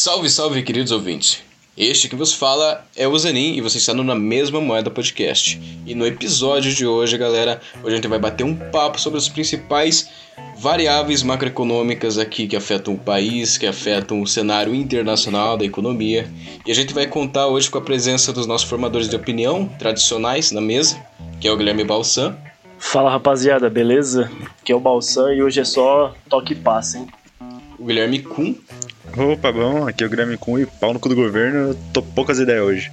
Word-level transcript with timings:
Salve, 0.00 0.30
salve, 0.30 0.62
queridos 0.62 0.92
ouvintes. 0.92 1.42
Este 1.76 2.08
que 2.08 2.16
vos 2.16 2.32
fala 2.32 2.86
é 2.96 3.06
o 3.06 3.18
Zanin 3.18 3.56
e 3.56 3.60
você 3.60 3.76
está 3.76 3.92
no 3.92 4.02
Na 4.02 4.14
Mesma 4.14 4.58
Moeda 4.58 4.90
Podcast. 4.90 5.60
E 5.84 5.94
no 5.94 6.06
episódio 6.06 6.72
de 6.72 6.86
hoje, 6.86 7.18
galera, 7.18 7.60
hoje 7.82 7.92
a 7.92 7.96
gente 7.96 8.08
vai 8.08 8.18
bater 8.18 8.42
um 8.42 8.56
papo 8.56 8.98
sobre 8.98 9.18
as 9.18 9.28
principais 9.28 10.08
variáveis 10.56 11.22
macroeconômicas 11.22 12.16
aqui 12.16 12.46
que 12.46 12.56
afetam 12.56 12.94
o 12.94 12.98
país, 12.98 13.58
que 13.58 13.66
afetam 13.66 14.22
o 14.22 14.26
cenário 14.26 14.74
internacional 14.74 15.58
da 15.58 15.66
economia. 15.66 16.26
E 16.64 16.70
a 16.70 16.74
gente 16.74 16.94
vai 16.94 17.06
contar 17.06 17.48
hoje 17.48 17.70
com 17.70 17.76
a 17.76 17.82
presença 17.82 18.32
dos 18.32 18.46
nossos 18.46 18.66
formadores 18.66 19.06
de 19.06 19.16
opinião 19.16 19.68
tradicionais 19.78 20.50
na 20.50 20.62
mesa, 20.62 20.98
que 21.38 21.46
é 21.46 21.52
o 21.52 21.58
Guilherme 21.58 21.84
Balsan. 21.84 22.34
Fala 22.78 23.10
rapaziada, 23.10 23.68
beleza? 23.68 24.30
Aqui 24.62 24.72
é 24.72 24.74
o 24.74 24.80
Balsan 24.80 25.34
e 25.34 25.42
hoje 25.42 25.60
é 25.60 25.64
só 25.64 26.14
toque 26.26 26.54
e 26.54 26.56
passe, 26.56 26.96
hein? 26.96 27.06
O 27.78 27.84
Guilherme 27.84 28.20
Kuhn. 28.22 28.54
Opa, 29.16 29.52
bom, 29.52 29.86
aqui 29.86 30.04
é 30.04 30.06
o 30.06 30.10
Guilherme 30.10 30.36
Kuhn 30.36 30.60
e 30.60 30.66
pau 30.66 30.92
no 30.92 31.00
cu 31.00 31.08
do 31.08 31.14
governo, 31.14 31.70
eu 31.70 31.74
tô 31.92 32.02
poucas 32.02 32.38
ideias 32.38 32.62
hoje. 32.62 32.92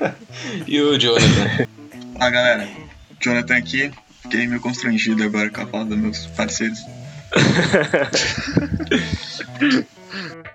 e 0.66 0.80
o 0.80 0.98
Jonathan. 0.98 1.66
ah, 2.18 2.30
galera, 2.30 2.68
Jonathan 3.20 3.56
aqui, 3.56 3.92
Fiquei 4.26 4.48
meio 4.48 4.60
constrangido 4.60 5.22
agora 5.22 5.48
com 5.50 5.60
a 5.60 5.66
fala 5.66 5.84
dos 5.84 5.96
meus 5.96 6.26
parceiros. 6.26 6.80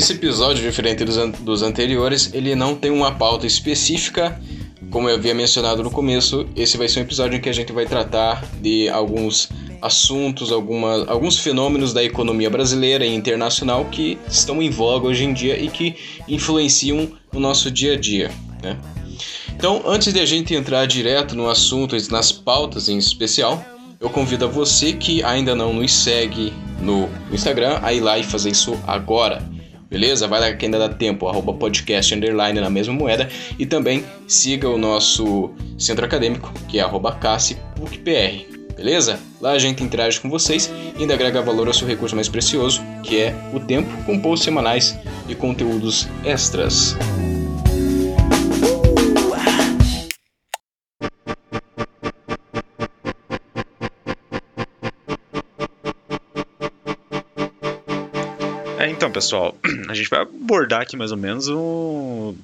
esse 0.00 0.14
episódio, 0.14 0.62
diferente 0.62 1.04
dos, 1.04 1.18
an 1.18 1.30
dos 1.30 1.62
anteriores, 1.62 2.30
ele 2.32 2.54
não 2.54 2.74
tem 2.74 2.90
uma 2.90 3.12
pauta 3.12 3.46
específica 3.46 4.40
como 4.90 5.08
eu 5.08 5.14
havia 5.14 5.34
mencionado 5.34 5.82
no 5.82 5.90
começo, 5.90 6.46
esse 6.56 6.76
vai 6.76 6.88
ser 6.88 7.00
um 7.00 7.02
episódio 7.02 7.36
em 7.36 7.40
que 7.40 7.48
a 7.48 7.52
gente 7.52 7.72
vai 7.72 7.86
tratar 7.86 8.44
de 8.60 8.88
alguns 8.88 9.48
assuntos, 9.80 10.50
alguma, 10.50 11.04
alguns 11.06 11.38
fenômenos 11.38 11.92
da 11.92 12.02
economia 12.02 12.50
brasileira 12.50 13.06
e 13.06 13.14
internacional 13.14 13.84
que 13.84 14.18
estão 14.28 14.60
em 14.60 14.68
voga 14.68 15.06
hoje 15.06 15.24
em 15.24 15.32
dia 15.32 15.58
e 15.58 15.68
que 15.68 15.94
influenciam 16.26 17.08
o 17.32 17.38
nosso 17.38 17.70
dia 17.70 17.92
a 17.92 17.96
dia. 17.96 18.30
Né? 18.62 18.76
Então, 19.54 19.82
antes 19.86 20.12
de 20.12 20.18
a 20.18 20.26
gente 20.26 20.54
entrar 20.54 20.86
direto 20.86 21.36
no 21.36 21.48
assunto, 21.48 21.96
nas 22.10 22.32
pautas 22.32 22.88
em 22.88 22.98
especial, 22.98 23.64
eu 24.00 24.10
convido 24.10 24.46
a 24.46 24.48
você 24.48 24.92
que 24.92 25.22
ainda 25.22 25.54
não 25.54 25.72
nos 25.72 25.92
segue 25.92 26.52
no 26.80 27.08
Instagram 27.30 27.78
a 27.82 27.92
ir 27.92 28.00
lá 28.00 28.18
e 28.18 28.24
fazer 28.24 28.50
isso 28.50 28.76
agora. 28.86 29.59
Beleza? 29.90 30.28
Vai 30.28 30.40
lá 30.40 30.52
que 30.52 30.64
ainda 30.64 30.78
dá 30.78 30.88
tempo, 30.88 31.26
arroba 31.26 31.52
podcast 31.52 32.14
underline 32.14 32.60
na 32.60 32.70
mesma 32.70 32.94
moeda. 32.94 33.28
E 33.58 33.66
também 33.66 34.04
siga 34.28 34.68
o 34.68 34.78
nosso 34.78 35.50
centro 35.76 36.04
acadêmico, 36.04 36.52
que 36.68 36.78
é 36.78 36.82
arroba 36.82 37.18
Beleza? 38.76 39.18
Lá 39.40 39.50
a 39.50 39.58
gente 39.58 39.82
interage 39.82 40.20
com 40.20 40.30
vocês 40.30 40.72
e 40.96 41.02
ainda 41.02 41.12
agrega 41.12 41.42
valor 41.42 41.66
ao 41.66 41.74
seu 41.74 41.86
recurso 41.86 42.14
mais 42.14 42.28
precioso, 42.28 42.80
que 43.02 43.20
é 43.20 43.34
o 43.52 43.58
tempo, 43.58 43.90
com 44.04 44.18
posts 44.18 44.44
semanais 44.44 44.96
e 45.28 45.34
conteúdos 45.34 46.08
extras. 46.24 46.96
Pessoal, 59.20 59.54
a 59.88 59.94
gente 59.94 60.08
vai 60.08 60.22
abordar 60.22 60.80
aqui 60.80 60.96
mais 60.96 61.12
ou 61.12 61.18
menos 61.18 61.46
no 61.46 62.34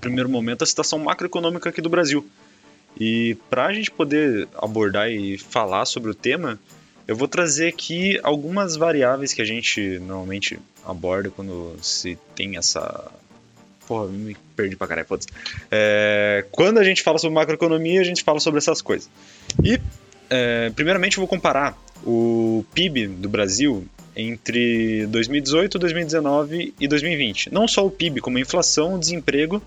primeiro 0.00 0.28
momento 0.28 0.64
a 0.64 0.66
situação 0.66 0.98
macroeconômica 0.98 1.68
aqui 1.68 1.82
do 1.82 1.88
Brasil. 1.88 2.26
E 2.98 3.36
para 3.50 3.66
a 3.66 3.72
gente 3.72 3.90
poder 3.90 4.48
abordar 4.56 5.10
e 5.10 5.36
falar 5.36 5.84
sobre 5.84 6.10
o 6.10 6.14
tema, 6.14 6.58
eu 7.06 7.14
vou 7.14 7.28
trazer 7.28 7.68
aqui 7.68 8.18
algumas 8.22 8.74
variáveis 8.74 9.34
que 9.34 9.42
a 9.42 9.44
gente 9.44 9.98
normalmente 10.00 10.58
aborda 10.84 11.30
quando 11.30 11.76
se 11.82 12.18
tem 12.34 12.56
essa. 12.56 13.12
Porra, 13.86 14.08
me 14.08 14.36
perdi 14.56 14.76
pra 14.76 14.86
caralho, 14.86 15.06
foda-se. 15.06 15.28
É... 15.70 16.44
Quando 16.50 16.78
a 16.78 16.84
gente 16.84 17.02
fala 17.02 17.18
sobre 17.18 17.34
macroeconomia, 17.34 18.00
a 18.00 18.04
gente 18.04 18.24
fala 18.24 18.40
sobre 18.40 18.58
essas 18.58 18.82
coisas. 18.82 19.08
E, 19.62 19.78
é... 20.28 20.70
primeiramente, 20.70 21.18
eu 21.18 21.20
vou 21.20 21.28
comparar 21.28 21.78
o 22.04 22.64
PIB 22.74 23.06
do 23.06 23.28
Brasil 23.28 23.86
entre 24.18 25.06
2018, 25.06 25.78
2019 25.78 26.74
e 26.80 26.88
2020. 26.88 27.54
Não 27.54 27.68
só 27.68 27.86
o 27.86 27.90
PIB, 27.90 28.20
como 28.20 28.36
a 28.36 28.40
inflação, 28.40 28.96
o 28.96 28.98
desemprego 28.98 29.62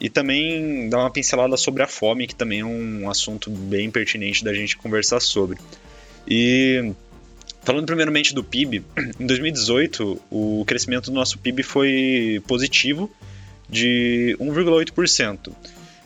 e 0.00 0.08
também 0.08 0.88
dar 0.88 0.98
uma 0.98 1.10
pincelada 1.10 1.56
sobre 1.56 1.82
a 1.82 1.88
fome, 1.88 2.28
que 2.28 2.34
também 2.36 2.60
é 2.60 2.64
um 2.64 3.10
assunto 3.10 3.50
bem 3.50 3.90
pertinente 3.90 4.44
da 4.44 4.54
gente 4.54 4.76
conversar 4.76 5.18
sobre. 5.18 5.58
E 6.26 6.92
falando 7.62 7.84
primeiramente 7.84 8.32
do 8.32 8.44
PIB, 8.44 8.84
em 9.18 9.26
2018 9.26 10.22
o 10.30 10.64
crescimento 10.64 11.06
do 11.06 11.14
nosso 11.14 11.36
PIB 11.38 11.64
foi 11.64 12.40
positivo 12.46 13.10
de 13.68 14.36
1,8%. 14.40 15.52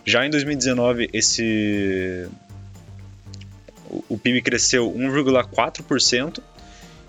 Já 0.06 0.24
em 0.26 0.30
2019 0.30 1.10
esse 1.12 2.26
o 4.08 4.16
PIB 4.16 4.40
cresceu 4.40 4.90
1,4% 4.90 6.42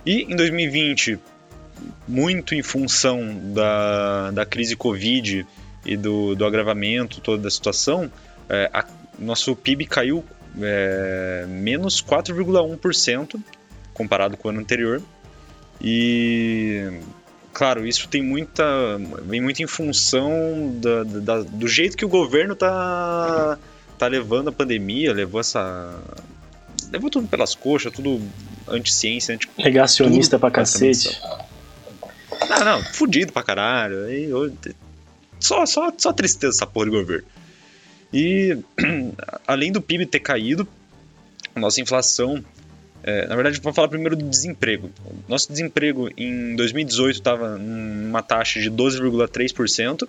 e 0.06 0.24
em 0.24 0.36
2020, 0.36 1.20
muito 2.08 2.56
em 2.56 2.62
função 2.62 3.40
da, 3.54 4.32
da 4.32 4.46
crise 4.46 4.76
Covid 4.76 5.46
e 5.86 5.98
do, 5.98 6.36
do 6.36 6.46
agravamento 6.46 7.22
toda 7.22 7.44
da 7.44 7.50
situação, 7.50 8.12
é, 8.50 8.70
a, 8.74 8.86
nosso 9.18 9.56
PIB 9.56 9.86
caiu 9.86 10.24
é, 10.62 11.46
menos 11.48 12.04
4,1% 12.04 13.40
comparado 13.94 14.38
com 14.38 14.48
o 14.48 14.52
ano 14.52 14.60
anterior. 14.60 15.02
E 15.82 16.90
claro, 17.54 17.86
isso 17.86 18.08
tem 18.08 18.22
muita. 18.22 18.64
vem 19.26 19.42
muito 19.42 19.62
em 19.62 19.68
função 19.68 20.74
da, 20.80 21.04
da, 21.04 21.42
do 21.44 21.68
jeito 21.68 21.96
que 21.96 22.06
o 22.06 22.10
governo 22.10 22.56
tá, 22.56 23.58
tá 23.98 24.08
levando 24.08 24.50
a 24.50 24.52
pandemia, 24.52 25.14
levou 25.14 25.40
essa. 25.40 25.94
levou 26.92 27.10
tudo 27.10 27.28
pelas 27.28 27.56
coxas, 27.56 27.92
tudo 27.92 28.22
anti-ciência, 28.68 29.36
anti 29.36 29.50
Negacionista 29.58 30.40
pra 30.40 30.52
cacete. 30.52 31.20
Não, 32.50 32.66
não, 32.66 32.84
fudido 32.84 33.32
pra 33.32 33.44
caralho. 33.44 34.10
Eu, 34.10 34.54
só, 35.40 35.66
só, 35.66 35.92
só 35.98 36.14
tristeza 36.14 36.58
essa 36.58 36.68
porra 36.68 36.86
de 36.86 36.92
governo. 36.92 37.28
E 38.14 38.58
além 39.48 39.72
do 39.72 39.82
PIB 39.82 40.06
ter 40.06 40.20
caído, 40.20 40.68
nossa 41.56 41.82
inflação. 41.82 42.44
É, 43.06 43.28
na 43.28 43.36
verdade, 43.36 43.60
vamos 43.62 43.76
falar 43.76 43.90
primeiro 43.90 44.16
do 44.16 44.30
desemprego. 44.30 44.90
Nosso 45.28 45.52
desemprego 45.52 46.10
em 46.16 46.56
2018 46.56 47.16
estava 47.16 47.58
numa 47.58 48.22
taxa 48.22 48.62
de 48.62 48.72
12,3%. 48.72 50.08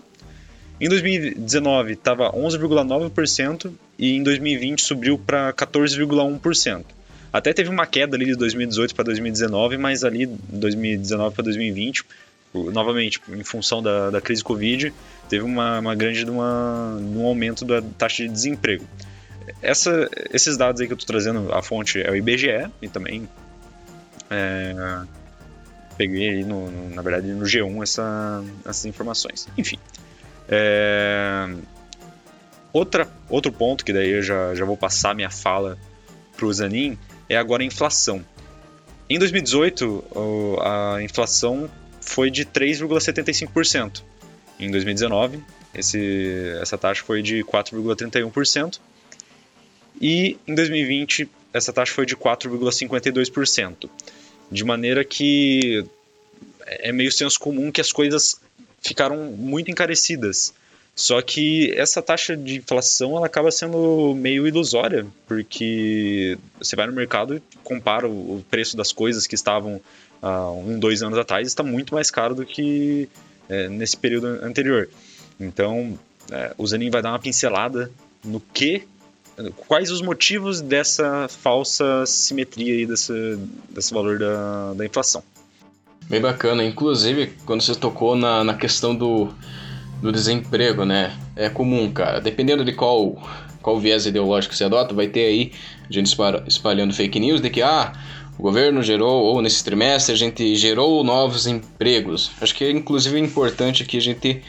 Em 0.80 0.88
2019 0.88 1.92
estava 1.92 2.32
11,9% 2.32 3.72
e 3.98 4.16
em 4.16 4.22
2020 4.22 4.82
subiu 4.82 5.18
para 5.18 5.52
14,1%. 5.52 6.84
Até 7.34 7.52
teve 7.52 7.68
uma 7.68 7.84
queda 7.84 8.14
ali 8.16 8.26
de 8.26 8.36
2018 8.36 8.94
para 8.94 9.06
2019, 9.06 9.76
mas 9.76 10.04
ali 10.04 10.24
2019 10.24 11.34
para 11.34 11.42
2020, 11.42 12.04
novamente, 12.72 13.20
em 13.28 13.42
função 13.42 13.82
da, 13.82 14.08
da 14.08 14.20
crise 14.20 14.44
Covid, 14.44 14.94
teve 15.28 15.42
uma, 15.42 15.80
uma 15.80 15.96
grande 15.96 16.24
uma, 16.30 16.96
um 16.96 17.26
aumento 17.26 17.64
da 17.64 17.82
taxa 17.98 18.22
de 18.22 18.28
desemprego. 18.28 18.86
Essa, 19.60 20.08
esses 20.32 20.56
dados 20.56 20.80
aí 20.80 20.86
que 20.86 20.92
eu 20.92 20.96
estou 20.96 21.08
trazendo, 21.08 21.52
a 21.52 21.60
fonte 21.60 22.00
é 22.00 22.08
o 22.08 22.14
IBGE 22.14 22.70
e 22.80 22.88
também 22.88 23.28
é, 24.30 25.02
peguei 25.98 26.28
aí, 26.28 26.44
no, 26.44 26.90
na 26.90 27.02
verdade, 27.02 27.26
no 27.32 27.44
G1 27.44 27.82
essa, 27.82 28.44
essas 28.64 28.84
informações. 28.84 29.48
Enfim. 29.58 29.80
É, 30.48 31.52
outra, 32.72 33.08
outro 33.28 33.50
ponto 33.50 33.84
que 33.84 33.92
daí 33.92 34.10
eu 34.10 34.22
já, 34.22 34.54
já 34.54 34.64
vou 34.64 34.76
passar 34.76 35.16
minha 35.16 35.30
fala 35.30 35.76
para 36.36 36.46
o 36.46 36.52
Zanin 36.52 36.96
é 37.28 37.36
agora 37.36 37.62
a 37.62 37.66
inflação. 37.66 38.24
Em 39.08 39.18
2018, 39.18 40.04
a 40.60 41.02
inflação 41.02 41.70
foi 42.00 42.30
de 42.30 42.44
3,75%. 42.44 44.02
Em 44.58 44.70
2019, 44.70 45.42
esse, 45.74 46.56
essa 46.60 46.78
taxa 46.78 47.02
foi 47.04 47.22
de 47.22 47.42
4,31%. 47.44 48.78
E 50.00 50.38
em 50.46 50.54
2020, 50.54 51.28
essa 51.52 51.72
taxa 51.72 51.92
foi 51.92 52.06
de 52.06 52.16
4,52%. 52.16 53.88
De 54.50 54.64
maneira 54.64 55.04
que 55.04 55.84
é 56.66 56.92
meio 56.92 57.12
senso 57.12 57.38
comum 57.38 57.70
que 57.70 57.80
as 57.80 57.92
coisas 57.92 58.40
ficaram 58.80 59.32
muito 59.32 59.70
encarecidas. 59.70 60.54
Só 60.94 61.20
que 61.20 61.72
essa 61.76 62.00
taxa 62.00 62.36
de 62.36 62.56
inflação 62.58 63.16
ela 63.16 63.26
acaba 63.26 63.50
sendo 63.50 64.14
meio 64.14 64.46
ilusória, 64.46 65.04
porque 65.26 66.38
você 66.58 66.76
vai 66.76 66.86
no 66.86 66.92
mercado 66.92 67.36
e 67.36 67.42
compara 67.64 68.08
o 68.08 68.44
preço 68.48 68.76
das 68.76 68.92
coisas 68.92 69.26
que 69.26 69.34
estavam 69.34 69.80
há 70.22 70.50
um, 70.52 70.78
dois 70.78 71.02
anos 71.02 71.18
atrás, 71.18 71.48
está 71.48 71.64
muito 71.64 71.94
mais 71.94 72.12
caro 72.12 72.34
do 72.34 72.46
que 72.46 73.08
é, 73.48 73.68
nesse 73.68 73.96
período 73.96 74.26
anterior. 74.44 74.88
Então, 75.40 75.98
é, 76.30 76.54
o 76.56 76.64
Zanin 76.64 76.90
vai 76.90 77.02
dar 77.02 77.10
uma 77.10 77.18
pincelada 77.18 77.90
no 78.24 78.38
que, 78.40 78.86
quais 79.66 79.90
os 79.90 80.00
motivos 80.00 80.60
dessa 80.60 81.26
falsa 81.28 82.06
simetria 82.06 82.72
aí, 82.72 82.86
desse, 82.86 83.36
desse 83.68 83.92
valor 83.92 84.18
da, 84.18 84.74
da 84.74 84.86
inflação. 84.86 85.24
Bem 86.08 86.20
bacana, 86.20 86.62
inclusive 86.64 87.32
quando 87.44 87.62
você 87.62 87.74
tocou 87.74 88.14
na, 88.14 88.44
na 88.44 88.54
questão 88.54 88.94
do, 88.94 89.34
do 90.04 90.12
desemprego, 90.12 90.84
né? 90.84 91.16
É 91.34 91.48
comum, 91.48 91.90
cara. 91.90 92.20
Dependendo 92.20 92.62
de 92.62 92.74
qual, 92.74 93.16
qual 93.62 93.80
viés 93.80 94.04
ideológico 94.04 94.54
você 94.54 94.64
adota, 94.64 94.94
vai 94.94 95.08
ter 95.08 95.24
aí 95.24 95.52
gente 95.88 96.14
espalhando 96.46 96.92
fake 96.92 97.18
news 97.18 97.40
de 97.40 97.48
que, 97.48 97.62
ah, 97.62 97.90
o 98.38 98.42
governo 98.42 98.82
gerou, 98.82 99.24
ou 99.24 99.40
nesse 99.40 99.64
trimestre, 99.64 100.12
a 100.12 100.16
gente 100.16 100.56
gerou 100.56 101.02
novos 101.02 101.46
empregos. 101.46 102.32
Acho 102.38 102.54
que 102.54 102.64
é 102.64 102.70
inclusive 102.70 103.18
importante 103.18 103.82
aqui 103.82 103.96
a 103.96 104.00
gente 104.00 104.42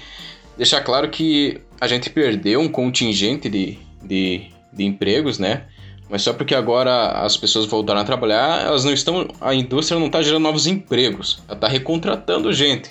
deixar 0.58 0.82
claro 0.82 1.10
que 1.10 1.62
a 1.80 1.88
gente 1.88 2.10
perdeu 2.10 2.60
um 2.60 2.68
contingente 2.68 3.50
de, 3.50 3.78
de, 4.04 4.48
de 4.74 4.84
empregos, 4.84 5.40
né? 5.40 5.68
Mas 6.10 6.22
só 6.22 6.34
porque 6.34 6.54
agora 6.54 7.12
as 7.24 7.38
pessoas 7.38 7.66
voltaram 7.66 8.02
a 8.02 8.04
trabalhar, 8.04 8.66
elas 8.66 8.84
não 8.84 8.92
estão. 8.92 9.26
A 9.40 9.56
indústria 9.56 9.98
não 9.98 10.08
está 10.08 10.22
gerando 10.22 10.44
novos 10.44 10.68
empregos. 10.68 11.42
Ela 11.48 11.56
está 11.56 11.68
recontratando 11.70 12.52
gente. 12.52 12.90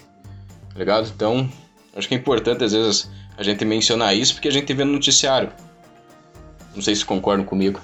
Tá 0.73 0.79
ligado? 0.79 1.13
Então, 1.15 1.49
Acho 1.97 2.09
que 2.09 2.15
é 2.15 2.19
importante, 2.19 2.65
às 2.65 2.73
vezes, 2.73 3.11
a 3.37 3.43
gente 3.43 3.65
mencionar 3.65 4.17
isso 4.17 4.35
porque 4.35 4.49
a 4.49 4.53
gente 4.53 4.73
vê 4.73 4.85
no 4.85 4.93
noticiário. 4.93 5.51
Não 6.75 6.83
sei 6.83 6.95
se 6.95 7.05
concordam 7.05 7.45
comigo. 7.45 7.81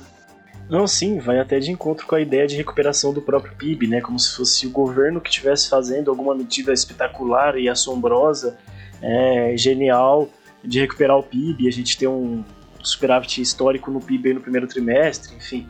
Não, 0.69 0.87
sim, 0.87 1.19
vai 1.19 1.39
até 1.41 1.59
de 1.59 1.71
encontro 1.71 2.07
com 2.07 2.15
a 2.15 2.21
ideia 2.21 2.47
de 2.47 2.57
recuperação 2.57 3.13
do 3.13 3.21
próprio 3.21 3.55
PIB, 3.57 3.89
né? 3.89 4.01
Como 4.01 4.19
se 4.19 4.35
fosse 4.37 4.67
o 4.67 4.71
governo 4.71 5.21
que 5.21 5.29
estivesse 5.29 5.69
fazendo 5.69 6.11
alguma 6.11 6.35
medida 6.35 6.73
espetacular 6.73 7.59
e 7.59 7.69
assombrosa, 7.69 8.57
é, 9.03 9.55
genial, 9.57 10.29
de 10.63 10.81
recuperar 10.81 11.19
o 11.19 11.23
PIB. 11.23 11.67
A 11.67 11.73
gente 11.73 11.99
tem 11.99 12.09
um 12.09 12.45
superávit 12.83 13.41
histórico 13.41 13.91
no 13.91 14.01
PIB 14.01 14.35
no 14.35 14.41
primeiro 14.41 14.67
trimestre, 14.67 15.35
enfim. 15.37 15.67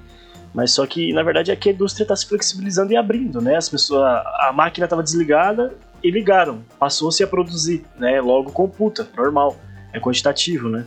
Mas 0.53 0.73
só 0.73 0.87
que, 0.87 1.13
na 1.13 1.23
verdade, 1.23 1.51
é 1.51 1.57
que 1.57 1.71
a 1.71 1.73
indústria 1.73 2.05
está 2.05 2.15
se 2.15 2.27
flexibilizando 2.27 2.93
e 2.93 2.97
abrindo, 2.97 3.41
né? 3.41 3.57
As 3.57 3.69
pessoas, 3.69 4.03
a 4.03 4.53
máquina 4.53 4.85
estava 4.85 5.03
desligada, 5.03 5.75
e 6.03 6.11
ligaram. 6.11 6.65
Passou-se 6.79 7.23
a 7.23 7.27
produzir, 7.27 7.85
né? 7.97 8.21
Logo 8.21 8.53
computa, 8.53 9.09
normal. 9.17 9.59
É 9.93 9.99
quantitativo, 9.99 10.69
né? 10.69 10.87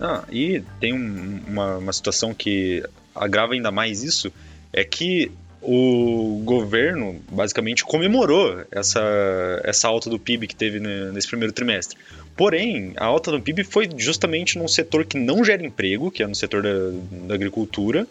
Ah, 0.00 0.24
e 0.30 0.62
tem 0.80 0.92
um, 0.92 1.40
uma, 1.46 1.76
uma 1.78 1.92
situação 1.92 2.34
que 2.34 2.82
agrava 3.14 3.54
ainda 3.54 3.70
mais 3.70 4.02
isso, 4.02 4.32
é 4.72 4.84
que 4.84 5.30
o 5.60 6.42
governo 6.44 7.22
basicamente 7.30 7.84
comemorou 7.84 8.64
essa, 8.70 9.00
essa 9.62 9.86
alta 9.86 10.10
do 10.10 10.18
PIB 10.18 10.48
que 10.48 10.56
teve 10.56 10.80
nesse 10.80 11.28
primeiro 11.28 11.52
trimestre. 11.52 11.96
Porém, 12.36 12.94
a 12.96 13.04
alta 13.04 13.30
do 13.30 13.40
PIB 13.40 13.62
foi 13.62 13.88
justamente 13.96 14.58
num 14.58 14.66
setor 14.66 15.04
que 15.04 15.16
não 15.16 15.44
gera 15.44 15.64
emprego, 15.64 16.10
que 16.10 16.22
é 16.22 16.26
no 16.26 16.34
setor 16.34 16.62
da, 16.62 17.28
da 17.28 17.34
agricultura, 17.34 18.06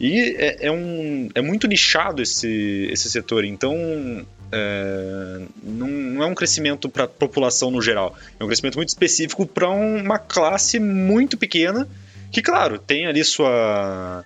e 0.00 0.36
é, 0.38 0.66
é, 0.66 0.72
um, 0.72 1.28
é 1.34 1.40
muito 1.40 1.68
nichado 1.68 2.20
esse, 2.20 2.88
esse 2.90 3.10
setor, 3.10 3.44
então 3.44 3.76
é, 4.50 5.40
não, 5.62 5.88
não, 5.88 6.22
é 6.22 6.26
um 6.26 6.34
crescimento 6.34 6.88
para 6.88 7.04
a 7.04 7.08
população 7.08 7.70
no 7.70 7.82
geral, 7.82 8.16
é 8.38 8.44
um 8.44 8.46
crescimento 8.46 8.76
muito 8.76 8.88
específico 8.88 9.46
para 9.46 9.68
uma 9.68 10.18
classe 10.18 10.78
muito 10.78 11.36
pequena 11.36 11.88
que, 12.30 12.42
claro, 12.42 12.78
tem 12.78 13.06
ali 13.06 13.24
sua 13.24 14.24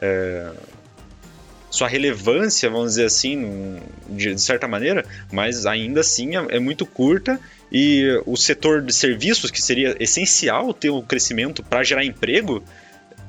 é, 0.00 0.50
sua 1.70 1.88
relevância, 1.88 2.68
vamos 2.68 2.90
dizer 2.90 3.06
assim, 3.06 3.80
de, 4.10 4.34
de, 4.34 4.40
certa 4.40 4.68
maneira, 4.68 5.06
mas 5.32 5.64
ainda 5.64 6.00
assim 6.00 6.36
é, 6.36 6.56
é 6.56 6.58
muito 6.58 6.84
curta 6.84 7.40
e 7.72 8.20
o 8.26 8.36
setor 8.36 8.82
de 8.82 8.92
serviços, 8.92 9.50
que 9.50 9.60
seria 9.60 9.96
essencial 9.98 10.74
ter 10.74 10.90
um 10.90 11.00
crescimento 11.00 11.62
para 11.62 11.82
gerar 11.82 12.04
emprego, 12.04 12.62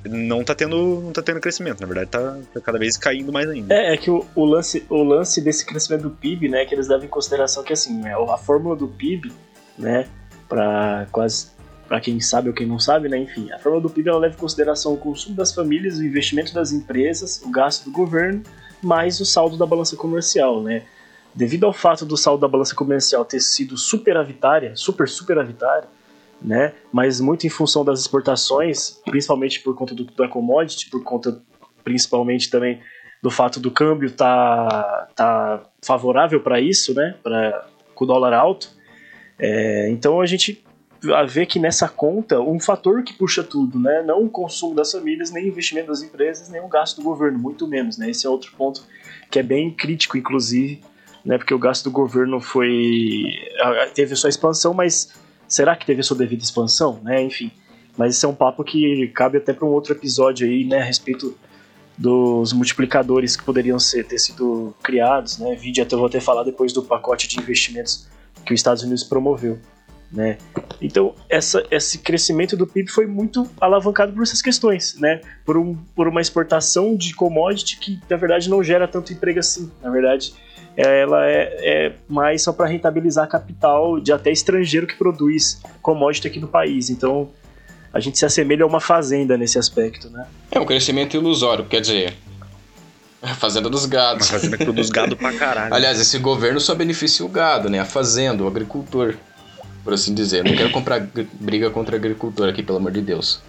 não 0.10 0.44
tá 0.44 0.54
tendo, 0.54 1.02
não 1.02 1.12
tá 1.12 1.22
tendo 1.22 1.40
crescimento, 1.40 1.80
na 1.80 1.88
verdade 1.88 2.10
tá, 2.10 2.38
tá 2.54 2.62
cada 2.62 2.78
vez 2.78 2.98
caindo 2.98 3.32
mais 3.32 3.50
ainda. 3.50 3.74
É, 3.74 3.94
é 3.94 3.98
que 3.98 4.12
o, 4.12 4.26
o, 4.36 4.46
lance, 4.46 4.86
o 4.90 5.04
lance 5.04 5.42
desse 5.42 5.66
crescimento 5.66 6.04
do 6.04 6.10
PIB, 6.10 6.50
né, 6.50 6.66
que 6.66 6.76
eles 6.76 6.88
levam 6.88 7.06
em 7.06 7.10
consideração 7.10 7.64
que 7.64 7.74
assim, 7.74 8.06
é, 8.06 8.14
a 8.14 8.38
fórmula 8.38 8.76
do 8.76 8.88
PIB, 8.88 9.32
né, 9.78 10.08
para 10.48 11.08
quase 11.12 11.54
para 11.88 12.00
quem 12.00 12.20
sabe 12.20 12.48
ou 12.50 12.56
quem 12.56 12.66
não 12.66 12.80
sabe, 12.80 13.08
né, 13.08 13.18
enfim, 13.18 13.52
a 13.52 13.60
fórmula 13.60 13.82
do 13.82 13.90
PIB 13.90 14.10
ela 14.10 14.20
leva 14.20 14.34
em 14.34 14.38
consideração 14.38 14.94
o 14.94 14.98
consumo 14.98 15.36
das 15.36 15.54
famílias, 15.54 15.98
o 15.98 16.04
investimento 16.04 16.54
das 16.54 16.72
empresas, 16.72 17.42
o 17.44 17.52
gasto 17.52 17.86
do 17.86 17.92
governo, 17.92 18.42
mais 18.82 19.20
o 19.20 19.26
saldo 19.26 19.58
da 19.58 19.66
balança 19.66 19.96
comercial, 19.96 20.62
né? 20.62 20.84
Devido 21.36 21.66
ao 21.66 21.74
fato 21.74 22.06
do 22.06 22.16
saldo 22.16 22.42
da 22.42 22.48
balança 22.48 22.76
comercial 22.76 23.26
ter 23.26 23.40
sido 23.40 23.78
superavitária, 23.78 24.76
super 24.76 25.08
superavitária, 25.08 25.88
né? 26.44 26.74
Mas 26.92 27.22
muito 27.22 27.48
em 27.48 27.50
função 27.50 27.86
das 27.86 28.02
exportações, 28.02 29.02
principalmente 29.06 29.62
por 29.62 29.76
conta 29.76 29.96
do, 29.96 30.04
da 30.04 30.28
commodity, 30.28 30.90
por 30.90 31.04
conta 31.04 31.42
principalmente 31.84 32.50
também 32.50 32.82
do 33.22 33.32
fato 33.32 33.60
do 33.60 33.72
câmbio 33.72 34.12
tá, 34.12 35.08
tá 35.16 35.64
favorável 35.82 36.42
para 36.42 36.60
isso, 36.60 36.94
né? 36.94 37.16
Para 37.24 37.66
com 37.96 38.04
o 38.04 38.08
dólar 38.08 38.34
alto. 38.34 38.70
É, 39.40 39.90
então 39.90 40.20
a 40.20 40.26
gente 40.26 40.64
vê 41.28 41.46
que 41.46 41.60
nessa 41.60 41.88
conta 41.88 42.40
um 42.40 42.60
fator 42.60 43.04
que 43.04 43.14
puxa 43.14 43.44
tudo, 43.44 43.80
né? 43.80 44.04
Não 44.04 44.24
o 44.24 44.30
consumo 44.30 44.76
das 44.76 44.92
famílias, 44.92 45.32
nem 45.32 45.46
o 45.46 45.48
investimento 45.48 45.88
das 45.88 46.02
empresas, 46.02 46.50
nem 46.50 46.62
o 46.62 46.68
gasto 46.68 46.98
do 46.98 47.04
governo, 47.04 47.40
muito 47.40 47.68
menos, 47.68 47.98
né? 47.98 48.10
Esse 48.10 48.26
é 48.26 48.30
outro 48.30 48.52
ponto 48.58 48.84
que 49.30 49.40
é 49.40 49.44
bem 49.44 49.72
crítico, 49.72 50.18
inclusive, 50.18 50.82
né? 51.26 51.38
Porque 51.38 51.54
o 51.54 51.60
gasto 51.60 51.86
do 51.86 51.92
governo 51.92 52.40
foi 52.40 53.26
teve 53.94 54.16
sua 54.16 54.30
expansão, 54.30 54.74
mas 54.74 55.14
será 55.54 55.76
que 55.76 55.86
teve 55.86 56.02
sua 56.02 56.18
devida 56.18 56.42
expansão, 56.42 57.00
né? 57.04 57.22
Enfim, 57.22 57.52
mas 57.96 58.16
esse 58.16 58.26
é 58.26 58.28
um 58.28 58.34
papo 58.34 58.64
que 58.64 59.08
cabe 59.10 59.38
até 59.38 59.54
para 59.54 59.68
um 59.68 59.70
outro 59.70 59.94
episódio 59.94 60.48
aí, 60.48 60.66
né, 60.66 60.80
a 60.80 60.84
respeito 60.84 61.38
dos 61.96 62.52
multiplicadores 62.54 63.36
que 63.36 63.44
poderiam 63.44 63.78
ser, 63.78 64.04
ter 64.04 64.18
sido 64.18 64.76
criados, 64.82 65.38
né? 65.38 65.54
Vídeo 65.54 65.84
até 65.84 65.96
vou 65.96 66.08
até 66.08 66.20
falar 66.20 66.44
depois 66.44 66.74
do 66.74 66.82
pacote 66.82 67.28
de 67.28 67.40
investimentos 67.40 68.08
que 68.44 68.52
os 68.52 68.60
Estados 68.60 68.82
Unidos 68.82 69.04
promoveu, 69.04 69.60
né? 70.12 70.40
Então, 70.82 71.14
essa, 71.30 71.64
esse 71.70 72.00
crescimento 72.00 72.58
do 72.58 72.66
PIB 72.66 72.90
foi 72.90 73.06
muito 73.06 73.48
alavancado 73.62 74.12
por 74.12 74.24
essas 74.24 74.42
questões, 74.42 74.96
né? 75.00 75.22
Por, 75.46 75.56
um, 75.56 75.76
por 75.96 76.08
uma 76.08 76.20
exportação 76.20 76.96
de 76.96 77.14
commodity 77.14 77.78
que, 77.78 78.00
na 78.10 78.18
verdade, 78.18 78.50
não 78.50 78.64
gera 78.64 78.88
tanto 78.88 79.14
emprego 79.14 79.40
assim. 79.40 79.72
Na 79.84 79.92
verdade, 79.92 80.34
ela 80.76 81.28
é, 81.28 81.58
é 81.62 81.94
mais 82.08 82.42
só 82.42 82.52
para 82.52 82.68
rentabilizar 82.68 83.28
capital 83.28 84.00
de 84.00 84.12
até 84.12 84.32
estrangeiro 84.32 84.88
que 84.88 84.96
produz 84.96 85.62
commodity 85.82 86.28
aqui 86.28 86.40
no 86.40 86.48
país. 86.48 86.90
Então 86.90 87.30
a 87.94 88.00
gente 88.00 88.18
se 88.18 88.26
assemelha 88.26 88.64
a 88.64 88.68
uma 88.68 88.80
fazenda 88.80 89.38
nesse 89.38 89.60
aspecto, 89.60 90.10
né? 90.10 90.26
É 90.52 90.60
um 90.60 90.66
crescimento 90.66 91.16
ilusório, 91.16 91.66
quer 91.66 91.80
dizer, 91.80 92.16
a 93.22 93.36
fazenda 93.36 93.70
dos 93.70 93.86
gados. 93.86 94.30
Uma 94.30 94.40
fazenda 94.40 94.58
que 94.58 94.64
produz 94.64 94.90
gado 94.90 95.16
pra 95.16 95.32
caralho. 95.34 95.74
Aliás, 95.74 96.00
esse 96.00 96.18
governo 96.18 96.60
só 96.60 96.74
beneficia 96.74 97.26
o 97.26 97.30
gado, 97.30 97.70
né? 97.70 97.80
A 97.80 97.86
fazenda, 97.86 98.44
o 98.44 98.48
agricultor, 98.48 99.16
por 99.84 99.94
assim 99.94 100.14
dizer. 100.14 100.40
Eu 100.40 100.46
não 100.46 100.56
quero 100.56 100.72
comprar 100.72 101.08
briga 101.40 101.70
contra 101.70 101.96
agricultor 101.96 102.50
aqui, 102.50 102.64
pelo 102.64 102.80
amor 102.80 102.92
de 102.92 103.02
Deus. 103.02 103.42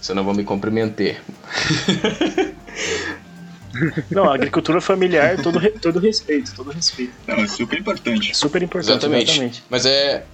Senão 0.00 0.24
vão 0.24 0.34
me 0.34 0.44
comprometer. 0.44 1.20
Não, 4.10 4.24
a 4.24 4.34
agricultura 4.34 4.80
familiar, 4.80 5.40
todo, 5.42 5.60
todo 5.80 5.98
respeito, 5.98 6.54
todo 6.54 6.70
respeito. 6.70 7.12
Não, 7.26 7.36
é 7.36 7.46
super 7.46 7.78
importante. 7.78 8.36
Super 8.36 8.62
importante, 8.62 8.92
exatamente. 8.92 9.30
exatamente. 9.30 9.64
Mas 9.68 9.86
é, 9.86 10.24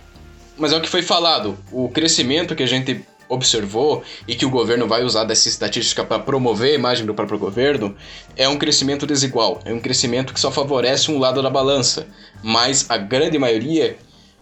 mas 0.56 0.72
é 0.72 0.76
o 0.76 0.80
que 0.80 0.88
foi 0.88 1.02
falado. 1.02 1.58
O 1.70 1.88
crescimento 1.88 2.54
que 2.54 2.62
a 2.62 2.66
gente 2.66 3.04
observou 3.28 4.02
e 4.28 4.34
que 4.34 4.44
o 4.44 4.50
governo 4.50 4.86
vai 4.86 5.02
usar 5.02 5.24
dessa 5.24 5.48
estatística 5.48 6.04
para 6.04 6.18
promover 6.18 6.72
a 6.72 6.74
imagem 6.74 7.06
do 7.06 7.14
próprio 7.14 7.38
governo 7.38 7.96
é 8.36 8.48
um 8.48 8.56
crescimento 8.56 9.06
desigual. 9.06 9.60
É 9.64 9.72
um 9.72 9.80
crescimento 9.80 10.32
que 10.32 10.40
só 10.40 10.50
favorece 10.50 11.10
um 11.10 11.18
lado 11.18 11.42
da 11.42 11.50
balança. 11.50 12.06
Mas 12.42 12.90
a 12.90 12.96
grande 12.96 13.38
maioria 13.38 13.96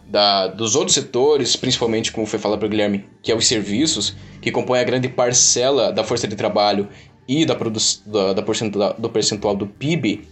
da, 0.06 0.48
dos 0.48 0.74
outros 0.74 0.94
setores, 0.94 1.56
principalmente 1.56 2.12
como 2.12 2.26
foi 2.26 2.38
falado 2.38 2.58
para 2.58 2.66
o 2.66 2.70
Guilherme, 2.70 3.06
que 3.22 3.30
é 3.30 3.36
os 3.36 3.46
serviços, 3.46 4.14
que 4.40 4.50
compõem 4.50 4.80
a 4.80 4.84
grande 4.84 5.08
parcela 5.08 5.92
da 5.92 6.04
força 6.04 6.26
de 6.26 6.36
trabalho 6.36 6.88
e 7.26 7.44
da, 7.44 7.54
da, 7.54 8.32
da 8.32 8.42
percentual, 8.42 8.94
do 8.98 9.08
percentual 9.08 9.56
do 9.56 9.66
PIB, 9.66 10.26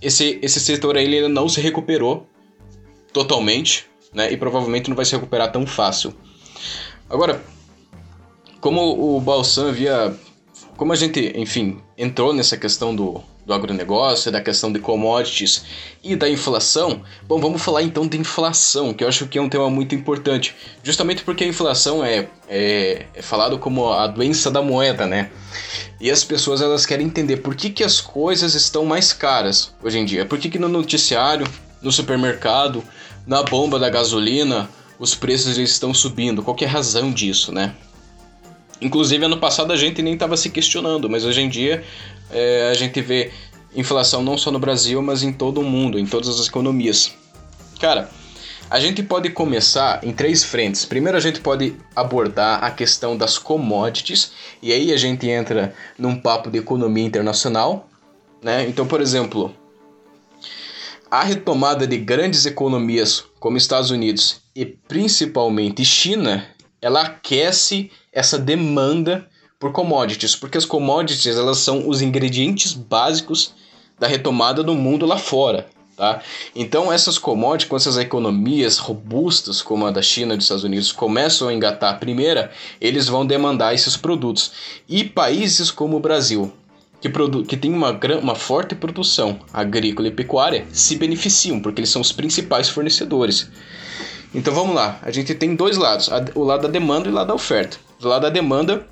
esse, 0.00 0.38
esse 0.42 0.60
setor 0.60 0.96
aí 0.96 1.04
ele 1.04 1.28
não 1.28 1.48
se 1.48 1.60
recuperou 1.60 2.26
totalmente, 3.12 3.86
né? 4.12 4.32
E 4.32 4.36
provavelmente 4.36 4.88
não 4.88 4.96
vai 4.96 5.04
se 5.04 5.14
recuperar 5.14 5.50
tão 5.50 5.66
fácil. 5.66 6.14
Agora, 7.08 7.42
como 8.60 9.16
o 9.16 9.20
Balsan 9.20 9.70
havia... 9.70 10.14
Como 10.76 10.92
a 10.92 10.96
gente, 10.96 11.32
enfim, 11.36 11.80
entrou 11.96 12.32
nessa 12.32 12.56
questão 12.56 12.94
do, 12.94 13.20
do 13.48 13.54
agronegócio, 13.54 14.30
da 14.30 14.42
questão 14.42 14.70
de 14.70 14.78
commodities 14.78 15.64
e 16.04 16.14
da 16.14 16.28
inflação, 16.28 17.02
bom, 17.26 17.40
vamos 17.40 17.62
falar 17.62 17.82
então 17.82 18.06
de 18.06 18.18
inflação, 18.18 18.92
que 18.92 19.02
eu 19.02 19.08
acho 19.08 19.26
que 19.26 19.38
é 19.38 19.42
um 19.42 19.48
tema 19.48 19.70
muito 19.70 19.94
importante, 19.94 20.54
justamente 20.82 21.24
porque 21.24 21.44
a 21.44 21.46
inflação 21.46 22.04
é, 22.04 22.28
é, 22.46 23.06
é 23.14 23.22
falado 23.22 23.58
como 23.58 23.90
a 23.90 24.06
doença 24.06 24.50
da 24.50 24.60
moeda, 24.60 25.06
né? 25.06 25.30
E 25.98 26.10
as 26.10 26.22
pessoas 26.22 26.60
elas 26.60 26.84
querem 26.84 27.06
entender 27.06 27.38
por 27.38 27.56
que, 27.56 27.70
que 27.70 27.82
as 27.82 28.02
coisas 28.02 28.54
estão 28.54 28.84
mais 28.84 29.14
caras 29.14 29.74
hoje 29.82 29.98
em 29.98 30.04
dia, 30.04 30.26
por 30.26 30.38
que, 30.38 30.50
que 30.50 30.58
no 30.58 30.68
noticiário, 30.68 31.48
no 31.80 31.90
supermercado, 31.90 32.84
na 33.26 33.42
bomba 33.42 33.78
da 33.78 33.88
gasolina, 33.88 34.68
os 34.98 35.14
preços 35.14 35.56
estão 35.56 35.94
subindo, 35.94 36.42
qual 36.42 36.56
é 36.60 36.66
a 36.66 36.68
razão 36.68 37.10
disso, 37.10 37.50
né? 37.50 37.74
Inclusive, 38.80 39.24
ano 39.24 39.38
passado 39.38 39.72
a 39.72 39.76
gente 39.76 40.02
nem 40.02 40.14
estava 40.14 40.36
se 40.36 40.50
questionando, 40.50 41.10
mas 41.10 41.24
hoje 41.24 41.40
em 41.40 41.48
dia 41.48 41.82
é, 42.30 42.68
a 42.70 42.74
gente 42.74 43.00
vê 43.00 43.30
inflação 43.74 44.22
não 44.22 44.36
só 44.36 44.50
no 44.50 44.58
Brasil, 44.58 45.00
mas 45.02 45.22
em 45.22 45.32
todo 45.32 45.60
o 45.60 45.64
mundo, 45.64 45.98
em 45.98 46.06
todas 46.06 46.28
as 46.28 46.46
economias. 46.46 47.12
Cara, 47.80 48.10
a 48.70 48.78
gente 48.78 49.02
pode 49.02 49.30
começar 49.30 50.04
em 50.04 50.12
três 50.12 50.44
frentes. 50.44 50.84
Primeiro, 50.84 51.16
a 51.16 51.20
gente 51.20 51.40
pode 51.40 51.74
abordar 51.96 52.62
a 52.62 52.70
questão 52.70 53.16
das 53.16 53.38
commodities, 53.38 54.32
e 54.60 54.72
aí 54.72 54.92
a 54.92 54.96
gente 54.96 55.28
entra 55.28 55.74
num 55.98 56.16
papo 56.16 56.50
de 56.50 56.58
economia 56.58 57.04
internacional. 57.04 57.88
Né? 58.42 58.66
Então, 58.68 58.86
por 58.86 59.00
exemplo, 59.00 59.54
a 61.10 61.22
retomada 61.22 61.86
de 61.86 61.96
grandes 61.96 62.44
economias 62.44 63.24
como 63.40 63.56
Estados 63.56 63.90
Unidos 63.90 64.42
e 64.54 64.66
principalmente 64.66 65.84
China, 65.84 66.46
ela 66.82 67.02
aquece 67.02 67.90
essa 68.12 68.38
demanda 68.38 69.26
por 69.58 69.72
commodities, 69.72 70.36
porque 70.36 70.56
as 70.56 70.64
commodities 70.64 71.36
elas 71.36 71.58
são 71.58 71.88
os 71.88 72.00
ingredientes 72.00 72.72
básicos 72.72 73.52
da 73.98 74.06
retomada 74.06 74.62
do 74.62 74.74
mundo 74.74 75.04
lá 75.04 75.18
fora. 75.18 75.68
Tá? 75.96 76.22
Então 76.54 76.92
essas 76.92 77.18
commodities, 77.18 77.68
quando 77.68 77.80
essas 77.80 77.98
economias 77.98 78.78
robustas 78.78 79.60
como 79.60 79.84
a 79.84 79.90
da 79.90 80.00
China 80.00 80.34
e 80.34 80.36
dos 80.36 80.44
Estados 80.44 80.62
Unidos 80.62 80.92
começam 80.92 81.48
a 81.48 81.52
engatar 81.52 81.92
a 81.92 81.96
primeira, 81.96 82.52
eles 82.80 83.08
vão 83.08 83.26
demandar 83.26 83.74
esses 83.74 83.96
produtos. 83.96 84.52
E 84.88 85.02
países 85.02 85.72
como 85.72 85.96
o 85.96 86.00
Brasil, 86.00 86.52
que, 87.00 87.10
que 87.48 87.56
tem 87.56 87.74
uma, 87.74 87.98
uma 88.22 88.36
forte 88.36 88.76
produção 88.76 89.40
agrícola 89.52 90.06
e 90.06 90.12
pecuária, 90.12 90.68
se 90.70 90.94
beneficiam, 90.94 91.58
porque 91.58 91.80
eles 91.80 91.90
são 91.90 92.00
os 92.00 92.12
principais 92.12 92.68
fornecedores. 92.68 93.50
Então 94.32 94.54
vamos 94.54 94.76
lá, 94.76 95.00
a 95.02 95.10
gente 95.10 95.34
tem 95.34 95.56
dois 95.56 95.76
lados, 95.76 96.08
o 96.36 96.44
lado 96.44 96.62
da 96.62 96.68
demanda 96.68 97.08
e 97.08 97.10
o 97.10 97.14
lado 97.14 97.26
da 97.26 97.34
oferta. 97.34 97.76
Do 97.98 98.06
lado 98.06 98.22
da 98.22 98.30
demanda, 98.30 98.86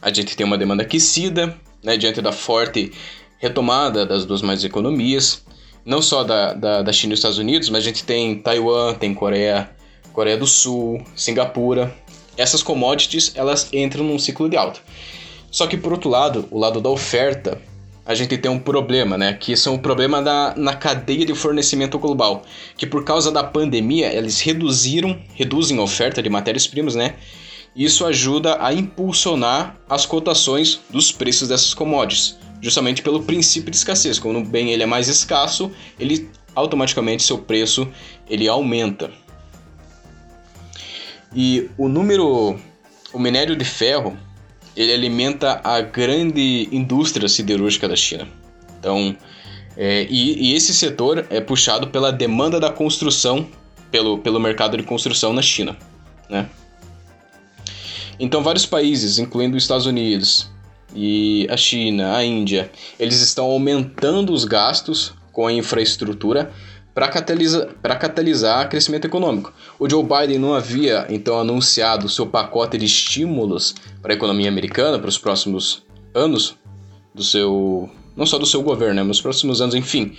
a 0.00 0.12
gente 0.12 0.36
tem 0.36 0.46
uma 0.46 0.58
demanda 0.58 0.82
aquecida, 0.82 1.56
né, 1.82 1.96
diante 1.96 2.20
da 2.20 2.32
forte 2.32 2.92
retomada 3.38 4.04
das 4.04 4.24
duas 4.24 4.42
mais 4.42 4.62
economias, 4.64 5.44
não 5.84 6.02
só 6.02 6.22
da, 6.22 6.52
da, 6.52 6.82
da 6.82 6.92
China 6.92 7.12
e 7.12 7.14
dos 7.14 7.20
Estados 7.20 7.38
Unidos, 7.38 7.70
mas 7.70 7.82
a 7.82 7.86
gente 7.86 8.04
tem 8.04 8.38
Taiwan, 8.38 8.94
tem 8.94 9.14
Coreia, 9.14 9.70
Coreia 10.12 10.36
do 10.36 10.46
Sul, 10.46 11.02
Singapura. 11.16 11.94
Essas 12.36 12.62
commodities 12.62 13.32
elas 13.34 13.68
entram 13.72 14.04
num 14.04 14.18
ciclo 14.18 14.48
de 14.48 14.56
alta. 14.56 14.80
Só 15.50 15.66
que 15.66 15.76
por 15.76 15.92
outro 15.92 16.10
lado, 16.10 16.46
o 16.50 16.58
lado 16.58 16.80
da 16.80 16.88
oferta, 16.88 17.60
a 18.04 18.14
gente 18.14 18.36
tem 18.38 18.50
um 18.50 18.58
problema, 18.58 19.16
né? 19.16 19.32
Que 19.32 19.56
são 19.56 19.74
o 19.74 19.78
problema 19.78 20.22
da, 20.22 20.54
na 20.56 20.74
cadeia 20.74 21.24
de 21.24 21.34
fornecimento 21.34 21.98
global. 21.98 22.42
Que 22.76 22.86
por 22.86 23.04
causa 23.04 23.30
da 23.30 23.42
pandemia, 23.42 24.12
eles 24.12 24.40
reduziram, 24.40 25.18
reduzem 25.34 25.78
a 25.78 25.82
oferta 25.82 26.22
de 26.22 26.28
matérias-primas, 26.28 26.94
né? 26.94 27.14
Isso 27.74 28.04
ajuda 28.04 28.58
a 28.64 28.72
impulsionar 28.74 29.76
as 29.88 30.04
cotações 30.04 30.80
dos 30.90 31.12
preços 31.12 31.48
dessas 31.48 31.72
commodities, 31.72 32.36
justamente 32.60 33.02
pelo 33.02 33.22
princípio 33.22 33.70
de 33.70 33.76
escassez. 33.76 34.18
Quando 34.18 34.40
o 34.40 34.44
bem 34.44 34.72
ele 34.72 34.82
é 34.82 34.86
mais 34.86 35.08
escasso, 35.08 35.70
ele 35.98 36.28
automaticamente 36.54 37.22
seu 37.22 37.38
preço 37.38 37.88
ele 38.28 38.48
aumenta. 38.48 39.10
E 41.34 41.70
o 41.78 41.88
número, 41.88 42.58
o 43.12 43.18
minério 43.18 43.54
de 43.54 43.64
ferro, 43.64 44.16
ele 44.76 44.92
alimenta 44.92 45.60
a 45.62 45.80
grande 45.80 46.68
indústria 46.72 47.28
siderúrgica 47.28 47.88
da 47.88 47.94
China. 47.94 48.26
Então, 48.78 49.16
é, 49.76 50.06
e, 50.10 50.50
e, 50.50 50.54
esse 50.54 50.74
setor 50.74 51.26
é 51.30 51.40
puxado 51.40 51.88
pela 51.88 52.10
demanda 52.10 52.58
da 52.58 52.70
construção, 52.70 53.46
pelo, 53.90 54.18
pelo 54.18 54.40
mercado 54.40 54.76
de 54.76 54.82
construção 54.82 55.32
na 55.32 55.42
China, 55.42 55.76
né? 56.28 56.48
Então, 58.22 58.42
vários 58.42 58.66
países, 58.66 59.18
incluindo 59.18 59.56
os 59.56 59.62
Estados 59.62 59.86
Unidos 59.86 60.46
e 60.94 61.48
a 61.50 61.56
China, 61.56 62.14
a 62.14 62.22
Índia, 62.22 62.70
eles 62.98 63.22
estão 63.22 63.46
aumentando 63.46 64.30
os 64.34 64.44
gastos 64.44 65.14
com 65.32 65.46
a 65.46 65.52
infraestrutura 65.52 66.52
para 66.92 67.08
catalisar, 67.08 67.68
catalisar 67.98 68.68
crescimento 68.68 69.06
econômico. 69.06 69.54
O 69.78 69.88
Joe 69.88 70.04
Biden 70.04 70.38
não 70.38 70.52
havia 70.52 71.06
então 71.08 71.38
anunciado 71.38 72.10
seu 72.10 72.26
pacote 72.26 72.76
de 72.76 72.84
estímulos 72.84 73.74
para 74.02 74.12
a 74.12 74.16
economia 74.16 74.50
americana 74.50 74.98
para 74.98 75.08
os 75.08 75.16
próximos 75.16 75.82
anos 76.14 76.56
do 77.14 77.24
seu 77.24 77.88
não 78.14 78.26
só 78.26 78.36
do 78.36 78.44
seu 78.44 78.60
governo, 78.60 78.96
né, 78.96 79.00
mas 79.00 79.08
nos 79.08 79.22
próximos 79.22 79.62
anos, 79.62 79.74
enfim. 79.74 80.14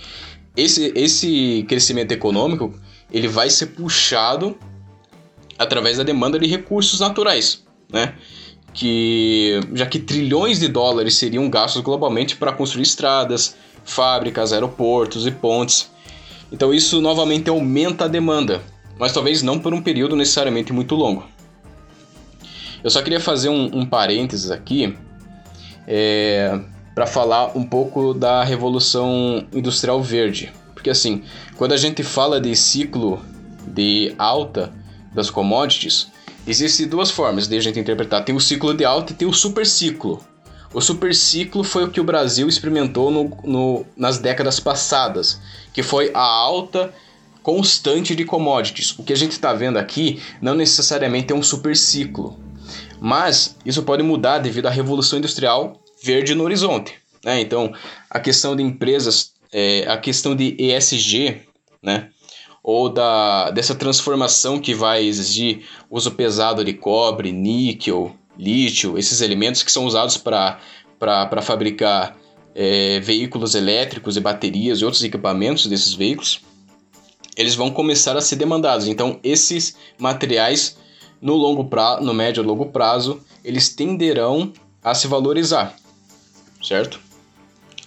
Esse, 0.56 0.92
esse 0.96 1.64
crescimento 1.68 2.10
econômico 2.10 2.74
ele 3.12 3.28
vai 3.28 3.48
ser 3.48 3.66
puxado 3.66 4.56
através 5.56 5.98
da 5.98 6.02
demanda 6.02 6.36
de 6.36 6.48
recursos 6.48 6.98
naturais 6.98 7.62
né? 7.92 8.14
Que 8.72 9.60
já 9.74 9.84
que 9.86 9.98
trilhões 9.98 10.58
de 10.58 10.68
dólares 10.68 11.14
seriam 11.16 11.48
gastos 11.50 11.82
globalmente 11.82 12.36
para 12.36 12.52
construir 12.52 12.82
estradas, 12.82 13.54
fábricas, 13.84 14.52
aeroportos 14.52 15.26
e 15.26 15.30
pontes. 15.30 15.90
Então 16.50 16.72
isso 16.72 17.00
novamente 17.00 17.50
aumenta 17.50 18.04
a 18.04 18.08
demanda, 18.08 18.62
mas 18.98 19.12
talvez 19.12 19.42
não 19.42 19.58
por 19.58 19.74
um 19.74 19.82
período 19.82 20.16
necessariamente 20.16 20.72
muito 20.72 20.94
longo. 20.94 21.24
Eu 22.82 22.90
só 22.90 23.00
queria 23.00 23.20
fazer 23.20 23.48
um, 23.48 23.70
um 23.72 23.86
parênteses 23.86 24.50
aqui 24.50 24.96
é, 25.86 26.60
para 26.94 27.06
falar 27.06 27.56
um 27.56 27.64
pouco 27.64 28.12
da 28.12 28.42
Revolução 28.42 29.46
Industrial 29.52 30.02
Verde. 30.02 30.52
Porque 30.74 30.90
assim, 30.90 31.22
quando 31.56 31.72
a 31.72 31.76
gente 31.76 32.02
fala 32.02 32.40
de 32.40 32.54
ciclo 32.56 33.22
de 33.66 34.14
alta 34.18 34.72
das 35.14 35.30
commodities, 35.30 36.11
Existem 36.46 36.88
duas 36.88 37.10
formas 37.10 37.46
de 37.46 37.56
a 37.56 37.60
gente 37.60 37.78
interpretar. 37.78 38.24
Tem 38.24 38.34
o 38.34 38.40
ciclo 38.40 38.74
de 38.74 38.84
alta 38.84 39.12
e 39.12 39.16
tem 39.16 39.28
o 39.28 39.32
super 39.32 39.64
ciclo. 39.64 40.24
O 40.74 40.80
super 40.80 41.14
ciclo 41.14 41.62
foi 41.62 41.84
o 41.84 41.90
que 41.90 42.00
o 42.00 42.04
Brasil 42.04 42.48
experimentou 42.48 43.10
no, 43.10 43.36
no, 43.44 43.86
nas 43.96 44.18
décadas 44.18 44.58
passadas, 44.58 45.40
que 45.72 45.82
foi 45.82 46.10
a 46.14 46.22
alta 46.22 46.92
constante 47.42 48.16
de 48.16 48.24
commodities. 48.24 48.98
O 48.98 49.02
que 49.02 49.12
a 49.12 49.16
gente 49.16 49.32
está 49.32 49.52
vendo 49.52 49.78
aqui 49.78 50.20
não 50.40 50.54
necessariamente 50.54 51.32
é 51.32 51.36
um 51.36 51.42
super 51.42 51.76
ciclo, 51.76 52.38
mas 53.00 53.56
isso 53.66 53.82
pode 53.82 54.02
mudar 54.02 54.38
devido 54.38 54.66
à 54.66 54.70
revolução 54.70 55.18
industrial 55.18 55.80
verde 56.02 56.34
no 56.34 56.44
horizonte. 56.44 56.94
Né? 57.24 57.40
Então, 57.40 57.72
a 58.08 58.18
questão 58.18 58.56
de 58.56 58.62
empresas, 58.62 59.32
é, 59.52 59.84
a 59.86 59.96
questão 59.96 60.34
de 60.34 60.56
ESG, 60.58 61.42
né? 61.82 62.08
Ou 62.62 62.88
da, 62.88 63.50
dessa 63.50 63.74
transformação 63.74 64.60
que 64.60 64.74
vai 64.74 65.04
exigir 65.04 65.64
uso 65.90 66.12
pesado 66.12 66.64
de 66.64 66.72
cobre, 66.72 67.32
níquel, 67.32 68.14
lítio, 68.38 68.96
esses 68.96 69.20
elementos 69.20 69.62
que 69.62 69.72
são 69.72 69.84
usados 69.84 70.16
para 70.16 70.58
fabricar 71.42 72.16
é, 72.54 73.00
veículos 73.00 73.54
elétricos 73.54 74.16
e 74.16 74.20
baterias 74.20 74.78
e 74.78 74.84
outros 74.84 75.02
equipamentos 75.02 75.66
desses 75.66 75.92
veículos, 75.94 76.40
eles 77.36 77.54
vão 77.54 77.70
começar 77.70 78.16
a 78.16 78.20
ser 78.20 78.36
demandados. 78.36 78.86
Então, 78.86 79.18
esses 79.24 79.76
materiais, 79.98 80.76
no 81.20 81.34
longo 81.34 81.64
prazo, 81.64 82.02
no 82.04 82.14
médio 82.14 82.42
e 82.42 82.46
longo 82.46 82.66
prazo, 82.66 83.20
eles 83.44 83.70
tenderão 83.70 84.52
a 84.84 84.94
se 84.94 85.06
valorizar, 85.06 85.74
certo? 86.62 87.00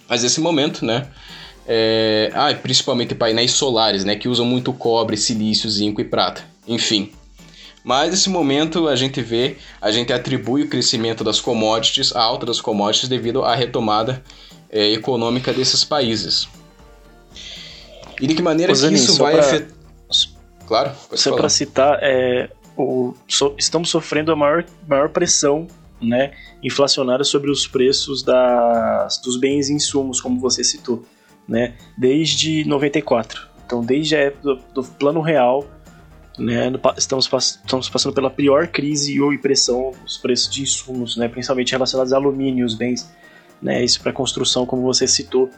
Mas 0.08 0.22
nesse 0.22 0.40
momento, 0.40 0.84
né, 0.84 1.08
é, 1.66 2.30
ah, 2.34 2.54
principalmente 2.54 3.14
painéis 3.14 3.52
solares, 3.52 4.04
né, 4.04 4.16
que 4.16 4.28
usam 4.28 4.46
muito 4.46 4.72
cobre, 4.72 5.16
silício, 5.16 5.68
zinco 5.68 6.00
e 6.00 6.04
prata. 6.04 6.44
Enfim. 6.66 7.12
Mas 7.82 8.10
nesse 8.10 8.28
momento 8.28 8.88
a 8.88 8.96
gente 8.96 9.20
vê, 9.22 9.56
a 9.80 9.90
gente 9.90 10.12
atribui 10.12 10.62
o 10.62 10.68
crescimento 10.68 11.22
das 11.22 11.40
commodities, 11.40 12.14
a 12.14 12.20
alta 12.20 12.44
das 12.44 12.60
commodities 12.60 13.08
devido 13.08 13.44
à 13.44 13.54
retomada 13.54 14.22
é, 14.70 14.92
econômica 14.92 15.52
desses 15.52 15.84
países. 15.84 16.48
E 18.20 18.26
de 18.26 18.34
que 18.34 18.42
maneira 18.42 18.72
que 18.72 18.94
isso 18.94 19.16
vai 19.18 19.34
pra... 19.34 19.40
afetar. 19.40 19.76
Claro, 20.66 20.90
Só 21.12 21.36
para 21.36 21.48
citar, 21.48 22.00
é, 22.02 22.50
o, 22.76 23.14
so, 23.28 23.54
estamos 23.56 23.88
sofrendo 23.88 24.32
a 24.32 24.36
maior, 24.36 24.64
maior 24.88 25.10
pressão 25.10 25.68
né, 26.00 26.32
inflacionária 26.60 27.24
sobre 27.24 27.52
os 27.52 27.68
preços 27.68 28.24
das, 28.24 29.18
dos 29.18 29.36
bens 29.36 29.68
e 29.68 29.74
insumos, 29.74 30.20
como 30.20 30.40
você 30.40 30.64
citou 30.64 31.04
né, 31.48 31.74
desde 31.96 32.64
94. 32.64 33.48
Então, 33.64 33.84
desde 33.84 34.16
a 34.16 34.20
época 34.20 34.42
do, 34.42 34.56
do 34.74 34.84
Plano 34.84 35.20
Real, 35.20 35.66
né, 36.38 36.70
estamos, 36.96 37.26
estamos 37.26 37.88
passando 37.88 38.12
pela 38.12 38.30
pior 38.30 38.68
crise 38.68 39.20
ou 39.20 39.36
pressão 39.38 39.92
dos 40.02 40.18
preços 40.18 40.52
de 40.52 40.62
insumos, 40.62 41.16
né, 41.16 41.28
principalmente 41.28 41.72
relacionados 41.72 42.12
a 42.12 42.16
alumínio, 42.16 42.64
os 42.64 42.74
bens 42.74 43.08
né? 43.60 43.82
Isso 43.82 44.00
para 44.00 44.12
construção, 44.12 44.66
como 44.66 44.82
você 44.82 45.06
citou, 45.06 45.50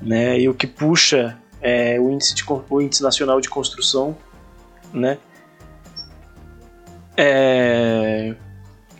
né? 0.00 0.38
E 0.40 0.48
o 0.48 0.54
que 0.54 0.66
puxa 0.66 1.38
é 1.60 1.98
o 2.00 2.10
índice, 2.10 2.34
de, 2.34 2.44
o 2.48 2.80
índice 2.80 3.02
nacional 3.02 3.40
de 3.40 3.48
construção, 3.48 4.16
né? 4.92 5.18
É, 7.16 8.34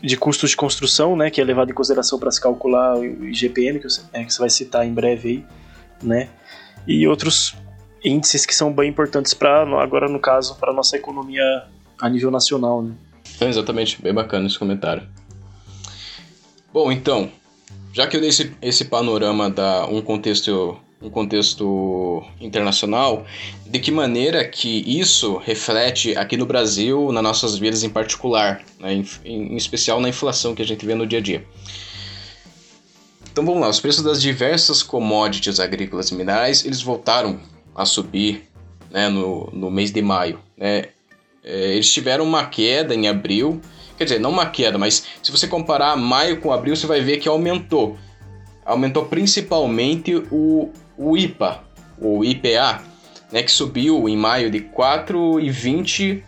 de 0.02 0.16
custos 0.16 0.50
de 0.50 0.56
construção, 0.56 1.16
né? 1.16 1.30
Que 1.30 1.40
é 1.40 1.44
levado 1.44 1.70
em 1.70 1.74
consideração 1.74 2.18
para 2.18 2.30
se 2.30 2.40
calcular 2.40 2.96
o 2.98 3.24
IGPM, 3.26 3.80
que 3.80 3.86
é, 4.12 4.24
que 4.24 4.32
você 4.32 4.38
vai 4.38 4.50
citar 4.50 4.86
em 4.86 4.92
breve 4.92 5.28
aí, 5.28 5.46
né? 6.02 6.28
E 6.86 7.06
outros 7.06 7.54
índices 8.04 8.46
que 8.46 8.54
são 8.54 8.72
bem 8.72 8.88
importantes 8.88 9.34
para 9.34 9.62
agora 9.80 10.08
no 10.08 10.20
caso 10.20 10.56
para 10.56 10.72
nossa 10.72 10.96
economia 10.96 11.64
a 12.00 12.08
nível 12.08 12.30
nacional, 12.30 12.82
né? 12.82 12.94
É, 13.40 13.46
exatamente, 13.46 14.00
bem 14.00 14.14
bacana 14.14 14.46
esse 14.46 14.58
comentário. 14.58 15.06
Bom, 16.72 16.90
então, 16.90 17.30
já 17.92 18.06
que 18.06 18.16
eu 18.16 18.20
dei 18.20 18.30
esse, 18.30 18.54
esse 18.62 18.84
panorama 18.84 19.50
da 19.50 19.86
um 19.86 20.00
contexto 20.00 20.78
um 21.00 21.10
contexto 21.10 22.24
internacional, 22.40 23.24
de 23.64 23.78
que 23.78 23.90
maneira 23.90 24.44
que 24.44 24.82
isso 24.84 25.36
reflete 25.36 26.16
aqui 26.16 26.36
no 26.36 26.44
Brasil, 26.44 27.12
nas 27.12 27.22
nossas 27.22 27.56
vidas 27.56 27.84
em 27.84 27.88
particular, 27.88 28.62
né, 28.80 28.94
em, 28.94 29.06
em, 29.24 29.56
especial 29.56 30.00
na 30.00 30.08
inflação 30.08 30.54
que 30.54 30.62
a 30.62 30.66
gente 30.66 30.84
vê 30.84 30.94
no 30.94 31.06
dia 31.06 31.20
a 31.20 31.22
dia. 31.22 31.44
Então 33.38 33.46
vamos 33.46 33.60
lá, 33.62 33.68
os 33.68 33.78
preços 33.78 34.02
das 34.02 34.20
diversas 34.20 34.82
commodities 34.82 35.60
agrícolas 35.60 36.10
e 36.10 36.14
minerais, 36.16 36.64
eles 36.64 36.82
voltaram 36.82 37.38
a 37.72 37.86
subir 37.86 38.48
né, 38.90 39.08
no, 39.08 39.48
no 39.52 39.70
mês 39.70 39.92
de 39.92 40.02
maio. 40.02 40.40
Né? 40.56 40.86
É, 41.44 41.74
eles 41.74 41.92
tiveram 41.92 42.24
uma 42.24 42.46
queda 42.46 42.96
em 42.96 43.06
abril, 43.06 43.60
quer 43.96 44.02
dizer, 44.02 44.18
não 44.18 44.30
uma 44.30 44.46
queda, 44.46 44.76
mas 44.76 45.06
se 45.22 45.30
você 45.30 45.46
comparar 45.46 45.96
maio 45.96 46.40
com 46.40 46.52
abril, 46.52 46.74
você 46.74 46.88
vai 46.88 47.00
ver 47.00 47.18
que 47.18 47.28
aumentou. 47.28 47.96
Aumentou 48.66 49.04
principalmente 49.04 50.16
o, 50.32 50.72
o 50.96 51.16
IPA, 51.16 51.62
o 51.96 52.24
IPA, 52.24 52.82
né, 53.30 53.44
que 53.44 53.52
subiu 53.52 54.08
em 54.08 54.16
maio 54.16 54.50
de 54.50 54.62
4,20 54.62 56.24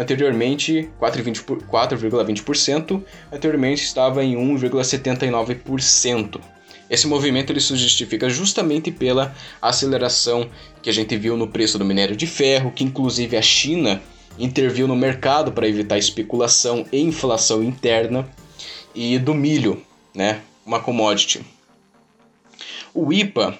anteriormente 0.00 0.90
4,20%, 0.98 3.02
anteriormente 3.30 3.84
estava 3.84 4.24
em 4.24 4.34
1,79%. 4.34 6.40
Esse 6.88 7.06
movimento 7.06 7.52
ele 7.52 7.60
se 7.60 7.76
justifica 7.76 8.30
justamente 8.30 8.90
pela 8.90 9.36
aceleração 9.60 10.48
que 10.82 10.88
a 10.88 10.92
gente 10.92 11.14
viu 11.18 11.36
no 11.36 11.46
preço 11.46 11.78
do 11.78 11.84
minério 11.84 12.16
de 12.16 12.26
ferro, 12.26 12.72
que 12.72 12.82
inclusive 12.82 13.36
a 13.36 13.42
China 13.42 14.00
interviu 14.38 14.88
no 14.88 14.96
mercado 14.96 15.52
para 15.52 15.68
evitar 15.68 15.98
especulação 15.98 16.86
e 16.90 16.98
inflação 16.98 17.62
interna, 17.62 18.26
e 18.94 19.18
do 19.18 19.34
milho, 19.34 19.82
né, 20.14 20.40
uma 20.64 20.80
commodity. 20.80 21.44
O 22.94 23.12
IPA, 23.12 23.58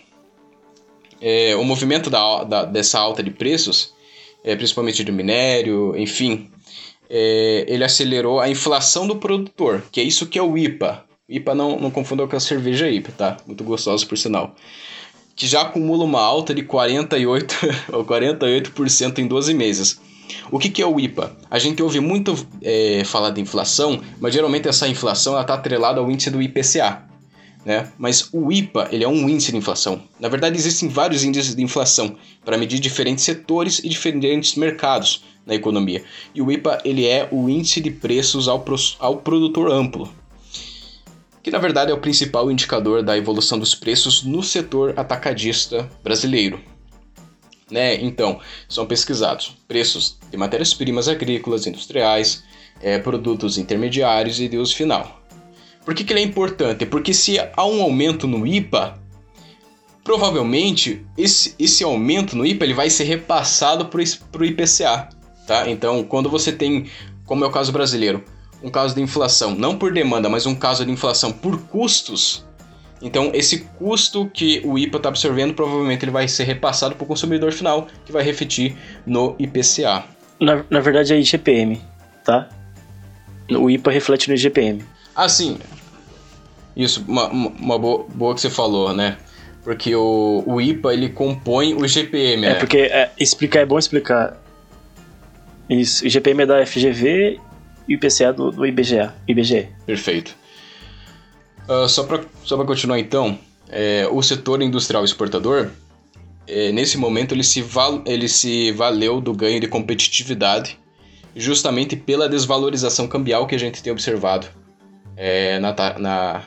é, 1.21 1.55
o 1.55 1.65
movimento 1.65 2.09
da, 2.09 2.45
da, 2.45 2.65
dessa 2.65 2.99
alta 2.99 3.23
de 3.23 3.31
preços, 3.31 3.93
é, 4.45 4.57
principalmente 4.57 5.05
do 5.05 5.13
minério, 5.13 5.95
enfim, 5.97 6.51
é, 7.09 7.65
ele 7.69 7.85
acelerou 7.85 8.41
a 8.41 8.49
inflação 8.49 9.07
do 9.07 9.17
produtor, 9.17 9.83
que 9.91 10.01
é 10.01 10.05
isso 10.05 10.27
que 10.27 10.39
é 10.39 10.43
o 10.43 10.57
IPA, 10.57 11.05
IPA 11.31 11.55
não, 11.55 11.79
não 11.79 11.91
confunda 11.93 12.27
com 12.27 12.37
a 12.37 12.41
cerveja 12.41 12.91
IPA, 12.91 13.13
tá? 13.13 13.37
Muito 13.47 13.63
gostosa 13.63 14.05
por 14.05 14.19
sinal. 14.19 14.57
Que 15.37 15.47
já 15.47 15.63
acumula 15.63 16.05
uma 16.05 16.21
alta 16.21 16.53
de 16.53 16.63
48 16.63 17.55
ou 17.95 18.05
48% 18.05 19.19
em 19.19 19.29
12 19.29 19.55
meses. 19.55 20.01
O 20.51 20.59
que, 20.59 20.69
que 20.69 20.83
é 20.83 20.87
o 20.87 20.99
IPA? 20.99 21.37
A 21.49 21.59
gente 21.59 21.83
ouve 21.83 22.01
muito 22.01 22.35
é, 22.61 23.03
falar 23.05 23.31
de 23.31 23.41
inflação, 23.41 24.01
mas 24.21 24.35
geralmente 24.35 24.69
essa 24.69 24.89
inflação 24.89 25.41
está 25.41 25.55
atrelada 25.55 26.01
ao 26.01 26.11
índice 26.11 26.31
do 26.31 26.43
IPCA. 26.43 27.10
Né? 27.65 27.93
Mas 27.99 28.31
o 28.33 28.51
IPA 28.51 28.89
ele 28.91 29.05
é 29.05 29.09
um 29.09 29.29
índice 29.29 29.53
de 29.53 29.59
inflação. 29.59 30.03
Na 30.19 30.29
verdade, 30.29 30.57
existem 30.57 30.89
vários 30.89 31.25
índices 31.25 31.55
de 31.55 31.63
inflação 31.63 32.17
para 32.45 32.57
medir 32.57 32.79
diferentes 32.81 33.25
setores 33.25 33.81
e 33.81 33.89
diferentes 33.89 34.55
mercados 34.55 35.25
na 35.45 35.55
economia. 35.55 36.03
E 36.35 36.41
o 36.41 36.51
IPA 36.51 36.81
ele 36.85 37.07
é 37.07 37.29
o 37.31 37.49
índice 37.49 37.81
de 37.81 37.91
preços 37.91 38.49
ao, 38.49 38.61
pro, 38.61 38.77
ao 38.99 39.19
produtor 39.19 39.71
amplo 39.71 40.11
que 41.43 41.51
na 41.51 41.59
verdade 41.59 41.91
é 41.91 41.95
o 41.95 41.99
principal 41.99 42.51
indicador 42.51 43.03
da 43.03 43.17
evolução 43.17 43.59
dos 43.59 43.75
preços 43.75 44.23
no 44.23 44.43
setor 44.43 44.95
atacadista 44.97 45.91
brasileiro. 46.03 46.61
Né? 47.71 47.95
Então, 48.03 48.41
são 48.69 48.85
pesquisados 48.85 49.57
preços 49.69 50.19
de 50.31 50.37
matérias-primas 50.37 51.09
agrícolas, 51.09 51.67
industriais, 51.67 52.43
é, 52.83 52.99
produtos 52.99 53.59
intermediários 53.59 54.41
e 54.41 54.49
de 54.49 54.59
uso 54.59 54.75
final. 54.75 55.20
Por 55.85 55.95
que, 55.95 56.05
que 56.05 56.13
ele 56.13 56.21
é 56.21 56.25
importante? 56.25 56.85
Porque 56.87 57.15
se 57.15 57.39
há 57.39 57.65
um 57.65 57.83
aumento 57.83 58.27
no 58.27 58.47
IPA, 58.47 58.99
provavelmente 60.05 61.05
esse, 61.17 61.55
esse 61.59 61.85
aumento 61.85 62.37
no 62.37 62.45
IPA 62.45 62.65
ele 62.65 62.75
vai 62.75 62.91
ser 62.91 63.05
repassado 63.05 63.87
para 63.87 64.01
o 64.01 64.45
IPCA. 64.45 65.09
Tá? 65.47 65.69
Então, 65.69 66.05
quando 66.05 66.29
você 66.29 66.53
tem, 66.53 66.87
como 67.25 67.45
é 67.45 67.49
o 67.49 67.51
caso 67.51 67.73
brasileiro, 67.73 68.23
um 68.63 68.71
caso 68.71 68.95
de 68.95 69.01
inflação, 69.01 69.55
não 69.55 69.77
por 69.77 69.93
demanda, 69.93 70.29
mas 70.29 70.47
um 70.47 70.55
caso 70.55 70.85
de 70.85 70.93
inflação 70.93 71.33
por 71.33 71.59
custos, 71.63 72.45
então 73.03 73.31
esse 73.33 73.61
custo 73.79 74.27
que 74.27 74.61
o 74.65 74.79
IPA 74.79 74.99
está 74.99 75.09
absorvendo 75.09 75.55
provavelmente 75.55 76.05
ele 76.05 76.13
vai 76.13 76.29
ser 76.29 76.45
repassado 76.45 76.95
para 76.95 77.05
o 77.05 77.07
consumidor 77.07 77.53
final, 77.53 77.87
que 78.05 78.13
vai 78.13 78.23
refletir 78.23 78.77
no 79.07 79.35
IPCA. 79.39 80.05
Na, 80.39 80.65
na 80.69 80.81
verdade 80.81 81.15
é 81.15 81.19
IGPM, 81.19 81.81
tá? 82.25 82.49
O 83.51 83.71
IPA 83.71 83.91
reflete 83.91 84.29
no 84.29 84.35
IGPM. 84.35 84.85
Ah, 85.21 85.29
sim. 85.29 85.59
Isso, 86.75 87.05
uma, 87.07 87.29
uma 87.29 87.79
boa, 87.79 88.07
boa 88.09 88.35
que 88.35 88.41
você 88.41 88.49
falou, 88.49 88.95
né? 88.95 89.19
Porque 89.63 89.95
o, 89.95 90.43
o 90.47 90.59
IPA 90.63 90.95
ele 90.95 91.11
compõe 91.11 91.75
o 91.75 91.85
IGPM. 91.85 92.47
É, 92.47 92.49
né? 92.49 92.55
porque 92.55 92.79
é, 92.79 93.13
explicar 93.21 93.61
é 93.61 93.67
bom 93.67 93.79
explicar. 93.79 94.43
Isso, 95.69 96.05
o 96.05 96.07
IGPM 96.07 96.45
é 96.45 96.47
da 96.47 96.65
FGV 96.65 97.39
e 97.87 97.95
o 97.95 97.97
IPCA 97.97 98.33
do, 98.33 98.51
do 98.51 98.65
IBGE, 98.65 99.11
IBGE. 99.29 99.69
Perfeito. 99.85 100.35
Uh, 101.69 101.87
só 101.87 102.05
para 102.05 102.23
só 102.43 102.65
continuar 102.65 102.99
então, 102.99 103.39
é, 103.69 104.09
o 104.11 104.23
setor 104.23 104.63
industrial 104.63 105.05
exportador, 105.05 105.69
é, 106.49 106.73
nesse 106.73 106.97
momento 106.97 107.35
ele 107.35 107.45
se, 107.45 107.61
val, 107.61 108.03
ele 108.07 108.27
se 108.27 108.73
valeu 108.73 109.21
do 109.21 109.35
ganho 109.35 109.61
de 109.61 109.69
competitividade 109.69 110.79
justamente 111.37 111.95
pela 111.95 112.27
desvalorização 112.27 113.07
cambial 113.07 113.47
que 113.47 113.55
a 113.55 113.59
gente 113.59 113.83
tem 113.83 113.93
observado 113.93 114.59
é, 115.23 115.59
na, 115.59 115.75
na, 115.99 116.43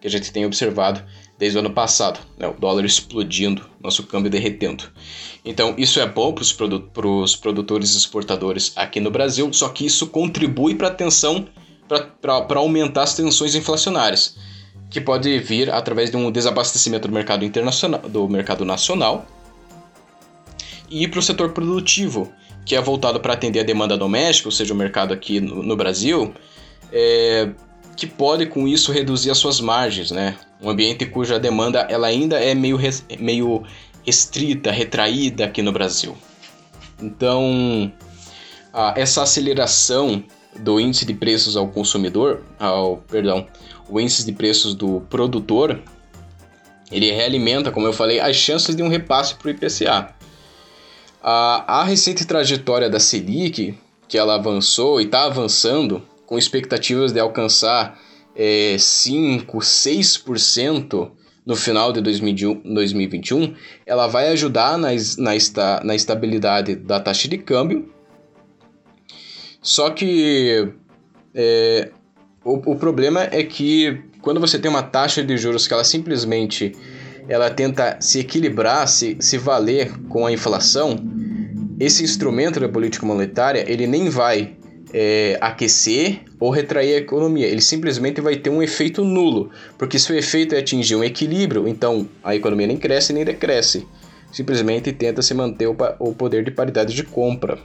que 0.00 0.06
a 0.06 0.10
gente 0.10 0.32
tem 0.32 0.46
observado 0.46 1.04
desde 1.38 1.58
o 1.58 1.60
ano 1.60 1.70
passado, 1.70 2.18
né? 2.38 2.48
o 2.48 2.54
dólar 2.54 2.86
explodindo, 2.86 3.68
nosso 3.82 4.04
câmbio 4.04 4.30
derretendo. 4.30 4.84
Então, 5.44 5.74
isso 5.76 6.00
é 6.00 6.06
bom 6.06 6.32
para 6.32 6.40
os 6.40 6.50
produ 6.50 6.90
produtores 7.42 7.94
exportadores 7.94 8.72
aqui 8.76 8.98
no 8.98 9.10
Brasil, 9.10 9.52
só 9.52 9.68
que 9.68 9.84
isso 9.84 10.06
contribui 10.06 10.74
para 10.74 10.88
a 10.88 10.90
tensão, 10.90 11.46
para 12.22 12.58
aumentar 12.58 13.02
as 13.02 13.14
tensões 13.14 13.54
inflacionárias, 13.54 14.38
que 14.88 15.02
pode 15.02 15.38
vir 15.40 15.70
através 15.70 16.10
de 16.10 16.16
um 16.16 16.30
desabastecimento 16.30 17.06
do 17.06 17.12
mercado 17.12 17.44
internacional, 17.44 18.00
do 18.08 18.26
mercado 18.26 18.64
nacional, 18.64 19.26
e 20.88 21.06
para 21.06 21.18
o 21.18 21.22
setor 21.22 21.52
produtivo, 21.52 22.32
que 22.64 22.74
é 22.74 22.80
voltado 22.80 23.20
para 23.20 23.34
atender 23.34 23.60
a 23.60 23.64
demanda 23.64 23.98
doméstica, 23.98 24.48
ou 24.48 24.52
seja, 24.52 24.72
o 24.72 24.76
mercado 24.76 25.12
aqui 25.12 25.40
no, 25.40 25.62
no 25.62 25.76
Brasil, 25.76 26.32
é, 26.90 27.50
que 27.96 28.06
pode 28.06 28.46
com 28.46 28.66
isso 28.66 28.92
reduzir 28.92 29.30
as 29.30 29.38
suas 29.38 29.60
margens, 29.60 30.10
né? 30.10 30.36
Um 30.60 30.70
ambiente 30.70 31.06
cuja 31.06 31.38
demanda 31.38 31.86
ela 31.88 32.06
ainda 32.06 32.38
é 32.38 32.54
meio, 32.54 32.76
res, 32.76 33.04
meio 33.18 33.62
restrita, 34.04 34.70
retraída 34.70 35.44
aqui 35.44 35.62
no 35.62 35.72
Brasil. 35.72 36.16
Então, 37.00 37.92
essa 38.96 39.22
aceleração 39.22 40.22
do 40.58 40.78
índice 40.78 41.04
de 41.04 41.14
preços 41.14 41.56
ao 41.56 41.68
consumidor, 41.68 42.42
ao, 42.58 42.98
perdão, 42.98 43.46
o 43.88 44.00
índice 44.00 44.24
de 44.24 44.32
preços 44.32 44.74
do 44.74 45.00
produtor, 45.10 45.80
ele 46.90 47.10
realimenta, 47.10 47.70
como 47.70 47.86
eu 47.86 47.92
falei, 47.92 48.20
as 48.20 48.36
chances 48.36 48.76
de 48.76 48.82
um 48.82 48.88
repasse 48.88 49.34
para 49.34 49.48
o 49.48 49.50
IPCA. 49.50 50.14
A, 51.22 51.80
a 51.80 51.84
recente 51.84 52.24
trajetória 52.24 52.88
da 52.88 53.00
Selic, 53.00 53.76
que 54.06 54.18
ela 54.18 54.34
avançou 54.34 55.00
e 55.00 55.04
está 55.04 55.24
avançando, 55.24 56.02
com 56.34 56.38
expectativas 56.38 57.12
de 57.12 57.20
alcançar 57.20 57.96
é, 58.34 58.76
5, 58.76 59.56
6% 59.56 61.12
no 61.46 61.54
final 61.54 61.92
de 61.92 62.00
2021, 62.00 63.54
ela 63.86 64.08
vai 64.08 64.28
ajudar 64.30 64.76
na, 64.76 64.88
na, 65.18 65.34
esta, 65.36 65.80
na 65.84 65.94
estabilidade 65.94 66.74
da 66.74 66.98
taxa 66.98 67.28
de 67.28 67.38
câmbio. 67.38 67.88
Só 69.62 69.90
que 69.90 70.72
é, 71.32 71.92
o, 72.44 72.72
o 72.72 72.76
problema 72.76 73.22
é 73.30 73.44
que 73.44 74.02
quando 74.20 74.40
você 74.40 74.58
tem 74.58 74.68
uma 74.68 74.82
taxa 74.82 75.22
de 75.22 75.36
juros 75.36 75.68
que 75.68 75.74
ela 75.74 75.84
simplesmente 75.84 76.72
ela 77.28 77.48
tenta 77.48 77.96
se 78.00 78.18
equilibrar, 78.18 78.88
se, 78.88 79.16
se 79.20 79.38
valer 79.38 79.92
com 80.08 80.26
a 80.26 80.32
inflação, 80.32 80.96
esse 81.78 82.02
instrumento 82.02 82.58
da 82.58 82.68
política 82.68 83.06
monetária 83.06 83.64
ele 83.70 83.86
nem 83.86 84.08
vai 84.08 84.56
é, 84.96 85.36
aquecer 85.40 86.20
ou 86.38 86.50
retrair 86.50 86.94
a 86.94 86.98
economia. 86.98 87.48
Ele 87.48 87.60
simplesmente 87.60 88.20
vai 88.20 88.36
ter 88.36 88.48
um 88.48 88.62
efeito 88.62 89.04
nulo, 89.04 89.50
porque 89.76 89.98
se 89.98 90.12
o 90.12 90.16
efeito 90.16 90.54
é 90.54 90.60
atingir 90.60 90.94
um 90.94 91.02
equilíbrio, 91.02 91.66
então 91.66 92.08
a 92.22 92.36
economia 92.36 92.68
nem 92.68 92.76
cresce 92.76 93.12
nem 93.12 93.24
decresce. 93.24 93.84
Simplesmente 94.30 94.92
tenta 94.92 95.20
se 95.20 95.34
manter 95.34 95.66
o 95.66 96.14
poder 96.14 96.44
de 96.44 96.52
paridade 96.52 96.94
de 96.94 97.02
compra. 97.02 97.58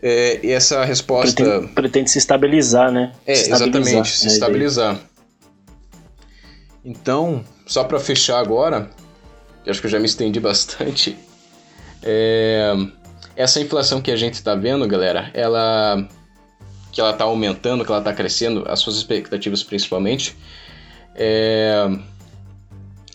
É, 0.00 0.38
e 0.46 0.52
essa 0.52 0.84
resposta. 0.84 1.42
Pretende, 1.42 1.72
pretende, 1.74 2.10
se 2.10 2.18
estabilizar, 2.18 2.92
né? 2.92 3.12
É, 3.26 3.32
exatamente, 3.32 4.08
se 4.08 4.28
estabilizar. 4.28 5.00
Então, 6.84 7.44
só 7.66 7.82
para 7.82 7.98
fechar 7.98 8.38
agora, 8.38 8.90
que 9.64 9.70
acho 9.70 9.80
que 9.80 9.86
eu 9.86 9.90
já 9.90 9.98
me 9.98 10.06
estendi 10.06 10.38
bastante, 10.38 11.16
é, 12.02 12.72
essa 13.36 13.60
inflação 13.60 14.00
que 14.00 14.10
a 14.10 14.16
gente 14.16 14.34
está 14.34 14.54
vendo, 14.54 14.88
galera, 14.88 15.30
ela 15.34 16.08
que 16.90 17.00
ela 17.00 17.10
está 17.10 17.24
aumentando, 17.24 17.84
que 17.84 17.90
ela 17.90 18.00
está 18.00 18.14
crescendo, 18.14 18.64
as 18.66 18.80
suas 18.80 18.96
expectativas 18.96 19.62
principalmente, 19.62 20.34
é, 21.14 21.86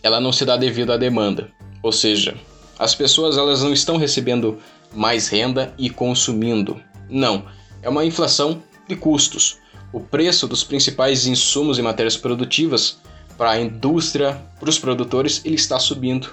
ela 0.04 0.20
não 0.20 0.32
se 0.32 0.44
dá 0.44 0.56
devido 0.56 0.92
à 0.92 0.96
demanda. 0.96 1.50
Ou 1.82 1.90
seja, 1.90 2.36
as 2.78 2.94
pessoas 2.94 3.36
elas 3.36 3.60
não 3.60 3.72
estão 3.72 3.96
recebendo 3.96 4.58
mais 4.92 5.26
renda 5.26 5.74
e 5.76 5.90
consumindo. 5.90 6.80
Não, 7.08 7.44
é 7.82 7.88
uma 7.88 8.04
inflação 8.04 8.62
de 8.88 8.94
custos. 8.94 9.58
O 9.92 9.98
preço 9.98 10.46
dos 10.46 10.62
principais 10.62 11.26
insumos 11.26 11.76
e 11.76 11.82
matérias 11.82 12.16
produtivas 12.16 12.98
para 13.36 13.50
a 13.50 13.60
indústria, 13.60 14.40
para 14.60 14.70
os 14.70 14.78
produtores, 14.78 15.42
ele 15.44 15.56
está 15.56 15.80
subindo. 15.80 16.30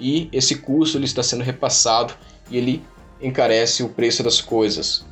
E 0.00 0.28
esse 0.32 0.54
custo 0.54 0.96
ele 0.96 1.04
está 1.04 1.22
sendo 1.22 1.44
repassado 1.44 2.14
e 2.50 2.56
ele 2.56 2.82
encarece 3.20 3.82
o 3.82 3.88
preço 3.88 4.22
das 4.22 4.40
coisas. 4.40 5.04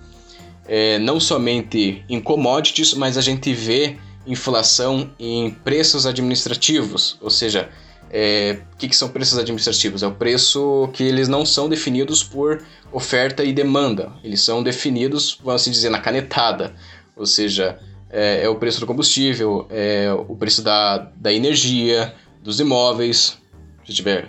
É, 0.66 0.98
não 0.98 1.20
somente 1.20 2.04
em 2.08 2.20
commodities, 2.20 2.94
mas 2.94 3.16
a 3.16 3.20
gente 3.20 3.52
vê 3.52 3.96
inflação 4.26 5.10
em 5.18 5.50
preços 5.50 6.04
administrativos, 6.04 7.16
ou 7.20 7.30
seja, 7.30 7.68
é, 8.10 8.58
o 8.72 8.76
que, 8.76 8.88
que, 8.88 8.96
são 8.96 9.08
preços 9.08 9.38
administrativos? 9.38 10.02
É 10.02 10.06
o 10.06 10.12
preço 10.12 10.88
que 10.92 11.04
eles 11.04 11.28
não 11.28 11.46
são 11.46 11.68
definidos 11.68 12.24
por 12.24 12.62
oferta 12.92 13.44
e 13.44 13.52
demanda, 13.52 14.12
eles 14.24 14.42
são 14.42 14.62
definidos, 14.62 15.38
vamos 15.44 15.62
assim 15.62 15.70
dizer, 15.70 15.90
na 15.90 16.00
canetada, 16.00 16.74
ou 17.14 17.26
seja, 17.26 17.78
é, 18.10 18.44
é 18.44 18.48
o 18.48 18.56
preço 18.56 18.80
do 18.80 18.86
combustível, 18.86 19.66
é 19.70 20.12
o 20.28 20.34
preço 20.34 20.62
da, 20.62 20.98
da 21.16 21.32
energia, 21.32 22.14
dos 22.42 22.60
imóveis. 22.60 23.38
Se 23.84 23.90
estiver 23.90 24.28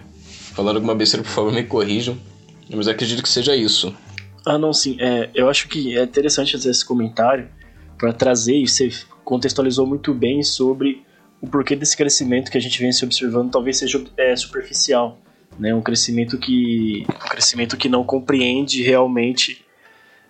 falando 0.54 0.78
alguma 0.78 0.96
besteira, 0.96 1.24
por 1.24 1.32
favor, 1.32 1.54
me 1.54 1.64
corrijam, 1.64 2.18
mas 2.76 2.88
acredito 2.88 3.24
que 3.24 3.30
seja 3.30 3.56
isso. 3.56 3.96
Ah, 4.46 4.58
não, 4.58 4.72
sim. 4.72 4.98
É, 5.00 5.30
eu 5.34 5.50
acho 5.50 5.68
que 5.68 5.98
é 5.98 6.04
interessante 6.04 6.54
fazer 6.54 6.70
esse 6.70 6.86
comentário 6.86 7.50
para 7.98 8.14
trazer, 8.14 8.56
e 8.56 8.68
você 8.68 8.90
contextualizou 9.24 9.86
muito 9.86 10.14
bem 10.14 10.42
sobre 10.42 11.04
o 11.42 11.48
porquê 11.48 11.76
desse 11.76 11.98
crescimento 11.98 12.50
que 12.50 12.58
a 12.58 12.62
gente 12.62 12.80
vem 12.80 12.92
se 12.92 13.04
observando 13.04 13.52
talvez 13.52 13.78
seja 13.78 14.04
é, 14.16 14.36
superficial, 14.36 15.20
né? 15.60 15.74
Um 15.74 15.82
crescimento 15.82 16.38
que 16.38 17.06
um 17.10 17.30
crescimento 17.30 17.76
que 17.76 17.90
não 17.90 18.04
compreende 18.04 18.82
realmente 18.84 19.66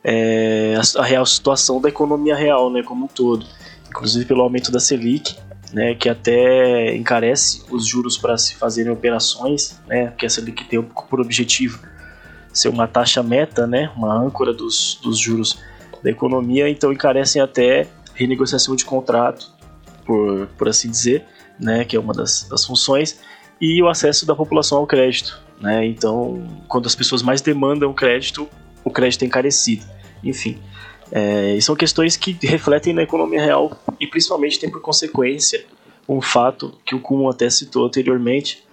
é, 0.03 0.75
a, 0.75 1.01
a, 1.01 1.05
real 1.05 1.25
situação 1.25 1.79
da 1.79 1.89
economia 1.89 2.35
real, 2.35 2.71
né, 2.71 2.81
como 2.81 3.05
um 3.05 3.07
todo. 3.07 3.45
Inclusive 3.89 4.25
pelo 4.25 4.41
aumento 4.41 4.71
da 4.71 4.79
Selic, 4.79 5.35
né, 5.73 5.95
que 5.95 6.09
até 6.09 6.95
encarece 6.95 7.63
os 7.69 7.85
juros 7.85 8.17
para 8.17 8.37
se 8.37 8.55
fazerem 8.55 8.91
operações, 8.91 9.79
né, 9.87 10.13
que 10.17 10.25
a 10.25 10.29
Selic 10.29 10.65
tem 10.65 10.81
por 10.81 11.19
objetivo 11.19 11.79
ser 12.57 12.69
uma 12.69 12.87
taxa 12.87 13.21
meta, 13.21 13.67
né, 13.67 13.91
uma 13.95 14.13
âncora 14.13 14.53
dos, 14.53 14.99
dos 15.01 15.17
juros 15.17 15.59
da 16.03 16.09
economia, 16.09 16.69
então 16.69 16.91
encarecem 16.91 17.41
até 17.41 17.87
renegociação 18.13 18.75
de 18.75 18.85
contrato 18.85 19.51
por, 20.05 20.47
por 20.57 20.67
assim 20.67 20.89
dizer, 20.89 21.25
né, 21.59 21.85
que 21.85 21.95
é 21.95 21.99
uma 21.99 22.13
das, 22.13 22.47
das 22.49 22.65
funções, 22.65 23.19
e 23.59 23.81
o 23.81 23.87
acesso 23.87 24.25
da 24.25 24.35
população 24.35 24.77
ao 24.77 24.87
crédito. 24.87 25.41
Né? 25.59 25.85
Então, 25.85 26.47
quando 26.67 26.85
as 26.85 26.95
pessoas 26.95 27.21
mais 27.21 27.41
demandam 27.41 27.93
crédito, 27.93 28.47
o 28.83 28.91
crédito 28.91 29.23
é 29.23 29.25
encarecido. 29.25 29.85
Enfim, 30.23 30.59
é, 31.11 31.57
são 31.61 31.75
questões 31.75 32.15
que 32.15 32.37
refletem 32.41 32.93
na 32.93 33.03
economia 33.03 33.41
real 33.41 33.77
e 33.99 34.07
principalmente 34.07 34.59
tem 34.59 34.69
por 34.69 34.81
consequência 34.81 35.65
um 36.07 36.21
fato 36.21 36.73
que 36.85 36.95
o 36.95 37.01
Kuhn 37.01 37.29
até 37.29 37.49
citou 37.49 37.85
anteriormente, 37.85 38.63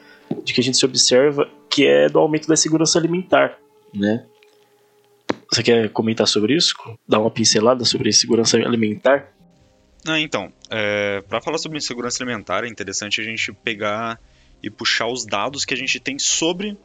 de 0.44 0.52
que 0.52 0.60
a 0.60 0.64
gente 0.64 0.76
se 0.76 0.84
observa, 0.84 1.48
que 1.68 1.86
é 1.86 2.08
do 2.08 2.18
aumento 2.18 2.46
da 2.46 2.56
segurança 2.56 2.98
alimentar. 2.98 3.58
Né? 3.94 4.24
Você 5.52 5.62
quer 5.62 5.88
comentar 5.90 6.26
sobre 6.26 6.56
isso? 6.56 6.74
Dar 7.08 7.20
uma 7.20 7.30
pincelada 7.30 7.84
sobre 7.84 8.12
segurança 8.12 8.56
alimentar? 8.56 9.32
Ah, 10.06 10.20
então, 10.20 10.52
é, 10.68 11.22
para 11.22 11.40
falar 11.40 11.56
sobre 11.58 11.78
insegurança 11.78 12.22
alimentar, 12.22 12.64
é 12.64 12.68
interessante 12.68 13.18
a 13.20 13.24
gente 13.24 13.52
pegar 13.52 14.20
e 14.62 14.68
puxar 14.68 15.06
os 15.06 15.24
dados 15.24 15.64
que 15.64 15.72
a 15.72 15.76
gente 15.76 15.98
tem 16.00 16.18
sobre 16.18 16.76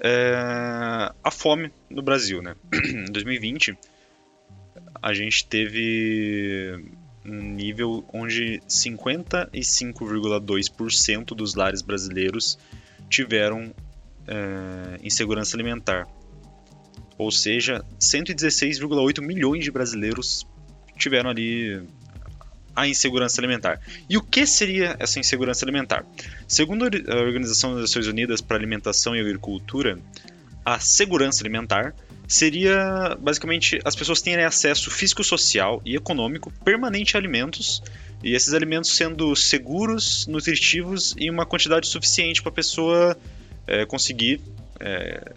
é, 0.00 1.12
a 1.22 1.30
fome 1.30 1.70
no 1.90 2.00
Brasil. 2.02 2.40
Né? 2.42 2.56
em 2.72 3.04
2020, 3.04 3.76
a 5.02 5.12
gente 5.12 5.46
teve 5.46 6.82
um 7.24 7.42
nível 7.42 8.04
onde 8.12 8.60
55,2% 8.68 11.34
dos 11.34 11.54
lares 11.54 11.82
brasileiros 11.82 12.58
tiveram 13.08 13.72
é, 14.26 14.98
insegurança 15.02 15.56
alimentar. 15.56 16.08
Ou 17.18 17.30
seja, 17.30 17.84
116,8 18.00 19.20
milhões 19.20 19.64
de 19.64 19.70
brasileiros 19.70 20.46
tiveram 20.96 21.30
ali 21.30 21.82
a 22.74 22.86
insegurança 22.86 23.40
alimentar. 23.40 23.80
E 24.08 24.18
o 24.18 24.22
que 24.22 24.46
seria 24.46 24.96
essa 24.98 25.18
insegurança 25.18 25.64
alimentar? 25.64 26.04
Segundo 26.46 26.84
a 26.84 27.16
Organização 27.16 27.72
das 27.72 27.80
Nações 27.82 28.06
Unidas 28.06 28.42
para 28.42 28.56
Alimentação 28.56 29.16
e 29.16 29.20
Agricultura, 29.20 29.98
a 30.64 30.78
segurança 30.78 31.42
alimentar 31.42 31.94
seria 32.28 33.16
basicamente 33.18 33.80
as 33.84 33.94
pessoas 33.94 34.20
terem 34.20 34.44
acesso 34.44 34.90
físico, 34.90 35.22
social 35.24 35.80
e 35.84 35.94
econômico 35.94 36.52
permanente 36.64 37.16
a 37.16 37.20
alimentos 37.20 37.82
e 38.22 38.34
esses 38.34 38.52
alimentos 38.52 38.94
sendo 38.94 39.34
seguros, 39.36 40.26
nutritivos 40.26 41.14
e 41.16 41.30
uma 41.30 41.46
quantidade 41.46 41.86
suficiente 41.86 42.42
para 42.42 42.50
a 42.50 42.54
pessoa 42.54 43.16
é, 43.66 43.86
conseguir 43.86 44.40
é, 44.80 45.32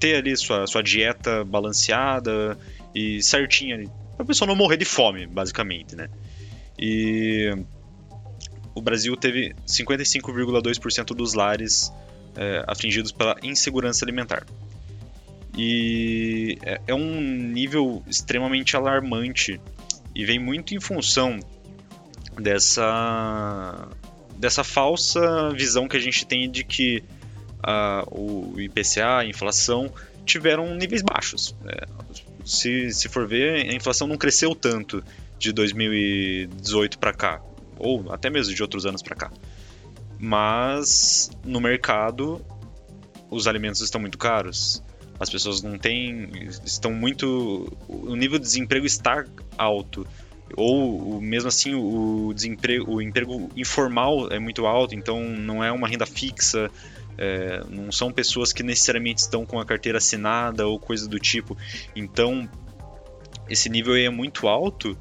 ter 0.00 0.16
ali 0.16 0.36
sua, 0.36 0.66
sua 0.66 0.82
dieta 0.82 1.44
balanceada 1.44 2.58
e 2.94 3.22
certinha 3.22 3.84
para 4.16 4.24
a 4.24 4.26
pessoa 4.26 4.48
não 4.48 4.56
morrer 4.56 4.76
de 4.76 4.84
fome, 4.84 5.26
basicamente, 5.26 5.94
né? 5.94 6.08
E 6.78 7.54
o 8.74 8.80
Brasil 8.80 9.16
teve 9.16 9.54
55,2% 9.66 11.14
dos 11.14 11.34
lares 11.34 11.92
é, 12.36 12.64
afligidos 12.66 13.12
pela 13.12 13.36
insegurança 13.42 14.04
alimentar. 14.04 14.46
E 15.56 16.58
é, 16.62 16.80
é 16.88 16.94
um 16.94 17.20
nível 17.20 18.02
extremamente 18.06 18.76
alarmante 18.76 19.60
e 20.14 20.24
vem 20.24 20.38
muito 20.38 20.74
em 20.74 20.80
função 20.80 21.38
dessa 22.40 23.88
dessa 24.36 24.64
falsa 24.64 25.50
visão 25.50 25.86
que 25.86 25.96
a 25.96 26.00
gente 26.00 26.24
tem 26.24 26.50
de 26.50 26.64
que 26.64 27.04
uh, 27.60 28.06
o 28.10 28.60
IPCA, 28.60 29.18
a 29.18 29.24
inflação, 29.24 29.92
tiveram 30.24 30.74
níveis 30.74 31.02
baixos. 31.02 31.54
É, 31.66 31.86
se, 32.44 32.90
se 32.90 33.08
for 33.08 33.26
ver, 33.26 33.68
a 33.68 33.74
inflação 33.74 34.06
não 34.06 34.16
cresceu 34.16 34.54
tanto 34.54 35.02
de 35.38 35.52
2018 35.52 36.98
para 36.98 37.12
cá, 37.12 37.42
ou 37.78 38.12
até 38.12 38.30
mesmo 38.30 38.54
de 38.54 38.62
outros 38.62 38.86
anos 38.86 39.02
para 39.02 39.16
cá. 39.16 39.32
Mas 40.18 41.30
no 41.44 41.60
mercado 41.60 42.44
os 43.30 43.46
alimentos 43.46 43.80
estão 43.80 44.00
muito 44.00 44.18
caros. 44.18 44.82
As 45.18 45.28
pessoas 45.28 45.62
não 45.62 45.78
têm, 45.78 46.30
estão 46.64 46.92
muito, 46.92 47.76
o 47.88 48.16
nível 48.16 48.38
de 48.38 48.44
desemprego 48.44 48.86
está 48.86 49.24
alto 49.56 50.06
ou 50.56 51.20
mesmo 51.20 51.48
assim 51.48 51.74
o 51.74 52.32
desemprego, 52.34 52.94
o 52.94 53.02
emprego 53.02 53.50
informal 53.56 54.30
é 54.30 54.38
muito 54.38 54.66
alto, 54.66 54.94
então 54.94 55.22
não 55.22 55.62
é 55.62 55.70
uma 55.70 55.86
renda 55.86 56.06
fixa, 56.06 56.70
é, 57.20 57.62
não 57.68 57.92
são 57.92 58.10
pessoas 58.10 58.50
que 58.50 58.62
necessariamente 58.62 59.20
estão 59.20 59.44
com 59.44 59.60
a 59.60 59.64
carteira 59.64 59.98
assinada 59.98 60.66
ou 60.66 60.80
coisa 60.80 61.06
do 61.06 61.18
tipo. 61.18 61.54
Então, 61.94 62.48
esse 63.46 63.68
nível 63.68 63.92
aí 63.92 64.04
é 64.04 64.10
muito 64.10 64.48
alto 64.48 64.98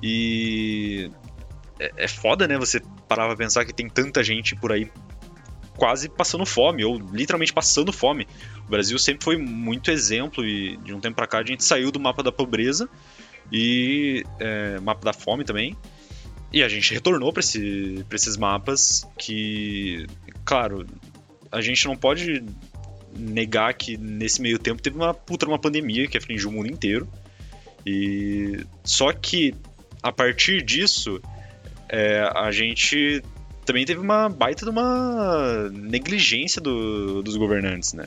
e 0.00 1.10
é, 1.80 1.92
é 1.96 2.08
foda, 2.08 2.46
né? 2.46 2.56
Você 2.56 2.80
parar 3.08 3.26
pra 3.26 3.36
pensar 3.36 3.64
que 3.64 3.72
tem 3.72 3.88
tanta 3.88 4.22
gente 4.22 4.54
por 4.54 4.70
aí 4.70 4.88
quase 5.76 6.08
passando 6.08 6.46
fome, 6.46 6.84
ou 6.84 6.98
literalmente 7.12 7.52
passando 7.52 7.92
fome. 7.92 8.28
O 8.64 8.70
Brasil 8.70 8.98
sempre 8.98 9.24
foi 9.24 9.36
muito 9.36 9.90
exemplo 9.90 10.46
e 10.46 10.76
de 10.78 10.94
um 10.94 11.00
tempo 11.00 11.16
para 11.16 11.26
cá 11.26 11.38
a 11.38 11.44
gente 11.44 11.64
saiu 11.64 11.90
do 11.90 11.98
mapa 11.98 12.22
da 12.22 12.30
pobreza 12.30 12.88
e 13.52 14.24
é, 14.38 14.78
mapa 14.78 15.04
da 15.04 15.12
fome 15.12 15.44
também. 15.44 15.76
E 16.52 16.62
a 16.62 16.68
gente 16.68 16.94
retornou 16.94 17.32
para 17.32 17.40
esse, 17.40 18.04
esses 18.10 18.36
mapas 18.36 19.06
que, 19.18 20.06
claro, 20.44 20.86
a 21.50 21.60
gente 21.60 21.86
não 21.86 21.96
pode 21.96 22.44
negar 23.18 23.72
que 23.74 23.96
nesse 23.96 24.42
meio 24.42 24.58
tempo 24.58 24.82
teve 24.82 24.96
uma 24.96 25.14
puta 25.14 25.46
uma 25.46 25.58
pandemia 25.58 26.06
que 26.06 26.18
afligiu 26.18 26.50
o 26.50 26.52
mundo 26.52 26.70
inteiro. 26.70 27.08
E 27.84 28.64
só 28.84 29.12
que 29.12 29.54
a 30.02 30.12
partir 30.12 30.62
disso, 30.62 31.20
é, 31.88 32.20
a 32.34 32.50
gente 32.50 33.22
também 33.64 33.84
teve 33.84 34.00
uma 34.00 34.28
baita 34.28 34.64
de 34.64 34.70
uma 34.70 35.68
negligência 35.70 36.60
do, 36.60 37.22
dos 37.22 37.36
governantes, 37.36 37.92
né? 37.92 38.06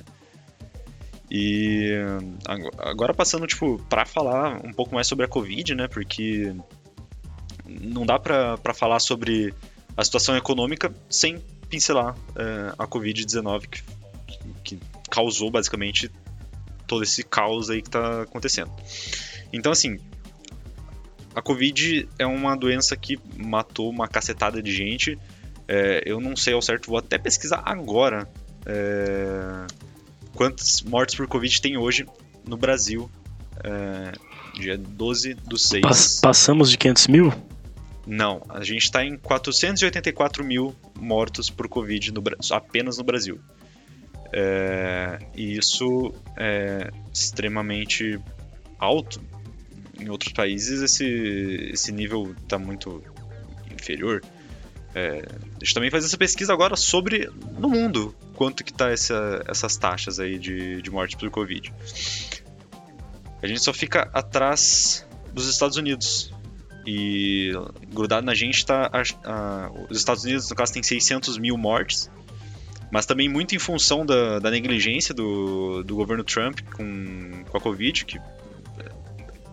E 1.32 1.92
agora 2.78 3.14
passando, 3.14 3.46
tipo, 3.46 3.78
para 3.90 4.06
falar 4.06 4.66
um 4.66 4.74
pouco 4.74 4.96
mais 4.96 5.06
sobre 5.06 5.26
a 5.26 5.28
Covid, 5.28 5.76
né? 5.76 5.88
Porque 5.88 6.56
não 7.66 8.06
dá 8.06 8.18
para 8.18 8.74
falar 8.74 9.00
sobre 9.00 9.54
a 9.96 10.04
situação 10.04 10.36
econômica 10.36 10.92
sem 11.10 11.40
pincelar 11.70 12.16
é, 12.36 12.74
a 12.78 12.88
Covid-19 12.88 13.68
que, 13.68 13.84
que 14.64 14.80
causou 15.10 15.52
basicamente 15.52 16.12
todo 16.88 17.04
esse 17.04 17.24
caos 17.24 17.70
aí 17.70 17.82
que 17.82 17.88
está 17.88 18.24
acontecendo. 18.24 18.72
Então, 19.54 19.72
assim, 19.72 19.98
a 21.36 21.42
Covid 21.42 22.08
é 22.18 22.26
uma 22.26 22.56
doença 22.56 22.96
que 22.98 23.18
matou 23.38 23.90
uma 23.90 24.08
cacetada 24.08 24.62
de 24.62 24.72
gente. 24.72 25.18
É, 25.68 26.02
eu 26.06 26.20
não 26.20 26.36
sei 26.36 26.54
ao 26.54 26.62
certo, 26.62 26.88
vou 26.88 26.98
até 26.98 27.18
pesquisar 27.18 27.62
agora 27.64 28.28
é, 28.66 29.68
quantas 30.34 30.82
mortes 30.82 31.16
por 31.16 31.28
Covid 31.28 31.62
tem 31.62 31.78
hoje 31.78 32.06
no 32.46 32.58
Brasil. 32.58 33.10
É, 33.64 34.12
dia 34.60 34.78
12 34.78 35.36
do 35.36 35.58
6. 35.58 35.82
Pass 35.82 36.20
passamos 36.22 36.72
de 36.72 36.78
500 36.78 37.08
mil? 37.08 37.34
Não, 38.12 38.42
a 38.50 38.64
gente 38.64 38.86
está 38.86 39.06
em 39.06 39.16
484 39.16 40.44
mil 40.44 40.76
mortos 41.00 41.52
por 41.52 41.70
Covid 41.70 42.12
no, 42.12 42.24
apenas 42.50 42.98
no 42.98 43.04
Brasil. 43.04 43.40
É, 44.34 45.20
e 45.36 45.56
isso 45.56 46.12
é 46.36 46.90
extremamente 47.14 48.20
alto. 48.80 49.22
Em 50.00 50.10
outros 50.10 50.34
países 50.34 50.82
esse, 50.82 51.06
esse 51.72 51.92
nível 51.92 52.36
está 52.42 52.58
muito 52.58 53.04
inferior. 53.72 54.24
É, 54.96 55.24
a 55.30 55.64
gente 55.64 55.76
também 55.76 55.92
faz 55.92 56.04
essa 56.04 56.18
pesquisa 56.18 56.52
agora 56.52 56.76
sobre 56.76 57.30
no 57.60 57.70
mundo 57.70 58.16
quanto 58.34 58.64
que 58.64 58.74
tá 58.74 58.90
essa, 58.90 59.44
essas 59.48 59.78
taxas 59.78 60.20
aí 60.20 60.40
de, 60.40 60.82
de 60.82 60.90
morte 60.90 61.16
por 61.16 61.30
Covid. 61.30 61.72
A 63.40 63.46
gente 63.46 63.62
só 63.62 63.72
fica 63.72 64.10
atrás 64.16 65.06
dos 65.32 65.48
Estados 65.48 65.78
Unidos. 65.78 66.34
E 66.86 67.52
grudado 67.94 68.26
na 68.26 68.34
gente 68.34 68.58
está 68.58 68.90
os 69.90 69.98
Estados 69.98 70.24
Unidos, 70.24 70.50
no 70.50 70.56
caso, 70.56 70.74
tem 70.74 70.84
600 70.84 71.38
mil 71.38 71.58
mortes 71.58 72.10
mas 72.92 73.06
também 73.06 73.30
muito 73.30 73.56
em 73.56 73.60
função 73.60 74.06
da, 74.06 74.40
da 74.40 74.50
negligência 74.50 75.14
do, 75.14 75.84
do 75.84 75.96
governo 75.96 76.24
Trump 76.24 76.60
com, 76.74 77.44
com 77.48 77.58
a 77.58 77.62
Covid, 77.62 78.06
que 78.06 78.20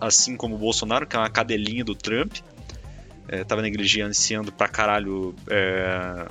assim 0.00 0.36
como 0.36 0.54
o 0.54 0.58
Bolsonaro, 0.58 1.06
que 1.06 1.16
é 1.16 1.18
uma 1.18 1.28
cadelinha 1.28 1.84
do 1.84 1.94
Trump, 1.94 2.34
estava 3.30 3.60
é, 3.60 3.64
negligenciando 3.64 4.52
pra 4.52 4.68
caralho 4.68 5.34
é, 5.48 6.26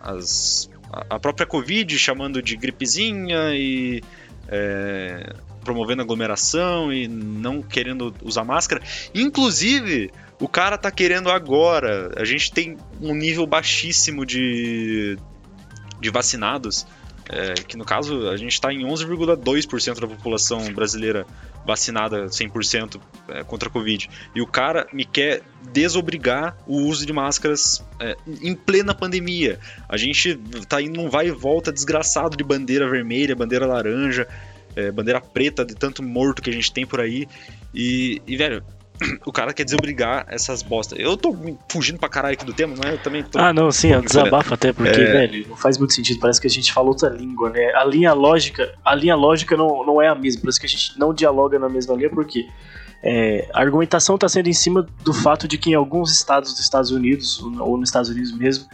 as, 0.00 0.70
a 1.08 1.18
própria 1.18 1.46
Covid, 1.46 1.96
chamando 1.98 2.42
de 2.42 2.56
gripezinha 2.56 3.54
e 3.54 4.02
é, 4.48 5.32
promovendo 5.64 6.02
aglomeração 6.02 6.92
e 6.92 7.06
não 7.06 7.62
querendo 7.62 8.14
usar 8.22 8.44
máscara. 8.44 8.82
Inclusive, 9.14 10.10
o 10.40 10.48
cara 10.48 10.78
tá 10.78 10.90
querendo 10.90 11.30
agora. 11.30 12.12
A 12.16 12.24
gente 12.24 12.52
tem 12.52 12.76
um 13.00 13.14
nível 13.14 13.46
baixíssimo 13.46 14.24
de 14.24 15.18
de 16.00 16.10
vacinados, 16.10 16.86
é, 17.28 17.54
que 17.54 17.76
no 17.76 17.84
caso 17.84 18.28
a 18.28 18.36
gente 18.36 18.52
está 18.52 18.72
em 18.72 18.86
11,2% 18.86 20.00
da 20.00 20.06
população 20.06 20.72
brasileira 20.72 21.26
vacinada 21.66 22.26
100% 22.26 23.00
é, 23.28 23.44
contra 23.44 23.68
a 23.68 23.72
Covid. 23.72 24.08
E 24.34 24.40
o 24.40 24.46
cara 24.46 24.86
me 24.92 25.04
quer 25.04 25.42
desobrigar 25.70 26.56
o 26.66 26.78
uso 26.82 27.04
de 27.04 27.12
máscaras 27.12 27.84
é, 28.00 28.16
em 28.40 28.54
plena 28.54 28.94
pandemia. 28.94 29.58
A 29.88 29.96
gente 29.96 30.36
tá 30.66 30.80
indo 30.80 31.02
num 31.02 31.10
vai 31.10 31.28
e 31.28 31.30
volta 31.30 31.70
desgraçado 31.70 32.36
de 32.36 32.44
bandeira 32.44 32.88
vermelha, 32.88 33.36
bandeira 33.36 33.66
laranja, 33.66 34.26
é, 34.74 34.90
bandeira 34.90 35.20
preta, 35.20 35.64
de 35.64 35.74
tanto 35.74 36.02
morto 36.02 36.40
que 36.40 36.48
a 36.48 36.52
gente 36.52 36.72
tem 36.72 36.86
por 36.86 37.00
aí. 37.00 37.28
E, 37.74 38.22
e 38.26 38.36
velho, 38.36 38.64
o 39.24 39.32
cara 39.32 39.52
quer 39.52 39.64
desobrigar 39.64 40.26
essas 40.28 40.62
bostas. 40.62 40.98
Eu 40.98 41.16
tô 41.16 41.36
fugindo 41.68 41.98
pra 41.98 42.08
caralho 42.08 42.34
aqui 42.34 42.44
do 42.44 42.52
tema, 42.52 42.74
mas 42.76 42.92
eu 42.92 42.98
também 42.98 43.22
tô. 43.22 43.38
Ah, 43.38 43.52
não, 43.52 43.70
sim, 43.70 43.94
um 43.94 44.00
desabafo 44.00 44.54
até, 44.54 44.72
porque, 44.72 45.00
é... 45.00 45.12
velho, 45.12 45.48
não 45.48 45.56
faz 45.56 45.78
muito 45.78 45.94
sentido. 45.94 46.20
Parece 46.20 46.40
que 46.40 46.46
a 46.46 46.50
gente 46.50 46.72
fala 46.72 46.88
outra 46.88 47.08
língua, 47.08 47.50
né? 47.50 47.72
A 47.74 47.84
linha 47.84 48.12
lógica, 48.12 48.74
a 48.84 48.94
linha 48.94 49.14
lógica 49.14 49.56
não, 49.56 49.84
não 49.86 50.02
é 50.02 50.08
a 50.08 50.14
mesma. 50.14 50.42
Parece 50.42 50.60
que 50.60 50.66
a 50.66 50.68
gente 50.68 50.98
não 50.98 51.14
dialoga 51.14 51.58
na 51.58 51.68
mesma 51.68 51.94
linha, 51.94 52.10
porque 52.10 52.46
é, 53.02 53.48
a 53.52 53.60
argumentação 53.60 54.16
está 54.16 54.28
sendo 54.28 54.48
em 54.48 54.52
cima 54.52 54.86
do 55.04 55.14
fato 55.14 55.46
de 55.46 55.56
que 55.56 55.70
em 55.70 55.74
alguns 55.74 56.12
estados 56.12 56.52
dos 56.52 56.60
Estados 56.60 56.90
Unidos, 56.90 57.40
ou 57.40 57.76
nos 57.76 57.88
Estados 57.88 58.10
Unidos 58.10 58.36
mesmo, 58.36 58.66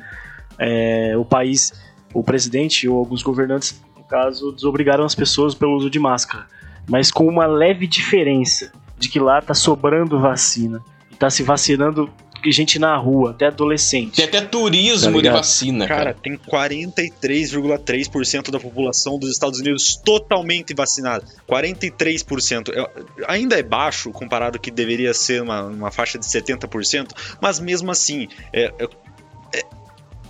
é, 0.58 1.14
o 1.16 1.24
país, 1.24 1.72
o 2.12 2.22
presidente 2.22 2.88
ou 2.88 2.98
alguns 2.98 3.22
governantes, 3.22 3.80
no 3.96 4.04
caso, 4.04 4.52
desobrigaram 4.52 5.04
as 5.04 5.14
pessoas 5.14 5.54
pelo 5.54 5.76
uso 5.76 5.90
de 5.90 5.98
máscara. 5.98 6.46
Mas 6.88 7.10
com 7.10 7.26
uma 7.26 7.46
leve 7.46 7.86
diferença 7.86 8.72
de 8.98 9.08
que 9.08 9.20
lá 9.20 9.40
tá 9.40 9.54
sobrando 9.54 10.20
vacina. 10.20 10.82
E 11.10 11.16
tá 11.16 11.30
se 11.30 11.42
vacinando 11.42 12.10
gente 12.50 12.78
na 12.78 12.96
rua, 12.96 13.30
até 13.30 13.46
adolescente. 13.46 14.16
Tem 14.16 14.24
até 14.24 14.40
turismo 14.40 15.16
tá 15.16 15.22
de 15.22 15.30
vacina, 15.30 15.86
cara. 15.86 16.04
Cara, 16.04 16.16
tem 16.22 16.36
43,3% 16.36 18.50
da 18.50 18.60
população 18.60 19.18
dos 19.18 19.30
Estados 19.30 19.60
Unidos 19.60 19.96
totalmente 19.96 20.74
vacinada. 20.74 21.24
43%. 21.48 22.70
É, 22.74 22.90
ainda 23.26 23.58
é 23.58 23.62
baixo 23.62 24.10
comparado 24.10 24.58
que 24.58 24.70
deveria 24.70 25.14
ser 25.14 25.40
uma, 25.42 25.62
uma 25.62 25.90
faixa 25.90 26.18
de 26.18 26.26
70%, 26.26 27.12
mas 27.40 27.58
mesmo 27.60 27.90
assim, 27.90 28.28
é, 28.52 28.70
é, 28.78 28.86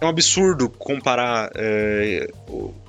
é 0.00 0.04
um 0.04 0.08
absurdo 0.08 0.68
comparar 0.68 1.50
é, 1.54 2.28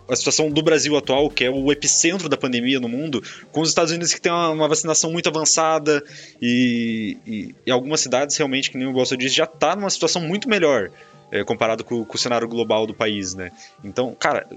a 0.08 0.16
situação 0.16 0.50
do 0.50 0.62
Brasil 0.62 0.96
atual, 0.96 1.30
que 1.30 1.44
é 1.44 1.50
o 1.50 1.72
epicentro 1.72 2.30
da 2.30 2.38
pandemia 2.38 2.80
no 2.80 2.88
mundo, 2.88 3.24
com 3.52 3.62
os 3.62 3.70
Estados 3.70 3.92
Unidos 3.92 4.14
que 4.14 4.22
tem 4.22 4.32
uma, 4.32 4.50
uma 4.50 4.68
vacinação 4.68 5.12
muito 5.12 5.28
avançada 5.28 6.04
e, 6.42 7.18
e, 7.26 7.56
e, 7.66 7.72
algumas 7.72 8.02
cidades 8.02 8.38
realmente, 8.38 8.70
que 8.70 8.78
nem 8.78 8.88
o 8.88 8.94
Gosto 8.94 9.18
disse, 9.18 9.36
já 9.36 9.46
está 9.46 9.76
numa 9.76 9.90
situação 9.90 10.22
muito 10.22 10.48
melhor 10.48 10.92
é, 11.32 11.44
comparado 11.44 11.84
com, 11.84 12.06
com, 12.06 12.16
o 12.16 12.18
cenário 12.18 12.48
global 12.48 12.86
do 12.86 12.94
país, 12.94 13.34
né? 13.34 13.52
Então, 13.84 14.16
cara, 14.18 14.48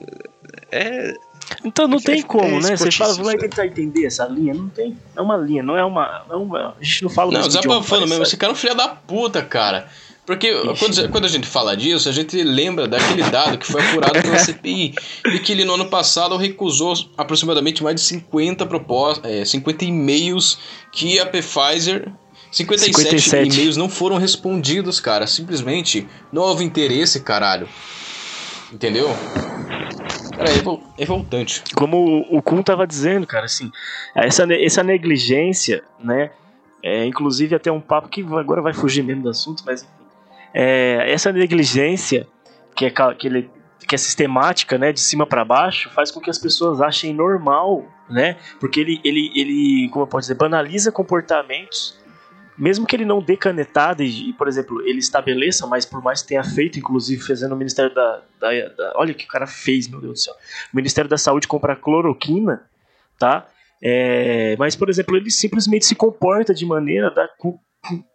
é... 0.71 1.15
Então 1.65 1.89
não 1.89 1.99
tem 1.99 2.21
é, 2.21 2.23
como, 2.23 2.59
é 2.59 2.61
né? 2.61 2.77
Você 2.77 2.91
fala, 2.91 3.15
vai 3.15 3.37
tentar 3.37 3.67
entender 3.67 4.05
essa 4.05 4.27
linha, 4.27 4.53
não 4.53 4.69
tem. 4.69 4.97
É 5.17 5.21
uma 5.21 5.37
linha, 5.37 5.63
não 5.63 5.77
é 5.77 5.85
uma... 5.85 6.25
É 6.29 6.35
uma 6.35 6.77
a 6.79 6.85
gente 6.85 7.05
não 7.05 7.11
fala... 7.11 7.33
Não, 7.33 7.47
desabafando 7.47 8.07
mesmo, 8.07 8.23
esse 8.23 8.37
cara 8.37 8.53
é 8.53 8.55
um 8.55 8.57
filho 8.57 8.75
da 8.75 8.89
puta, 8.89 9.43
cara. 9.43 9.89
Porque 10.29 10.53
quando, 10.79 11.09
quando, 11.09 11.25
a 11.25 11.29
gente 11.29 11.47
fala 11.47 11.75
disso, 11.75 12.07
a 12.07 12.13
gente 12.13 12.43
lembra 12.43 12.87
daquele 12.87 13.23
dado 13.31 13.57
que 13.57 13.67
foi 13.67 13.81
apurado 13.81 14.21
pela 14.21 14.37
CPI, 14.39 14.93
de 15.25 15.39
que 15.39 15.53
ele 15.53 15.65
no 15.65 15.73
ano 15.73 15.87
passado 15.87 16.37
recusou 16.37 16.93
aproximadamente 17.17 17.83
mais 17.83 17.97
de 17.97 18.03
50 18.03 18.67
propostas, 18.67 19.33
é, 19.33 19.43
50 19.43 19.87
e-mails 19.87 20.59
que 20.93 21.19
a 21.19 21.25
Pfizer 21.25 22.13
57, 22.53 23.21
57 23.21 23.55
e-mails 23.55 23.79
não 23.79 23.89
foram 23.89 24.19
respondidos, 24.19 25.01
cara. 25.01 25.27
Simplesmente 25.27 26.07
não 26.31 26.43
houve 26.43 26.63
interesse, 26.63 27.21
caralho. 27.21 27.67
Entendeu? 28.71 29.09
Cara, 30.37 30.51
é, 30.51 30.99
revoltante. 30.99 31.63
Como 31.75 32.27
o 32.31 32.43
Kun 32.43 32.63
tava 32.63 32.87
dizendo, 32.87 33.27
cara, 33.27 33.47
assim, 33.47 33.71
essa, 34.15 34.47
essa 34.53 34.83
negligência, 34.83 35.83
né? 35.99 36.33
É, 36.83 37.07
inclusive 37.07 37.55
até 37.55 37.73
um 37.73 37.81
papo 37.81 38.11
que 38.11 38.21
agora 38.21 38.61
vai 38.61 38.75
fugir 38.75 39.03
mesmo 39.03 39.23
do 39.23 39.31
assunto, 39.31 39.63
mas 39.67 39.89
é, 40.55 41.11
essa 41.13 41.33
negligência 41.33 42.27
que 42.75 42.87
é, 42.87 42.91
que, 42.91 43.27
ele, 43.27 43.51
que 43.87 43.95
é 43.95 43.99
sistemática, 43.99 44.79
né, 44.79 44.93
de 44.93 45.01
cima 45.01 45.27
para 45.27 45.45
baixo, 45.45 45.91
faz 45.91 46.11
com 46.11 46.21
que 46.21 46.31
as 46.31 46.39
pessoas 46.39 46.81
achem 46.81 47.13
normal, 47.13 47.85
né, 48.09 48.37
porque 48.61 48.81
ele, 48.81 49.01
ele, 49.05 49.33
ele 49.35 49.89
como 49.91 50.05
eu 50.05 50.09
posso 50.09 50.29
dizer, 50.29 50.35
banaliza 50.35 50.93
comportamentos, 50.93 51.99
mesmo 52.59 52.87
que 52.87 52.97
ele 52.97 53.05
não 53.05 53.23
dê 53.23 53.37
canetada 53.37 54.03
e, 54.03 54.33
por 54.33 54.49
exemplo, 54.49 54.81
ele 54.83 54.99
estabeleça, 54.99 55.65
mas 55.67 55.87
por 55.87 56.03
mais 56.03 56.23
que 56.23 56.29
tenha 56.29 56.43
feito, 56.43 56.79
inclusive 56.79 57.23
fazendo 57.23 57.53
o 57.53 57.57
Ministério 57.57 57.95
da, 57.95 58.21
da, 58.41 58.51
da 58.51 58.93
Olha 58.97 59.15
que 59.15 59.25
o 59.25 59.29
cara 59.29 59.47
fez, 59.47 59.87
meu 59.87 60.01
Deus 60.01 60.13
do 60.15 60.19
céu. 60.19 60.35
O 60.73 60.77
Ministério 60.77 61.09
da 61.09 61.17
Saúde 61.17 61.47
compra 61.47 61.77
cloroquina, 61.77 62.69
tá? 63.17 63.47
É, 63.81 64.57
mas, 64.59 64.75
por 64.75 64.91
exemplo, 64.91 65.17
ele 65.17 65.31
simplesmente 65.31 65.87
se 65.87 65.95
comporta 65.95 66.53
de 66.53 66.67
maneira 66.67 67.13
da, 67.13 67.29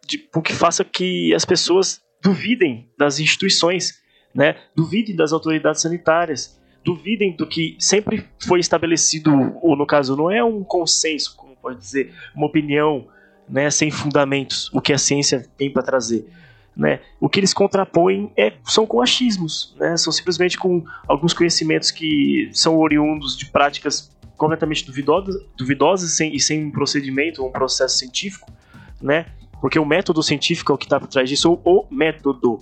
de, 0.06 0.18
que 0.18 0.52
faça 0.52 0.84
que 0.84 1.34
as 1.34 1.46
pessoas 1.46 2.02
duvidem 2.24 2.88
das 2.98 3.20
instituições, 3.20 4.02
né? 4.34 4.56
duvidem 4.74 5.14
das 5.14 5.30
autoridades 5.30 5.82
sanitárias, 5.82 6.58
duvidem 6.82 7.36
do 7.36 7.46
que 7.46 7.76
sempre 7.78 8.26
foi 8.42 8.60
estabelecido, 8.60 9.30
ou 9.60 9.76
no 9.76 9.86
caso, 9.86 10.16
não 10.16 10.30
é 10.30 10.42
um 10.42 10.64
consenso, 10.64 11.36
como 11.36 11.54
pode 11.54 11.78
dizer, 11.78 12.14
uma 12.34 12.46
opinião 12.46 13.06
né, 13.46 13.70
sem 13.70 13.90
fundamentos, 13.90 14.70
o 14.72 14.80
que 14.80 14.92
a 14.92 14.98
ciência 14.98 15.46
tem 15.58 15.70
para 15.70 15.82
trazer. 15.82 16.26
Né? 16.74 17.00
O 17.20 17.28
que 17.28 17.38
eles 17.38 17.54
contrapõem 17.54 18.32
é, 18.36 18.54
são 18.64 18.86
com 18.86 19.00
achismos, 19.00 19.76
né? 19.78 19.96
são 19.96 20.12
simplesmente 20.12 20.58
com 20.58 20.82
alguns 21.06 21.34
conhecimentos 21.34 21.90
que 21.90 22.48
são 22.52 22.78
oriundos 22.78 23.36
de 23.36 23.46
práticas 23.46 24.10
completamente 24.36 24.84
duvidosas, 24.84 25.36
duvidosas 25.56 26.16
sem, 26.16 26.34
e 26.34 26.40
sem 26.40 26.64
um 26.64 26.70
procedimento 26.70 27.42
ou 27.42 27.48
um 27.48 27.52
processo 27.52 27.98
científico, 27.98 28.50
né? 29.00 29.26
Porque 29.60 29.78
o 29.78 29.84
método 29.84 30.22
científico 30.22 30.72
é 30.72 30.74
o 30.74 30.78
que 30.78 30.84
está 30.86 30.98
por 31.00 31.08
trás 31.08 31.28
disso, 31.28 31.58
ou 31.64 31.86
o 31.90 31.94
método. 31.94 32.60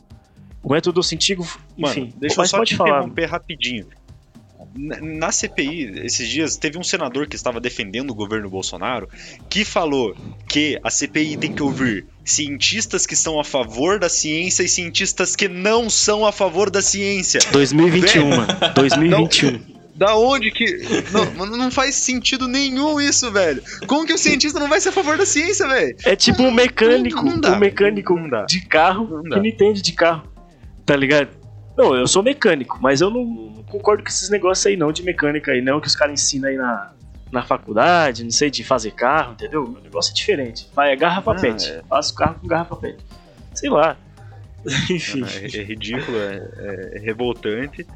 O 0.62 0.70
método 0.72 1.02
científico, 1.02 1.42
enfim, 1.76 2.00
Mano, 2.02 2.12
deixa 2.18 2.35
eu 2.35 2.38
mas 2.38 2.50
só 2.50 2.59
pode 2.59 2.70
te 2.70 2.76
falar. 2.76 2.98
interromper 2.98 3.24
rapidinho. 3.26 3.87
Na- 4.76 5.00
Na 5.00 5.33
CPI, 5.33 6.05
esses 6.05 6.26
dias, 6.28 6.57
teve 6.57 6.78
um 6.78 6.85
senador 6.85 7.26
que 7.26 7.35
estava 7.35 7.61
defendendo 7.61 8.11
o 8.11 8.14
governo 8.14 8.48
Bolsonaro 8.48 9.09
que 9.50 9.64
falou 9.64 10.14
que 10.48 10.78
a 10.85 10.88
CPI 10.88 11.37
tem 11.37 11.52
que 11.52 11.62
ouvir 11.62 12.07
cientistas 12.24 13.05
que 13.05 13.16
são 13.16 13.40
a 13.40 13.44
favor 13.44 13.98
da 13.98 14.09
ciência 14.09 14.62
e 14.62 14.68
cientistas 14.68 15.35
que 15.35 15.48
não 15.48 15.90
são 15.90 16.24
a 16.24 16.31
favor 16.31 16.70
da 16.70 16.81
ciência. 16.81 17.40
2021, 17.50 18.28
mano. 18.31 18.46
2021. 18.76 19.61
Da 20.02 20.16
onde 20.16 20.50
que. 20.50 20.66
Não, 21.36 21.46
não 21.56 21.70
faz 21.70 21.94
sentido 21.94 22.48
nenhum 22.48 23.00
isso, 23.00 23.30
velho. 23.30 23.62
Como 23.86 24.04
que 24.04 24.12
o 24.12 24.18
cientista 24.18 24.58
não 24.58 24.68
vai 24.68 24.80
ser 24.80 24.88
a 24.88 24.92
favor 24.92 25.16
da 25.16 25.24
ciência, 25.24 25.68
velho? 25.68 25.96
É 26.04 26.16
tipo 26.16 26.42
um 26.42 26.50
mecânico, 26.50 27.22
Não 27.24 27.38
dá, 27.38 27.52
um 27.52 27.58
mecânico 27.58 28.16
não 28.18 28.28
dá. 28.28 28.44
de 28.44 28.66
carro 28.66 29.08
Não 29.08 29.22
que 29.22 29.28
não 29.28 29.46
entende 29.46 29.80
de 29.80 29.92
carro, 29.92 30.24
tá 30.84 30.96
ligado? 30.96 31.28
Não, 31.78 31.94
eu 31.94 32.08
sou 32.08 32.20
mecânico, 32.20 32.78
mas 32.82 33.00
eu 33.00 33.10
não, 33.10 33.24
não 33.24 33.62
concordo 33.62 34.02
com 34.02 34.08
esses 34.08 34.28
negócios 34.28 34.66
aí 34.66 34.76
não, 34.76 34.90
de 34.90 35.04
mecânica 35.04 35.52
aí 35.52 35.62
não, 35.62 35.80
que 35.80 35.86
os 35.86 35.94
caras 35.94 36.20
ensinam 36.20 36.48
aí 36.48 36.56
na, 36.56 36.90
na 37.30 37.42
faculdade, 37.44 38.24
não 38.24 38.30
sei, 38.32 38.50
de 38.50 38.64
fazer 38.64 38.90
carro, 38.90 39.34
entendeu? 39.34 39.62
O 39.62 39.80
negócio 39.80 40.10
é 40.10 40.14
diferente. 40.14 40.68
Vai, 40.74 40.92
é 40.92 40.96
garrafa 40.96 41.30
Ah, 41.30 41.40
pet. 41.40 41.70
é. 41.70 41.80
Faço 41.88 42.12
carro 42.14 42.34
com 42.40 42.48
garrafa 42.48 42.74
pet. 42.74 42.98
Sei 43.54 43.70
lá. 43.70 43.96
Enfim. 44.90 45.22
É, 45.24 45.46
é 45.58 45.62
ridículo, 45.62 46.18
é, 46.18 46.92
é 46.94 46.98
revoltante. 46.98 47.86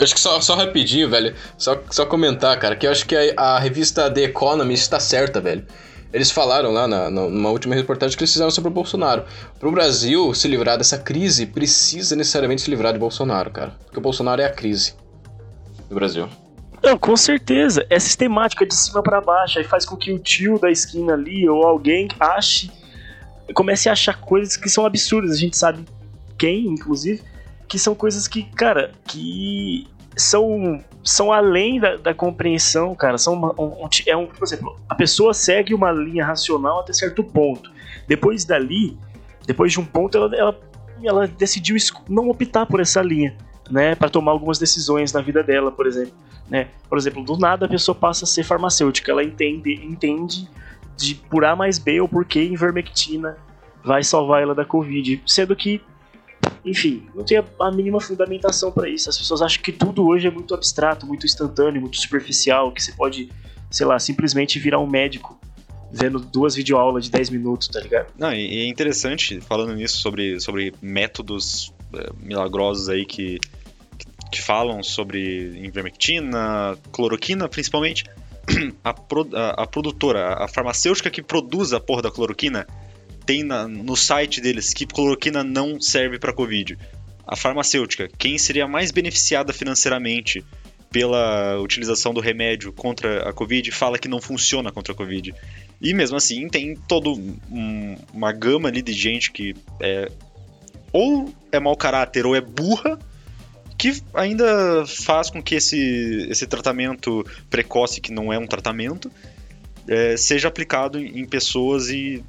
Acho 0.00 0.14
que 0.14 0.20
só, 0.20 0.40
só 0.40 0.54
rapidinho, 0.54 1.08
velho. 1.08 1.34
Só, 1.56 1.80
só 1.90 2.04
comentar, 2.06 2.58
cara, 2.58 2.76
que 2.76 2.86
eu 2.86 2.90
acho 2.90 3.06
que 3.06 3.16
a, 3.16 3.54
a 3.54 3.58
revista 3.58 4.10
The 4.10 4.24
Economist 4.24 4.82
está 4.84 5.00
certa, 5.00 5.40
velho. 5.40 5.66
Eles 6.12 6.30
falaram 6.30 6.70
lá 6.70 6.86
na, 6.86 7.10
na- 7.10 7.28
numa 7.28 7.50
última 7.50 7.74
reportagem 7.74 8.16
que 8.16 8.22
eles 8.22 8.32
fizeram 8.32 8.50
sobre 8.50 8.68
o 8.68 8.72
Bolsonaro. 8.72 9.24
Para 9.58 9.68
o 9.68 9.72
Brasil 9.72 10.32
se 10.34 10.46
livrar 10.48 10.78
dessa 10.78 10.98
crise, 10.98 11.46
precisa 11.46 12.14
necessariamente 12.14 12.62
se 12.62 12.70
livrar 12.70 12.92
de 12.92 12.98
Bolsonaro, 12.98 13.50
cara. 13.50 13.72
Porque 13.84 13.98
o 13.98 14.02
Bolsonaro 14.02 14.40
é 14.40 14.44
a 14.44 14.52
crise 14.52 14.94
do 15.88 15.94
Brasil. 15.94 16.28
Não, 16.82 16.96
com 16.96 17.16
certeza. 17.16 17.84
É 17.90 17.98
sistemática 17.98 18.64
de 18.66 18.74
cima 18.74 19.02
pra 19.02 19.20
baixo. 19.20 19.58
Aí 19.58 19.64
faz 19.64 19.84
com 19.84 19.96
que 19.96 20.12
o 20.12 20.18
tio 20.18 20.58
da 20.58 20.70
esquina 20.70 21.14
ali 21.14 21.48
ou 21.48 21.64
alguém 21.64 22.06
ache. 22.20 22.70
Comece 23.54 23.88
a 23.88 23.92
achar 23.92 24.20
coisas 24.20 24.56
que 24.56 24.68
são 24.68 24.84
absurdas. 24.86 25.32
A 25.32 25.36
gente 25.36 25.56
sabe 25.56 25.84
quem, 26.38 26.66
inclusive, 26.66 27.22
que 27.68 27.78
são 27.78 27.94
coisas 27.94 28.28
que, 28.28 28.42
cara, 28.42 28.92
que 29.04 29.86
são, 30.16 30.82
são 31.02 31.32
além 31.32 31.80
da, 31.80 31.96
da 31.96 32.14
compreensão, 32.14 32.94
cara. 32.94 33.18
São 33.18 33.34
uma- 33.34 33.54
um, 33.60 33.88
é 34.06 34.16
um, 34.16 34.26
por 34.26 34.44
exemplo, 34.44 34.76
a 34.88 34.94
pessoa 34.94 35.34
segue 35.34 35.74
uma 35.74 35.92
linha 35.92 36.24
racional 36.24 36.80
até 36.80 36.92
certo 36.92 37.22
ponto. 37.22 37.70
Depois 38.06 38.44
dali, 38.44 38.96
depois 39.46 39.72
de 39.72 39.80
um 39.80 39.84
ponto, 39.84 40.16
ela, 40.16 40.34
ela, 40.36 40.60
ela 41.02 41.26
decidiu 41.26 41.76
não 42.08 42.28
optar 42.28 42.66
por 42.66 42.80
essa 42.80 43.02
linha, 43.02 43.36
né, 43.70 43.94
para 43.94 44.08
tomar 44.08 44.32
algumas 44.32 44.58
decisões 44.58 45.12
na 45.12 45.20
vida 45.20 45.42
dela, 45.42 45.72
por 45.72 45.86
exemplo 45.86 46.14
né? 46.48 46.68
Por 46.88 46.96
exemplo, 46.96 47.24
do 47.24 47.36
nada 47.36 47.66
a 47.66 47.68
pessoa 47.68 47.94
passa 47.94 48.24
a 48.24 48.28
ser 48.28 48.44
farmacêutica, 48.44 49.10
ela 49.10 49.24
entende, 49.24 49.74
entende 49.84 50.48
de 50.96 51.14
por 51.14 51.44
A 51.44 51.56
mais 51.56 51.78
B 51.78 52.00
ou 52.00 52.08
por 52.08 52.24
que 52.24 52.40
ivermectina 52.40 53.36
vai 53.84 54.02
salvar 54.02 54.42
ela 54.42 54.54
da 54.54 54.64
Covid, 54.64 55.22
sendo 55.26 55.54
que, 55.54 55.80
enfim, 56.66 57.06
não 57.14 57.24
tem 57.24 57.38
a, 57.38 57.44
a 57.60 57.70
mínima 57.70 58.00
fundamentação 58.00 58.70
para 58.72 58.88
isso. 58.88 59.08
As 59.08 59.16
pessoas 59.16 59.40
acham 59.40 59.62
que 59.62 59.72
tudo 59.72 60.06
hoje 60.06 60.26
é 60.26 60.30
muito 60.30 60.52
abstrato, 60.54 61.06
muito 61.06 61.24
instantâneo, 61.24 61.80
muito 61.80 61.96
superficial, 61.96 62.72
que 62.72 62.82
você 62.82 62.92
pode, 62.92 63.30
sei 63.70 63.86
lá, 63.86 63.98
simplesmente 63.98 64.58
virar 64.58 64.78
um 64.80 64.86
médico 64.86 65.38
vendo 65.92 66.18
duas 66.18 66.54
videoaulas 66.56 67.04
de 67.04 67.10
10 67.12 67.30
minutos, 67.30 67.68
tá 67.68 67.80
ligado? 67.80 68.08
Não, 68.18 68.32
e 68.32 68.58
é 68.58 68.66
interessante, 68.66 69.40
falando 69.40 69.74
nisso, 69.74 69.98
sobre, 69.98 70.40
sobre 70.40 70.74
métodos 70.82 71.72
eh, 71.94 72.10
milagrosos 72.20 72.88
aí 72.88 73.06
que, 73.06 73.38
que 74.32 74.42
falam 74.42 74.82
sobre 74.82 75.20
ivermectina, 75.64 76.76
cloroquina, 76.92 77.48
principalmente. 77.48 78.04
A, 78.84 78.92
pro- 78.94 79.28
a- 79.34 79.62
a 79.62 79.66
produtora, 79.66 80.34
a 80.34 80.46
farmacêutica 80.46 81.10
que 81.10 81.20
produz 81.20 81.72
a 81.72 81.80
porra 81.80 82.02
da 82.02 82.10
cloroquina, 82.12 82.64
tem 83.26 83.42
na- 83.42 83.66
no 83.68 83.96
site 83.96 84.40
deles 84.40 84.72
que 84.72 84.86
cloroquina 84.86 85.42
não 85.42 85.80
serve 85.80 86.18
para 86.18 86.32
Covid. 86.32 86.78
A 87.26 87.34
farmacêutica, 87.36 88.08
quem 88.16 88.38
seria 88.38 88.68
mais 88.68 88.92
beneficiada 88.92 89.52
financeiramente 89.52 90.44
pela 90.92 91.58
utilização 91.60 92.14
do 92.14 92.20
remédio 92.20 92.72
contra 92.72 93.28
a 93.28 93.32
Covid, 93.32 93.70
fala 93.72 93.98
que 93.98 94.08
não 94.08 94.20
funciona 94.20 94.70
contra 94.70 94.92
a 94.94 94.96
Covid. 94.96 95.34
E 95.82 95.92
mesmo 95.92 96.16
assim, 96.16 96.48
tem 96.48 96.76
todo 96.88 97.12
um- 97.50 97.96
uma 98.14 98.32
gama 98.32 98.68
ali 98.68 98.80
de 98.80 98.92
gente 98.92 99.32
que 99.32 99.54
é 99.82 100.10
ou 100.92 101.34
é 101.52 101.58
mau 101.60 101.76
caráter 101.76 102.24
ou 102.24 102.34
é 102.34 102.40
burra, 102.40 102.98
que 103.76 104.00
ainda 104.14 104.86
faz 104.86 105.28
com 105.28 105.42
que 105.42 105.56
esse, 105.56 106.26
esse 106.30 106.46
tratamento 106.46 107.26
precoce, 107.50 108.00
que 108.00 108.10
não 108.12 108.32
é 108.32 108.38
um 108.38 108.46
tratamento, 108.46 109.10
é, 109.86 110.16
seja 110.16 110.48
aplicado 110.48 110.98
em 110.98 111.26
pessoas 111.26 111.90
e 111.90 112.24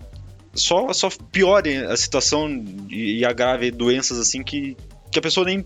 só, 0.58 0.92
só 0.92 1.10
piore 1.32 1.78
a 1.78 1.96
situação 1.96 2.50
e, 2.90 3.20
e 3.20 3.26
agrave 3.26 3.72
doenças 3.72 4.20
assim 4.20 4.44
que, 4.44 4.76
que 5.12 5.20
a 5.20 5.22
pessoa 5.22 5.46
nem 5.46 5.64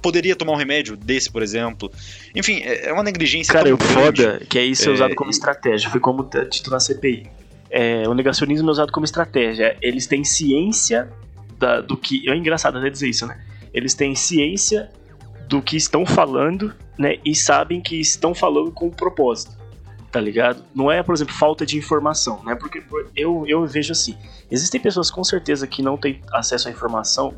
poderia 0.00 0.36
tomar 0.36 0.52
um 0.52 0.56
remédio 0.56 0.96
desse, 0.96 1.30
por 1.30 1.42
exemplo. 1.42 1.90
Enfim, 2.34 2.60
é 2.62 2.88
é 2.88 2.92
uma 2.92 3.02
negligência 3.02 3.52
Cara, 3.52 3.74
o 3.74 3.78
foda 3.78 4.40
que 4.48 4.58
é 4.58 4.64
isso 4.64 4.84
é 4.88 4.92
É, 4.92 4.94
usado 4.94 5.14
como 5.16 5.30
estratégia, 5.30 5.90
foi 5.90 6.00
como 6.00 6.28
dito 6.50 6.70
na 6.70 6.78
CPI. 6.78 7.26
É, 7.70 8.08
o 8.08 8.14
negacionismo 8.14 8.68
é 8.68 8.70
usado 8.70 8.92
como 8.92 9.04
estratégia. 9.04 9.76
Eles 9.82 10.06
têm 10.06 10.22
ciência 10.24 11.10
da- 11.58 11.80
do 11.80 11.96
que. 11.96 12.30
É 12.30 12.36
engraçado 12.36 12.78
até 12.78 12.88
dizer 12.88 13.08
isso, 13.08 13.26
né? 13.26 13.40
Eles 13.74 13.92
têm 13.94 14.14
ciência 14.14 14.88
do 15.48 15.60
que 15.60 15.76
estão 15.76 16.06
falando, 16.06 16.72
né? 16.98 17.16
E 17.24 17.34
sabem 17.34 17.80
que 17.80 17.96
estão 18.00 18.34
falando 18.34 18.70
com 18.70 18.86
um 18.86 18.90
propósito. 18.90 19.57
Tá 20.10 20.20
ligado? 20.20 20.64
Não 20.74 20.90
é, 20.90 21.02
por 21.02 21.14
exemplo, 21.14 21.34
falta 21.34 21.66
de 21.66 21.76
informação, 21.76 22.42
né? 22.42 22.54
Porque 22.54 22.82
eu, 23.14 23.44
eu 23.46 23.66
vejo 23.66 23.92
assim: 23.92 24.16
existem 24.50 24.80
pessoas 24.80 25.10
com 25.10 25.22
certeza 25.22 25.66
que 25.66 25.82
não 25.82 25.98
têm 25.98 26.22
acesso 26.32 26.68
à 26.68 26.70
informação, 26.70 27.34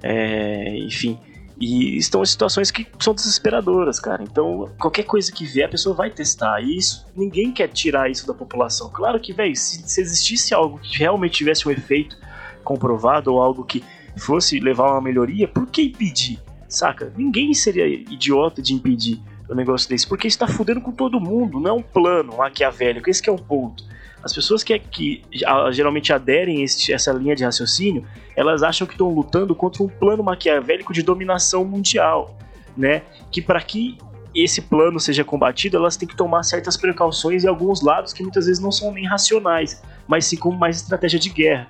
é, 0.00 0.76
enfim, 0.78 1.18
e 1.60 1.96
estão 1.96 2.22
em 2.22 2.26
situações 2.26 2.70
que 2.70 2.86
são 3.00 3.14
desesperadoras, 3.14 4.00
cara. 4.00 4.22
Então, 4.22 4.70
qualquer 4.78 5.04
coisa 5.04 5.30
que 5.32 5.44
vier, 5.44 5.66
a 5.66 5.70
pessoa 5.70 5.94
vai 5.94 6.10
testar. 6.10 6.60
E 6.60 6.76
isso, 6.76 7.06
ninguém 7.16 7.52
quer 7.52 7.68
tirar 7.68 8.10
isso 8.10 8.26
da 8.26 8.34
população. 8.34 8.90
Claro 8.90 9.20
que, 9.20 9.32
velho, 9.32 9.54
se, 9.56 9.82
se 9.88 10.00
existisse 10.00 10.54
algo 10.54 10.78
que 10.78 10.98
realmente 10.98 11.34
tivesse 11.34 11.66
um 11.68 11.70
efeito 11.70 12.16
comprovado 12.62 13.32
ou 13.32 13.40
algo 13.40 13.64
que 13.64 13.84
fosse 14.16 14.58
levar 14.58 14.88
a 14.88 14.92
uma 14.92 15.00
melhoria, 15.00 15.46
por 15.46 15.66
que 15.66 15.82
impedir? 15.82 16.40
Saca? 16.68 17.12
Ninguém 17.16 17.54
seria 17.54 17.86
idiota 17.86 18.60
de 18.60 18.74
impedir 18.74 19.20
um 19.48 19.54
negócio 19.54 19.88
desse, 19.88 20.06
porque 20.06 20.26
está 20.26 20.46
fudendo 20.46 20.80
com 20.80 20.92
todo 20.92 21.20
mundo, 21.20 21.60
não 21.60 21.70
é 21.70 21.72
um 21.72 21.82
plano 21.82 22.36
maquiavélico, 22.36 23.10
esse 23.10 23.22
que 23.22 23.28
é 23.28 23.32
o 23.32 23.36
ponto. 23.36 23.84
As 24.22 24.32
pessoas 24.32 24.64
que, 24.64 24.78
que 24.78 25.22
ah, 25.46 25.70
geralmente 25.70 26.12
aderem 26.12 26.62
a 26.62 26.64
este- 26.64 26.92
essa 26.94 27.12
linha 27.12 27.36
de 27.36 27.44
raciocínio, 27.44 28.04
elas 28.34 28.62
acham 28.62 28.86
que 28.86 28.94
estão 28.94 29.10
lutando 29.10 29.54
contra 29.54 29.82
um 29.82 29.88
plano 29.88 30.22
maquiavélico 30.22 30.94
de 30.94 31.02
dominação 31.02 31.62
mundial, 31.62 32.34
né? 32.74 33.02
Que 33.30 33.42
para 33.42 33.60
que 33.60 33.98
esse 34.34 34.62
plano 34.62 34.98
seja 34.98 35.22
combatido, 35.22 35.76
elas 35.76 35.96
têm 35.96 36.08
que 36.08 36.16
tomar 36.16 36.42
certas 36.42 36.76
precauções 36.76 37.44
em 37.44 37.48
alguns 37.48 37.82
lados 37.82 38.12
que 38.14 38.22
muitas 38.22 38.46
vezes 38.46 38.60
não 38.60 38.72
são 38.72 38.92
nem 38.92 39.06
racionais, 39.06 39.82
mas 40.08 40.24
sim 40.24 40.36
como 40.36 40.58
mais 40.58 40.76
estratégia 40.76 41.18
de 41.20 41.28
guerra. 41.28 41.68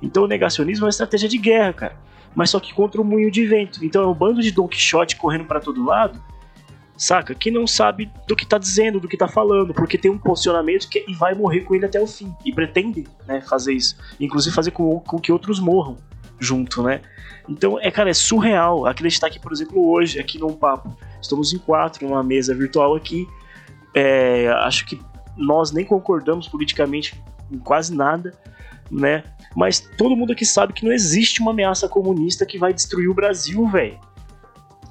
Então 0.00 0.22
o 0.22 0.26
negacionismo 0.28 0.84
é 0.84 0.86
uma 0.86 0.90
estratégia 0.90 1.28
de 1.28 1.38
guerra, 1.38 1.72
cara. 1.72 1.96
Mas 2.34 2.50
só 2.50 2.60
que 2.60 2.72
contra 2.72 3.00
o 3.00 3.04
moinho 3.04 3.30
de 3.30 3.44
vento. 3.46 3.84
Então 3.84 4.02
é 4.02 4.06
um 4.06 4.14
bando 4.14 4.40
de 4.40 4.52
Don 4.52 4.68
Quixote 4.68 5.16
correndo 5.16 5.44
para 5.44 5.58
todo 5.58 5.84
lado, 5.84 6.22
saca? 6.96 7.34
Que 7.34 7.50
não 7.50 7.66
sabe 7.66 8.10
do 8.26 8.34
que 8.34 8.46
tá 8.46 8.58
dizendo, 8.58 8.98
do 9.00 9.08
que 9.08 9.16
tá 9.16 9.28
falando, 9.28 9.74
porque 9.74 9.98
tem 9.98 10.10
um 10.10 10.18
posicionamento 10.18 10.88
que, 10.88 11.04
e 11.06 11.14
vai 11.14 11.34
morrer 11.34 11.60
com 11.60 11.74
ele 11.74 11.86
até 11.86 12.00
o 12.00 12.06
fim. 12.06 12.34
E 12.44 12.52
pretende 12.52 13.06
né, 13.26 13.40
fazer 13.40 13.72
isso. 13.74 13.96
Inclusive 14.18 14.54
fazer 14.54 14.70
com, 14.70 15.00
com 15.00 15.18
que 15.18 15.32
outros 15.32 15.60
morram 15.60 15.96
junto, 16.38 16.82
né? 16.82 17.00
Então, 17.48 17.78
é, 17.80 17.90
cara, 17.90 18.10
é 18.10 18.14
surreal 18.14 18.86
acreditar 18.86 19.30
que, 19.30 19.38
por 19.38 19.52
exemplo, 19.52 19.88
hoje, 19.88 20.18
aqui 20.18 20.38
num 20.38 20.52
papo, 20.52 20.96
estamos 21.20 21.52
em 21.52 21.58
quatro, 21.58 22.06
numa 22.06 22.22
mesa 22.22 22.54
virtual 22.54 22.94
aqui. 22.94 23.26
é, 23.94 24.48
acho 24.48 24.84
que 24.84 25.00
nós 25.36 25.70
nem 25.70 25.84
concordamos 25.84 26.48
politicamente 26.48 27.22
em 27.50 27.58
quase 27.58 27.94
nada, 27.94 28.32
né? 28.90 29.22
Mas 29.54 29.80
todo 29.80 30.16
mundo 30.16 30.32
aqui 30.32 30.44
sabe 30.44 30.72
que 30.72 30.84
não 30.84 30.92
existe 30.92 31.40
uma 31.40 31.50
ameaça 31.50 31.88
comunista 31.88 32.44
que 32.44 32.58
vai 32.58 32.72
destruir 32.72 33.08
o 33.08 33.14
Brasil, 33.14 33.66
velho. 33.68 33.98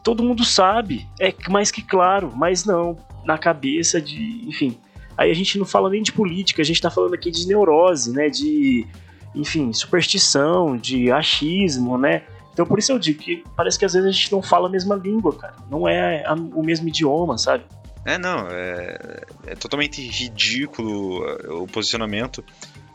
Todo 0.06 0.24
mundo 0.24 0.46
sabe, 0.46 1.06
é 1.20 1.34
mais 1.50 1.72
que 1.72 1.82
claro, 1.82 2.32
mas 2.36 2.64
não, 2.64 2.96
na 3.26 3.40
cabeça 3.40 4.00
de, 4.00 4.48
enfim. 4.48 4.78
Aí 5.18 5.32
a 5.32 5.34
gente 5.34 5.58
não 5.58 5.66
fala 5.66 5.90
nem 5.90 6.04
de 6.04 6.12
política, 6.12 6.62
a 6.62 6.66
gente 6.66 6.80
tá 6.80 6.92
falando 6.92 7.16
aqui 7.16 7.32
de 7.32 7.48
neurose, 7.48 8.14
né, 8.14 8.30
de, 8.30 8.86
enfim, 9.34 9.74
superstição, 9.74 10.78
de 10.78 11.12
achismo, 11.12 11.98
né? 11.98 12.22
Então 12.54 12.66
por 12.68 12.78
isso 12.78 12.92
eu 12.92 13.00
digo 13.00 13.20
que 13.20 13.44
parece 13.56 13.80
que 13.80 13.84
às 13.84 13.94
vezes 13.94 14.08
a 14.08 14.12
gente 14.12 14.32
não 14.32 14.42
fala 14.44 14.68
a 14.68 14.72
mesma 14.72 14.96
língua, 14.96 15.36
cara. 15.36 15.56
Não 15.72 15.88
é 15.88 16.24
a- 16.26 16.34
o 16.36 16.64
mesmo 16.64 16.88
idioma, 16.88 17.38
sabe? 17.38 17.64
É, 18.06 18.20
não, 18.20 18.48
é, 18.52 19.22
é 19.48 19.56
totalmente 19.56 20.00
ridículo 20.08 21.26
uh, 21.26 21.64
o 21.64 21.68
posicionamento. 21.68 22.46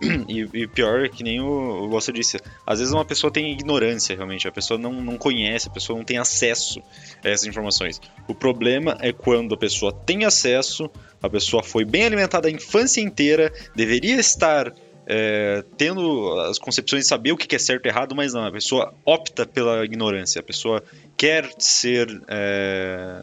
E, 0.28 0.48
e 0.54 0.66
pior, 0.66 1.08
que 1.08 1.22
nem 1.22 1.40
o, 1.40 1.84
o 1.84 1.88
você 1.88 2.12
disse, 2.12 2.38
às 2.66 2.78
vezes 2.78 2.94
uma 2.94 3.04
pessoa 3.04 3.30
tem 3.30 3.52
ignorância 3.52 4.14
realmente, 4.14 4.46
a 4.46 4.52
pessoa 4.52 4.78
não, 4.78 4.92
não 4.92 5.16
conhece, 5.16 5.68
a 5.68 5.70
pessoa 5.70 5.98
não 5.98 6.04
tem 6.04 6.18
acesso 6.18 6.80
a 7.22 7.28
essas 7.28 7.46
informações. 7.46 8.00
O 8.28 8.34
problema 8.34 8.96
é 9.00 9.12
quando 9.12 9.54
a 9.54 9.58
pessoa 9.58 9.92
tem 9.92 10.24
acesso, 10.24 10.90
a 11.22 11.28
pessoa 11.28 11.62
foi 11.62 11.84
bem 11.84 12.04
alimentada 12.04 12.48
a 12.48 12.50
infância 12.50 13.00
inteira, 13.00 13.52
deveria 13.74 14.16
estar 14.16 14.72
é, 15.06 15.64
tendo 15.76 16.38
as 16.40 16.58
concepções 16.58 17.02
de 17.02 17.08
saber 17.08 17.32
o 17.32 17.36
que 17.36 17.54
é 17.54 17.58
certo 17.58 17.86
e 17.86 17.88
errado, 17.88 18.14
mas 18.14 18.32
não, 18.32 18.46
a 18.46 18.52
pessoa 18.52 18.94
opta 19.04 19.44
pela 19.44 19.84
ignorância, 19.84 20.40
a 20.40 20.42
pessoa 20.42 20.82
quer 21.16 21.50
ser 21.58 22.08
é, 22.28 23.22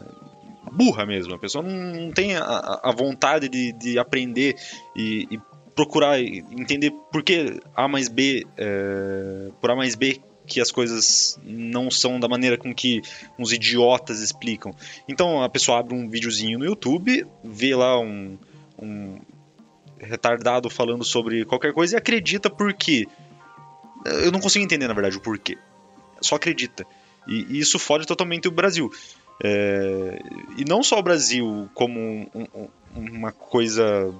burra 0.70 1.06
mesmo, 1.06 1.34
a 1.34 1.38
pessoa 1.38 1.64
não, 1.64 2.10
tem 2.12 2.36
a, 2.36 2.80
a 2.82 2.92
vontade 2.92 3.48
de, 3.48 3.72
de 3.72 3.98
aprender 3.98 4.54
e, 4.94 5.26
e, 5.30 5.40
procurar 5.78 6.20
entender 6.20 6.90
por 7.12 7.22
que 7.22 7.60
A 7.72 7.86
mais 7.86 8.08
B, 8.08 8.44
é, 8.56 9.52
por 9.60 9.70
A 9.70 9.76
mais 9.76 9.94
B 9.94 10.20
que 10.44 10.60
as 10.60 10.72
coisas 10.72 11.38
não 11.44 11.88
são 11.88 12.18
da 12.18 12.26
maneira 12.26 12.58
com 12.58 12.74
que 12.74 13.00
uns 13.38 13.52
idiotas 13.52 14.20
explicam. 14.20 14.72
Então 15.08 15.40
a 15.40 15.48
pessoa 15.48 15.78
abre 15.78 15.94
um 15.94 16.08
videozinho 16.08 16.58
no 16.58 16.64
YouTube, 16.64 17.24
vê 17.44 17.76
lá 17.76 18.00
um, 18.00 18.36
um 18.76 19.20
retardado 20.00 20.68
falando 20.68 21.04
sobre 21.04 21.44
qualquer 21.44 21.72
coisa 21.72 21.94
e 21.94 21.96
acredita 21.96 22.50
porque. 22.50 23.06
Eu 24.04 24.32
não 24.32 24.40
consigo 24.40 24.64
entender, 24.64 24.88
na 24.88 24.94
verdade, 24.94 25.16
o 25.16 25.20
porquê. 25.20 25.56
Só 26.20 26.34
acredita. 26.34 26.84
E, 27.28 27.46
e 27.50 27.60
isso 27.60 27.78
fode 27.78 28.04
totalmente 28.04 28.48
o 28.48 28.50
Brasil. 28.50 28.90
É, 29.44 30.18
e 30.56 30.64
não 30.64 30.82
só 30.82 30.98
o 30.98 31.02
Brasil 31.02 31.68
como 31.72 32.00
um, 32.00 32.28
um, 32.34 32.68
uma 32.96 33.30
coisa. 33.30 34.12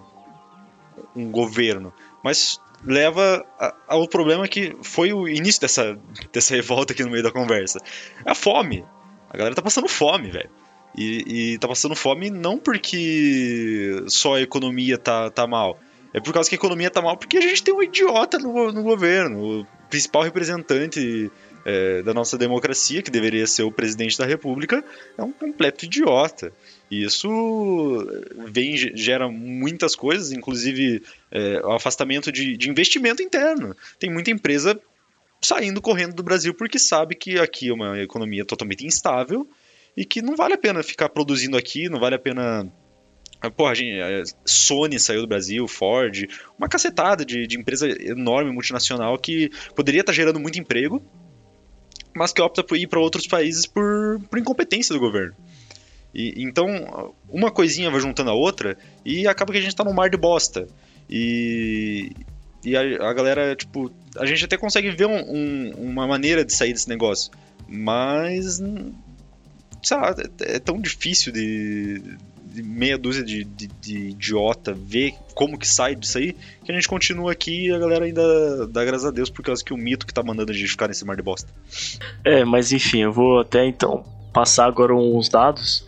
Um 1.14 1.30
governo, 1.30 1.92
mas 2.22 2.60
leva 2.84 3.44
ao 3.86 4.06
problema 4.08 4.46
que 4.46 4.76
foi 4.82 5.12
o 5.12 5.28
início 5.28 5.60
dessa, 5.60 5.98
dessa 6.32 6.54
revolta 6.54 6.92
aqui 6.92 7.02
no 7.02 7.10
meio 7.10 7.22
da 7.22 7.30
conversa. 7.30 7.80
A 8.24 8.34
fome. 8.34 8.84
A 9.30 9.36
galera 9.36 9.54
tá 9.54 9.62
passando 9.62 9.88
fome, 9.88 10.30
velho. 10.30 10.50
E, 10.96 11.52
e 11.52 11.58
tá 11.58 11.68
passando 11.68 11.94
fome 11.94 12.30
não 12.30 12.58
porque 12.58 14.02
só 14.06 14.36
a 14.36 14.40
economia 14.40 14.96
tá, 14.96 15.30
tá 15.30 15.46
mal. 15.46 15.78
É 16.12 16.20
por 16.20 16.32
causa 16.32 16.48
que 16.48 16.54
a 16.54 16.58
economia 16.58 16.90
tá 16.90 17.02
mal 17.02 17.16
porque 17.16 17.36
a 17.36 17.40
gente 17.40 17.62
tem 17.62 17.74
um 17.74 17.82
idiota 17.82 18.38
no, 18.38 18.72
no 18.72 18.82
governo. 18.82 19.66
Principal 19.88 20.22
representante 20.22 21.30
é, 21.64 22.02
da 22.02 22.14
nossa 22.14 22.38
democracia, 22.38 23.02
que 23.02 23.10
deveria 23.10 23.46
ser 23.46 23.62
o 23.62 23.72
presidente 23.72 24.16
da 24.16 24.26
república, 24.26 24.84
é 25.16 25.22
um 25.22 25.32
completo 25.32 25.84
idiota. 25.84 26.52
E 26.90 27.04
isso 27.04 27.28
vem, 28.50 28.76
gera 28.76 29.28
muitas 29.28 29.94
coisas, 29.94 30.32
inclusive 30.32 31.02
é, 31.30 31.60
o 31.64 31.72
afastamento 31.72 32.32
de, 32.32 32.56
de 32.56 32.70
investimento 32.70 33.22
interno. 33.22 33.76
Tem 33.98 34.10
muita 34.10 34.30
empresa 34.30 34.80
saindo 35.40 35.80
correndo 35.80 36.14
do 36.14 36.22
Brasil 36.22 36.52
porque 36.54 36.78
sabe 36.78 37.14
que 37.14 37.38
aqui 37.38 37.68
é 37.68 37.72
uma 37.72 38.00
economia 38.00 38.44
totalmente 38.44 38.86
instável 38.86 39.48
e 39.96 40.04
que 40.04 40.22
não 40.22 40.36
vale 40.36 40.54
a 40.54 40.58
pena 40.58 40.82
ficar 40.82 41.08
produzindo 41.08 41.56
aqui, 41.56 41.88
não 41.88 42.00
vale 42.00 42.14
a 42.14 42.18
pena. 42.18 42.70
Porra, 43.56 43.70
a 43.70 43.74
gente, 43.74 44.00
a 44.00 44.24
Sony 44.44 44.98
saiu 44.98 45.20
do 45.20 45.28
Brasil, 45.28 45.66
Ford, 45.68 46.26
uma 46.58 46.68
cacetada 46.68 47.24
de, 47.24 47.46
de 47.46 47.56
empresa 47.56 47.88
enorme, 47.88 48.50
multinacional, 48.50 49.16
que 49.16 49.50
poderia 49.76 50.00
estar 50.00 50.12
gerando 50.12 50.40
muito 50.40 50.58
emprego, 50.58 51.00
mas 52.16 52.32
que 52.32 52.42
opta 52.42 52.64
por 52.64 52.76
ir 52.76 52.88
para 52.88 52.98
outros 52.98 53.28
países 53.28 53.64
por, 53.64 54.20
por 54.28 54.38
incompetência 54.38 54.92
do 54.92 54.98
governo. 55.00 55.36
E, 56.12 56.42
então, 56.42 57.14
uma 57.28 57.50
coisinha 57.50 57.90
vai 57.90 58.00
juntando 58.00 58.30
a 58.30 58.34
outra 58.34 58.76
e 59.04 59.26
acaba 59.28 59.52
que 59.52 59.58
a 59.58 59.60
gente 59.60 59.70
está 59.70 59.84
num 59.84 59.92
mar 59.92 60.10
de 60.10 60.16
bosta. 60.16 60.66
E, 61.08 62.10
e 62.64 62.76
a, 62.76 63.08
a, 63.08 63.12
galera, 63.12 63.54
tipo, 63.54 63.92
a 64.16 64.26
gente 64.26 64.44
até 64.44 64.56
consegue 64.56 64.90
ver 64.90 65.06
um, 65.06 65.16
um, 65.16 65.70
uma 65.90 66.08
maneira 66.08 66.44
de 66.44 66.52
sair 66.52 66.72
desse 66.72 66.88
negócio, 66.88 67.30
mas 67.68 68.58
lá, 68.58 70.14
é, 70.40 70.56
é 70.56 70.58
tão 70.58 70.80
difícil 70.80 71.32
de 71.32 72.02
meia 72.62 72.98
dúzia 72.98 73.24
de, 73.24 73.44
de, 73.44 73.66
de, 73.66 73.98
idiota 74.10 74.72
ver 74.74 75.14
como 75.34 75.58
que 75.58 75.66
sai 75.66 75.94
disso 75.94 76.18
aí, 76.18 76.34
que 76.64 76.70
a 76.70 76.74
gente 76.74 76.88
continua 76.88 77.32
aqui 77.32 77.66
e 77.66 77.72
a 77.72 77.78
galera 77.78 78.04
ainda 78.04 78.66
dá 78.66 78.84
graças 78.84 79.06
a 79.06 79.10
Deus 79.10 79.30
por 79.30 79.42
causa 79.42 79.64
que 79.64 79.72
o 79.72 79.76
mito 79.76 80.06
que 80.06 80.14
tá 80.14 80.22
mandando 80.22 80.52
a 80.52 80.54
gente 80.54 80.68
ficar 80.68 80.88
nesse 80.88 81.04
mar 81.04 81.16
de 81.16 81.22
bosta. 81.22 81.52
É, 82.24 82.44
mas 82.44 82.72
enfim, 82.72 83.02
eu 83.02 83.12
vou 83.12 83.40
até 83.40 83.64
então 83.64 84.04
passar 84.32 84.66
agora 84.66 84.94
uns 84.94 85.28
dados, 85.28 85.86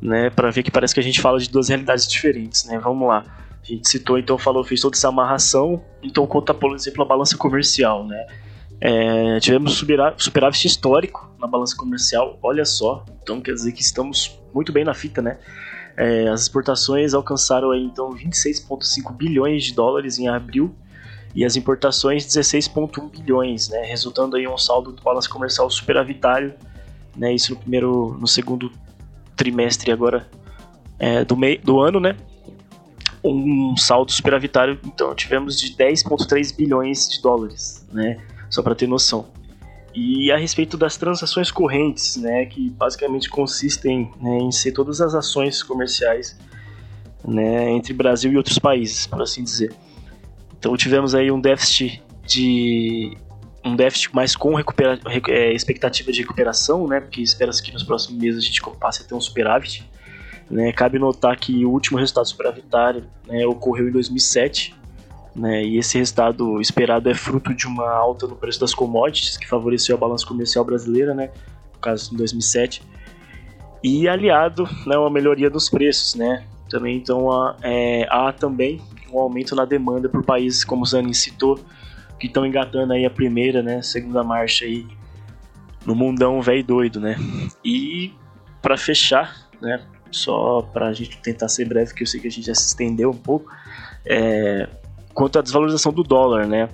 né, 0.00 0.30
para 0.30 0.50
ver 0.50 0.62
que 0.62 0.70
parece 0.70 0.94
que 0.94 1.00
a 1.00 1.02
gente 1.02 1.20
fala 1.20 1.38
de 1.38 1.50
duas 1.50 1.68
realidades 1.68 2.06
diferentes, 2.06 2.64
né? 2.64 2.78
Vamos 2.78 3.06
lá. 3.06 3.24
A 3.62 3.66
gente 3.66 3.88
citou, 3.88 4.18
então, 4.18 4.38
falou, 4.38 4.64
fez 4.64 4.80
toda 4.80 4.96
essa 4.96 5.08
amarração, 5.08 5.82
então 6.02 6.26
conta, 6.26 6.54
por 6.54 6.74
exemplo, 6.74 7.02
a 7.02 7.04
balança 7.04 7.36
comercial, 7.36 8.06
né? 8.06 8.26
É, 8.80 9.38
tivemos 9.40 9.74
superávit 10.16 10.66
histórico 10.66 11.30
na 11.38 11.46
balança 11.46 11.76
comercial, 11.76 12.38
olha 12.42 12.64
só. 12.64 13.04
Então 13.22 13.40
quer 13.40 13.52
dizer 13.52 13.72
que 13.72 13.82
estamos 13.82 14.40
muito 14.54 14.72
bem 14.72 14.84
na 14.84 14.94
fita, 14.94 15.20
né? 15.20 15.38
É, 16.00 16.28
as 16.28 16.40
exportações 16.40 17.12
alcançaram 17.12 17.74
então 17.74 18.08
26,5 18.08 19.14
bilhões 19.14 19.64
de 19.64 19.74
dólares 19.74 20.18
em 20.18 20.28
abril 20.28 20.74
e 21.34 21.44
as 21.44 21.56
importações 21.56 22.24
16,1 22.24 23.10
bilhões, 23.10 23.68
né? 23.68 23.82
Resultando 23.82 24.34
aí 24.36 24.48
um 24.48 24.56
saldo 24.56 24.92
do 24.92 25.02
balanço 25.02 25.28
comercial 25.28 25.68
superavitário, 25.68 26.54
né? 27.14 27.34
Isso 27.34 27.52
no 27.52 27.60
primeiro, 27.60 28.16
no 28.18 28.26
segundo 28.26 28.72
trimestre 29.36 29.92
agora 29.92 30.26
é, 30.98 31.22
do, 31.22 31.36
do 31.62 31.80
ano, 31.80 32.00
né? 32.00 32.16
Um 33.22 33.76
saldo 33.76 34.10
superavitário, 34.10 34.80
então 34.86 35.14
tivemos 35.14 35.60
de 35.60 35.76
10,3 35.76 36.56
bilhões 36.56 37.10
de 37.10 37.20
dólares, 37.20 37.86
né? 37.92 38.18
só 38.48 38.62
para 38.62 38.74
ter 38.74 38.86
noção. 38.86 39.26
E 39.94 40.30
a 40.30 40.36
respeito 40.36 40.76
das 40.76 40.96
transações 40.96 41.50
correntes, 41.50 42.16
né, 42.16 42.46
que 42.46 42.70
basicamente 42.70 43.28
consistem 43.28 44.10
né, 44.20 44.38
em 44.38 44.52
ser 44.52 44.72
todas 44.72 45.00
as 45.00 45.14
ações 45.14 45.62
comerciais 45.62 46.38
né, 47.26 47.70
entre 47.70 47.92
Brasil 47.92 48.32
e 48.32 48.36
outros 48.36 48.58
países, 48.58 49.06
por 49.06 49.20
assim 49.20 49.42
dizer. 49.42 49.72
Então 50.58 50.76
tivemos 50.76 51.14
aí 51.14 51.30
um 51.30 51.40
déficit 51.40 52.02
de 52.24 53.16
um 53.64 53.76
déficit 53.76 54.14
mais 54.14 54.34
com 54.34 54.54
recupera, 54.54 54.98
é, 55.28 55.52
expectativa 55.52 56.10
de 56.12 56.20
recuperação, 56.22 56.86
né, 56.86 57.00
porque 57.00 57.20
espera-se 57.20 57.62
que 57.62 57.72
nos 57.72 57.82
próximos 57.82 58.20
meses 58.20 58.42
a 58.42 58.46
gente 58.46 58.60
passe 58.78 59.02
a 59.02 59.04
ter 59.04 59.14
um 59.14 59.20
superávit. 59.20 59.88
Né. 60.50 60.72
Cabe 60.72 60.98
notar 60.98 61.36
que 61.36 61.64
o 61.64 61.70
último 61.70 61.98
resultado 61.98 62.26
superavitário 62.26 63.04
né, 63.26 63.44
ocorreu 63.46 63.88
em 63.88 63.92
2007, 63.92 64.74
né? 65.34 65.64
E 65.64 65.78
esse 65.78 65.98
resultado 65.98 66.60
esperado 66.60 67.08
é 67.08 67.14
fruto 67.14 67.54
de 67.54 67.66
uma 67.66 67.88
alta 67.90 68.26
no 68.26 68.36
preço 68.36 68.60
das 68.60 68.74
commodities 68.74 69.36
que 69.36 69.48
favoreceu 69.48 69.96
a 69.96 69.98
balança 69.98 70.26
comercial 70.26 70.64
brasileira, 70.64 71.14
né? 71.14 71.30
no 71.74 71.80
caso 71.80 72.14
em 72.14 72.16
2007, 72.16 72.82
e 73.82 74.06
aliado 74.06 74.68
né, 74.86 74.96
uma 74.96 75.10
melhoria 75.10 75.48
dos 75.48 75.70
preços, 75.70 76.14
né? 76.14 76.44
Também 76.68 76.96
então 76.96 77.32
há, 77.32 77.56
é, 77.62 78.06
há 78.10 78.32
também 78.32 78.80
um 79.10 79.18
aumento 79.18 79.56
na 79.56 79.64
demanda 79.64 80.08
por 80.08 80.22
países 80.22 80.62
como 80.62 80.82
o 80.82 80.86
Zanin 80.86 81.12
citou, 81.12 81.58
que 82.18 82.26
estão 82.26 82.44
engatando 82.44 82.92
aí 82.92 83.04
a 83.06 83.10
primeira, 83.10 83.62
né, 83.62 83.80
segunda 83.82 84.22
marcha 84.22 84.66
aí 84.66 84.86
no 85.86 85.94
mundão 85.94 86.42
velho 86.42 86.62
doido, 86.62 87.00
né? 87.00 87.16
E 87.64 88.12
para 88.60 88.76
fechar, 88.76 89.48
né, 89.60 89.82
só 90.10 90.60
para 90.60 90.88
a 90.88 90.92
gente 90.92 91.16
tentar 91.22 91.48
ser 91.48 91.66
breve, 91.66 91.94
que 91.94 92.02
eu 92.02 92.06
sei 92.06 92.20
que 92.20 92.28
a 92.28 92.30
gente 92.30 92.46
já 92.46 92.54
se 92.54 92.66
estendeu 92.66 93.10
um 93.10 93.16
pouco, 93.16 93.50
é, 94.04 94.68
quanto 95.20 95.38
à 95.38 95.42
desvalorização 95.42 95.92
do 95.92 96.02
dólar, 96.02 96.46
né? 96.46 96.70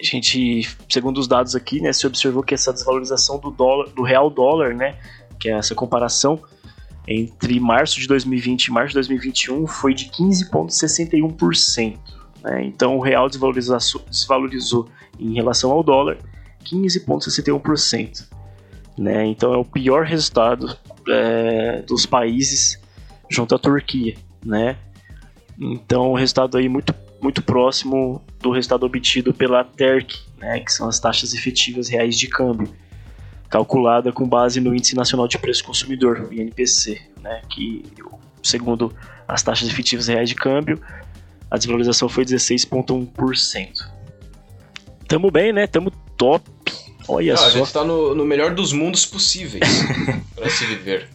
A 0.00 0.02
gente, 0.02 0.66
segundo 0.88 1.18
os 1.18 1.28
dados 1.28 1.54
aqui, 1.54 1.78
né, 1.78 1.92
se 1.92 2.06
observou 2.06 2.42
que 2.42 2.54
essa 2.54 2.72
desvalorização 2.72 3.38
do 3.38 3.50
dólar, 3.50 3.90
do 3.90 4.02
real 4.02 4.30
dólar, 4.30 4.74
né, 4.74 4.98
que 5.38 5.50
é 5.50 5.52
essa 5.52 5.74
comparação 5.74 6.42
entre 7.06 7.60
março 7.60 8.00
de 8.00 8.08
2020 8.08 8.64
e 8.64 8.70
março 8.70 8.88
de 8.88 8.94
2021 8.94 9.66
foi 9.66 9.92
de 9.92 10.06
15,61%. 10.06 11.98
Né? 12.42 12.64
Então 12.64 12.96
o 12.96 13.00
real 13.02 13.28
desvalorizou, 13.28 14.88
em 15.20 15.34
relação 15.34 15.70
ao 15.70 15.82
dólar 15.82 16.16
15,61%. 16.64 18.26
Né? 18.96 19.26
Então 19.26 19.52
é 19.52 19.58
o 19.58 19.66
pior 19.66 20.06
resultado 20.06 20.74
é, 21.06 21.82
dos 21.82 22.06
países 22.06 22.80
junto 23.28 23.54
à 23.54 23.58
Turquia. 23.58 24.14
Né? 24.42 24.78
Então 25.60 26.10
o 26.10 26.14
resultado 26.14 26.56
aí 26.56 26.70
muito 26.70 27.03
muito 27.24 27.42
próximo 27.42 28.22
do 28.38 28.50
resultado 28.50 28.84
obtido 28.84 29.32
pela 29.32 29.64
TERC, 29.64 30.14
né, 30.38 30.60
que 30.60 30.70
são 30.70 30.86
as 30.86 31.00
taxas 31.00 31.32
efetivas 31.32 31.88
reais 31.88 32.18
de 32.18 32.28
câmbio, 32.28 32.68
calculada 33.48 34.12
com 34.12 34.28
base 34.28 34.60
no 34.60 34.74
Índice 34.74 34.94
Nacional 34.94 35.26
de 35.26 35.38
Preço 35.38 35.64
Consumidor, 35.64 36.28
o 36.30 36.34
INPC, 36.34 37.00
né, 37.22 37.40
que, 37.48 37.82
segundo 38.42 38.94
as 39.26 39.42
taxas 39.42 39.68
efetivas 39.68 40.06
reais 40.06 40.28
de 40.28 40.34
câmbio, 40.34 40.78
a 41.50 41.56
desvalorização 41.56 42.10
foi 42.10 42.26
16,1%. 42.26 43.88
Tamo 45.08 45.30
bem, 45.30 45.52
né? 45.52 45.66
Tamo 45.66 45.90
top. 46.16 46.44
Olha 47.08 47.36
só. 47.36 47.46
A 47.46 47.50
gente 47.50 47.72
tá 47.72 47.84
no, 47.84 48.14
no 48.14 48.24
melhor 48.24 48.54
dos 48.54 48.72
mundos 48.72 49.06
possíveis 49.06 49.64
para 50.34 50.50
se 50.50 50.66
viver. 50.66 51.08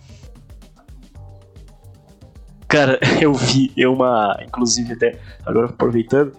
Cara, 2.70 3.00
eu 3.20 3.34
vi 3.34 3.74
uma, 3.86 4.40
inclusive 4.46 4.94
até 4.94 5.18
agora 5.44 5.66
aproveitando, 5.66 6.34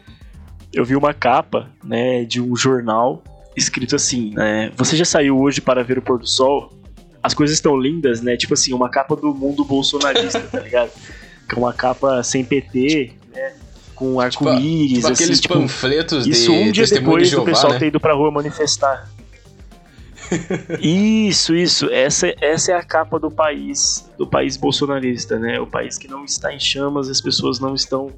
eu 0.73 0.85
vi 0.85 0.95
uma 0.95 1.13
capa, 1.13 1.69
né, 1.85 2.25
de 2.25 2.41
um 2.41 2.55
jornal 2.55 3.23
escrito 3.57 3.97
assim, 3.97 4.33
né, 4.33 4.71
você 4.77 4.97
já 4.97 5.05
saiu 5.05 5.39
hoje 5.39 5.61
para 5.61 5.83
ver 5.83 5.99
o 5.99 6.03
pôr 6.03 6.19
do 6.19 6.27
sol? 6.27 6.73
As 7.21 7.35
coisas 7.35 7.55
estão 7.55 7.77
lindas, 7.77 8.23
né? 8.23 8.35
Tipo 8.35 8.55
assim, 8.55 8.73
uma 8.73 8.89
capa 8.89 9.15
do 9.15 9.35
mundo 9.35 9.63
bolsonarista, 9.63 10.41
tá 10.41 10.61
ligado? 10.61 10.91
Com 11.53 11.61
uma 11.61 11.73
capa 11.75 12.23
sem 12.23 12.43
PT, 12.43 13.13
né? 13.35 13.53
Com 13.95 14.19
arco-íris, 14.19 14.89
tipo, 14.89 14.95
tipo 14.95 15.07
aqueles 15.09 15.31
assim, 15.33 15.41
tipo, 15.43 15.55
panfletos 15.55 16.27
Isso 16.27 16.51
de 16.51 16.59
um 16.59 16.73
dia 16.73 16.87
depois 16.87 17.25
de 17.25 17.31
Jeová, 17.33 17.45
do 17.45 17.51
pessoal 17.51 17.73
né? 17.75 17.79
ter 17.79 17.87
ido 17.89 18.01
pra 18.01 18.15
rua 18.15 18.31
manifestar. 18.31 19.07
Isso, 20.81 21.55
isso. 21.55 21.91
Essa, 21.91 22.35
essa 22.41 22.73
é 22.73 22.75
a 22.75 22.83
capa 22.83 23.19
do 23.19 23.31
país, 23.31 24.11
do 24.17 24.27
país 24.27 24.57
bolsonarista, 24.57 25.39
né? 25.39 25.61
O 25.61 25.67
país 25.67 25.99
que 25.99 26.09
não 26.09 26.25
está 26.25 26.53
em 26.53 26.61
chamas, 26.61 27.09
as 27.09 27.21
pessoas 27.21 27.59
não 27.59 27.75
estão 27.75 28.13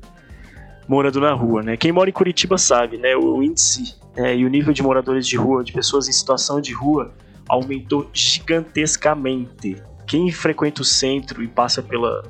morando 0.88 1.20
na 1.20 1.32
rua, 1.32 1.62
né? 1.62 1.76
Quem 1.76 1.92
mora 1.92 2.10
em 2.10 2.12
Curitiba 2.12 2.58
sabe, 2.58 2.98
né? 2.98 3.16
O 3.16 3.42
índice 3.42 3.96
né, 4.16 4.36
e 4.36 4.44
o 4.44 4.48
nível 4.48 4.72
de 4.72 4.82
moradores 4.82 5.26
de 5.26 5.36
rua, 5.36 5.64
de 5.64 5.72
pessoas 5.72 6.08
em 6.08 6.12
situação 6.12 6.60
de 6.60 6.72
rua, 6.72 7.12
aumentou 7.48 8.10
gigantescamente. 8.12 9.82
Quem 10.06 10.30
frequenta 10.30 10.82
o 10.82 10.84
centro 10.84 11.42
e 11.42 11.48
passa 11.48 11.82
pela 11.82 12.22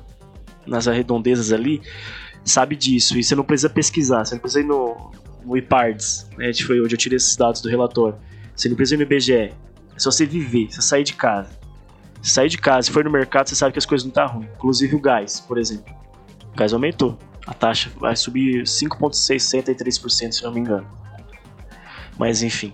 nas 0.64 0.86
arredondezas 0.86 1.52
ali 1.52 1.82
sabe 2.44 2.76
disso. 2.76 3.18
E 3.18 3.24
você 3.24 3.34
não 3.34 3.44
precisa 3.44 3.70
pesquisar, 3.70 4.24
você 4.24 4.34
não 4.34 4.40
precisa 4.40 4.60
ir 4.60 4.66
no, 4.66 5.10
no 5.44 5.56
IPARDS, 5.56 6.28
né? 6.36 6.52
Que 6.52 6.64
foi 6.64 6.80
onde 6.80 6.94
eu 6.94 6.98
tirei 6.98 7.16
esses 7.16 7.36
dados 7.36 7.60
do 7.60 7.68
relatório. 7.68 8.16
Você 8.54 8.68
não 8.68 8.76
precisa 8.76 8.94
ir 8.94 8.98
no 8.98 9.02
IBGE. 9.04 9.52
É 9.96 9.98
só 9.98 10.10
você 10.10 10.26
viver, 10.26 10.70
você 10.70 10.82
sair 10.82 11.04
de 11.04 11.14
casa. 11.14 11.50
Você 12.20 12.32
sair 12.32 12.48
de 12.48 12.58
casa, 12.58 12.86
se 12.86 12.92
for 12.92 13.04
no 13.04 13.10
mercado, 13.10 13.48
você 13.48 13.54
sabe 13.54 13.72
que 13.72 13.78
as 13.78 13.86
coisas 13.86 14.04
não 14.04 14.10
estão 14.10 14.26
tá 14.26 14.32
ruins. 14.32 14.50
Inclusive 14.54 14.96
o 14.96 15.00
gás, 15.00 15.40
por 15.40 15.58
exemplo. 15.58 15.94
O 16.52 16.56
gás 16.56 16.72
aumentou. 16.72 17.18
A 17.46 17.52
taxa 17.52 17.90
vai 17.96 18.14
subir 18.14 18.62
5,63%, 18.62 20.32
se 20.32 20.42
não 20.44 20.52
me 20.52 20.60
engano. 20.60 20.86
Mas 22.18 22.42
enfim. 22.42 22.72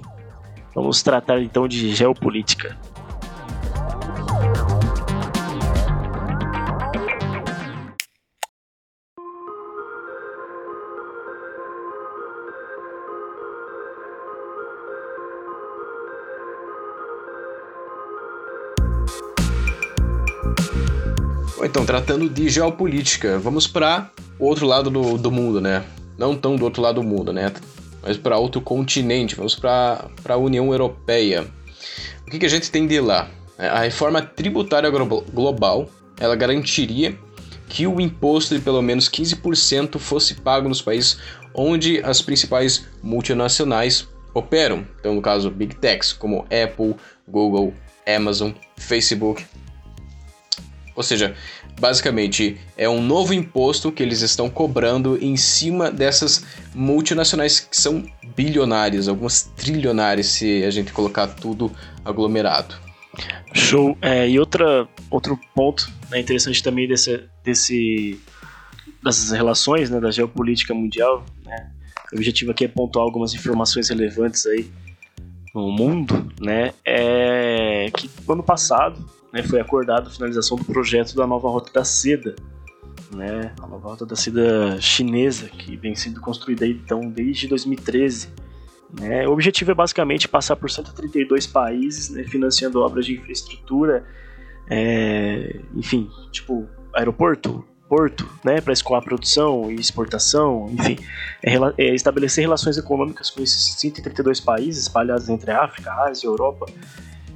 Vamos 0.74 1.02
tratar 1.02 1.40
então 1.40 1.66
de 1.66 1.94
geopolítica. 1.94 2.76
Então, 21.68 21.84
tratando 21.84 22.28
de 22.30 22.48
geopolítica, 22.48 23.38
vamos 23.38 23.66
para 23.66 24.10
o 24.38 24.46
outro 24.46 24.66
lado 24.66 24.88
do, 24.88 25.18
do 25.18 25.30
mundo, 25.30 25.60
né? 25.60 25.84
Não 26.16 26.34
tão 26.34 26.56
do 26.56 26.64
outro 26.64 26.80
lado 26.80 26.94
do 27.02 27.06
mundo, 27.06 27.30
né? 27.30 27.52
Mas 28.02 28.16
para 28.16 28.38
outro 28.38 28.60
continente, 28.62 29.34
vamos 29.34 29.54
para 29.54 30.08
a 30.26 30.36
União 30.36 30.72
Europeia. 30.72 31.46
O 32.26 32.30
que, 32.30 32.38
que 32.38 32.46
a 32.46 32.48
gente 32.48 32.70
tem 32.70 32.86
de 32.86 32.98
lá? 33.00 33.28
A 33.58 33.80
reforma 33.80 34.22
tributária 34.22 34.88
glo- 34.88 35.24
global, 35.32 35.90
ela 36.18 36.34
garantiria 36.34 37.14
que 37.68 37.86
o 37.86 38.00
imposto 38.00 38.54
de 38.54 38.62
pelo 38.62 38.80
menos 38.80 39.10
15% 39.10 39.98
fosse 39.98 40.36
pago 40.36 40.70
nos 40.70 40.80
países 40.80 41.18
onde 41.52 42.00
as 42.02 42.22
principais 42.22 42.86
multinacionais 43.02 44.08
operam. 44.32 44.86
Então, 45.00 45.14
no 45.14 45.20
caso, 45.20 45.50
Big 45.50 45.74
Techs, 45.76 46.14
como 46.14 46.44
Apple, 46.44 46.94
Google, 47.26 47.74
Amazon, 48.06 48.52
Facebook, 48.78 49.44
ou 50.98 51.02
seja, 51.04 51.36
basicamente 51.80 52.56
é 52.76 52.88
um 52.88 53.00
novo 53.00 53.32
imposto 53.32 53.92
que 53.92 54.02
eles 54.02 54.20
estão 54.20 54.50
cobrando 54.50 55.16
em 55.22 55.36
cima 55.36 55.92
dessas 55.92 56.44
multinacionais 56.74 57.60
que 57.60 57.80
são 57.80 58.04
bilionárias, 58.34 59.06
algumas 59.06 59.44
trilionárias 59.56 60.26
se 60.26 60.64
a 60.64 60.70
gente 60.72 60.92
colocar 60.92 61.28
tudo 61.28 61.70
aglomerado. 62.04 62.74
Show. 63.54 63.96
É, 64.02 64.28
e 64.28 64.40
outra, 64.40 64.88
outro 65.08 65.38
ponto 65.54 65.88
né, 66.10 66.18
interessante 66.18 66.60
também 66.60 66.88
desse, 66.88 67.22
desse, 67.44 68.20
dessas 69.00 69.30
relações 69.30 69.90
né, 69.90 70.00
da 70.00 70.10
geopolítica 70.10 70.74
mundial, 70.74 71.24
né, 71.44 71.70
o 72.12 72.16
objetivo 72.16 72.50
aqui 72.50 72.64
é 72.64 72.68
pontuar 72.68 73.04
algumas 73.04 73.32
informações 73.34 73.88
relevantes 73.88 74.44
aí 74.46 74.68
no 75.54 75.70
mundo, 75.70 76.28
né, 76.40 76.72
é 76.84 77.86
que 77.96 78.10
no 78.26 78.32
ano 78.34 78.42
passado 78.42 79.17
né, 79.32 79.42
foi 79.42 79.60
acordado 79.60 80.08
a 80.08 80.10
finalização 80.10 80.56
do 80.56 80.64
projeto 80.64 81.14
da 81.14 81.26
nova 81.26 81.48
Rota 81.48 81.72
da 81.72 81.84
Seda, 81.84 82.34
né, 83.14 83.54
a 83.60 83.66
nova 83.66 83.88
Rota 83.88 84.06
da 84.06 84.16
Seda 84.16 84.80
chinesa, 84.80 85.48
que 85.48 85.76
vem 85.76 85.94
sendo 85.94 86.20
construída 86.20 86.66
então 86.66 87.00
desde 87.00 87.46
2013. 87.46 88.28
Né? 89.00 89.28
O 89.28 89.32
objetivo 89.32 89.70
é 89.70 89.74
basicamente 89.74 90.26
passar 90.26 90.56
por 90.56 90.70
132 90.70 91.46
países, 91.46 92.10
né, 92.10 92.24
financiando 92.24 92.80
obras 92.80 93.04
de 93.04 93.14
infraestrutura, 93.14 94.04
é, 94.70 95.60
enfim, 95.74 96.10
tipo 96.30 96.66
aeroporto, 96.94 97.64
porto, 97.88 98.28
né, 98.44 98.60
para 98.60 98.72
escoar 98.72 99.02
produção 99.02 99.70
e 99.70 99.74
exportação, 99.76 100.66
enfim, 100.70 100.98
é, 101.42 101.54
é 101.78 101.94
estabelecer 101.94 102.42
relações 102.42 102.76
econômicas 102.76 103.30
com 103.30 103.42
esses 103.42 103.74
132 103.78 104.40
países 104.40 104.82
espalhados 104.82 105.28
entre 105.28 105.50
a 105.50 105.64
África, 105.64 105.90
a 105.90 106.08
Ásia, 106.08 106.28
a 106.28 106.32
Europa, 106.32 106.66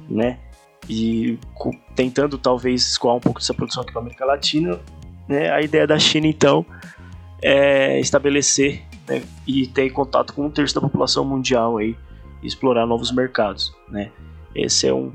né, 0.07 0.39
e 0.89 1.39
tentando 1.95 2.37
talvez 2.37 2.87
escoar 2.89 3.15
um 3.15 3.19
pouco 3.19 3.39
dessa 3.39 3.53
produção 3.53 3.83
aqui 3.83 3.91
para 3.91 4.01
América 4.01 4.25
Latina, 4.25 4.79
né, 5.27 5.49
a 5.51 5.61
ideia 5.61 5.87
da 5.87 5.97
China 5.97 6.27
então 6.27 6.65
é 7.41 7.99
estabelecer 7.99 8.83
né, 9.07 9.23
e 9.45 9.67
ter 9.67 9.89
contato 9.89 10.33
com 10.33 10.45
um 10.45 10.49
terço 10.49 10.75
da 10.75 10.81
população 10.81 11.25
mundial 11.25 11.77
aí 11.77 11.95
e 12.41 12.47
explorar 12.47 12.85
novos 12.85 13.11
mercados, 13.11 13.73
né? 13.89 14.11
Esse 14.55 14.87
é 14.87 14.93
um, 14.93 15.11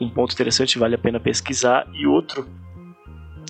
um 0.00 0.08
ponto 0.08 0.32
interessante, 0.32 0.78
vale 0.78 0.94
a 0.94 0.98
pena 0.98 1.18
pesquisar. 1.18 1.86
E 1.94 2.06
outro, 2.06 2.46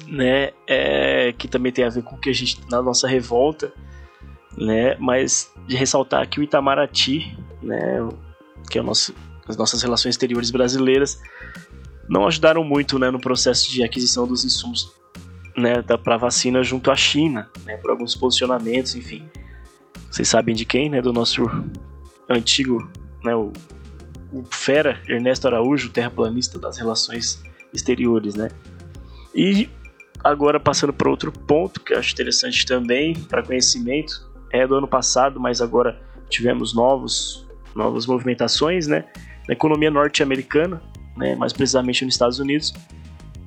né, 0.07 0.51
é, 0.67 1.35
que 1.37 1.49
também 1.49 1.73
tem 1.73 1.85
a 1.85 1.89
ver 1.89 2.03
com 2.03 2.15
o 2.17 2.19
que 2.19 2.31
a 2.31 2.33
gente 2.33 2.61
na 2.71 2.81
nossa 2.81 3.09
revolta, 3.09 3.73
né? 4.57 4.97
Mas 4.99 5.53
de 5.67 5.77
ressaltar 5.77 6.29
que 6.29 6.39
o 6.39 6.43
Itamaraty, 6.43 7.37
né, 7.63 8.09
que 8.71 8.79
é 8.79 8.81
o 8.81 8.85
nosso, 8.85 9.15
as 9.49 9.57
nossas 9.57 9.83
relações 9.83 10.15
exteriores 10.15 10.51
brasileiras, 10.51 11.21
não 12.09 12.27
ajudaram 12.27 12.63
muito, 12.65 12.99
né, 12.99 13.11
no 13.11 13.21
processo 13.21 13.71
de 13.71 13.83
aquisição 13.83 14.27
dos 14.27 14.45
insumos, 14.45 14.93
né, 15.57 15.83
para 15.83 16.17
vacina 16.17 16.63
junto 16.63 16.91
à 16.91 16.97
China, 16.97 17.51
né, 17.65 17.77
por 17.77 17.91
alguns 17.91 18.15
posicionamentos, 18.15 18.95
enfim. 18.95 19.29
Vocês 20.17 20.29
sabem 20.29 20.55
de 20.55 20.65
quem, 20.65 20.89
né? 20.89 21.03
Do 21.03 21.13
nosso 21.13 21.45
antigo, 22.27 22.91
né? 23.23 23.35
O, 23.35 23.53
o 24.33 24.43
fera 24.51 24.99
Ernesto 25.07 25.47
Araújo, 25.47 25.91
terraplanista 25.91 26.59
das 26.59 26.79
relações 26.79 27.43
exteriores, 27.71 28.35
né? 28.35 28.49
E 29.35 29.69
agora 30.25 30.59
passando 30.59 30.93
para 30.93 31.11
outro 31.11 31.31
ponto 31.31 31.81
que 31.81 31.93
eu 31.93 31.99
acho 31.99 32.15
interessante 32.15 32.65
também 32.65 33.15
para 33.15 33.43
conhecimento 33.43 34.27
é 34.51 34.67
do 34.67 34.75
ano 34.75 34.89
passado, 34.89 35.39
mas 35.39 35.61
agora 35.61 36.01
tivemos 36.31 36.75
novos 36.75 37.47
novas 37.75 38.07
movimentações, 38.07 38.87
né? 38.87 39.05
Na 39.49 39.55
economia 39.55 39.91
norte-americana, 39.91 40.83
né? 41.17 41.35
Mais 41.37 41.53
precisamente 41.53 42.05
nos 42.05 42.15
Estados 42.15 42.39
Unidos, 42.39 42.75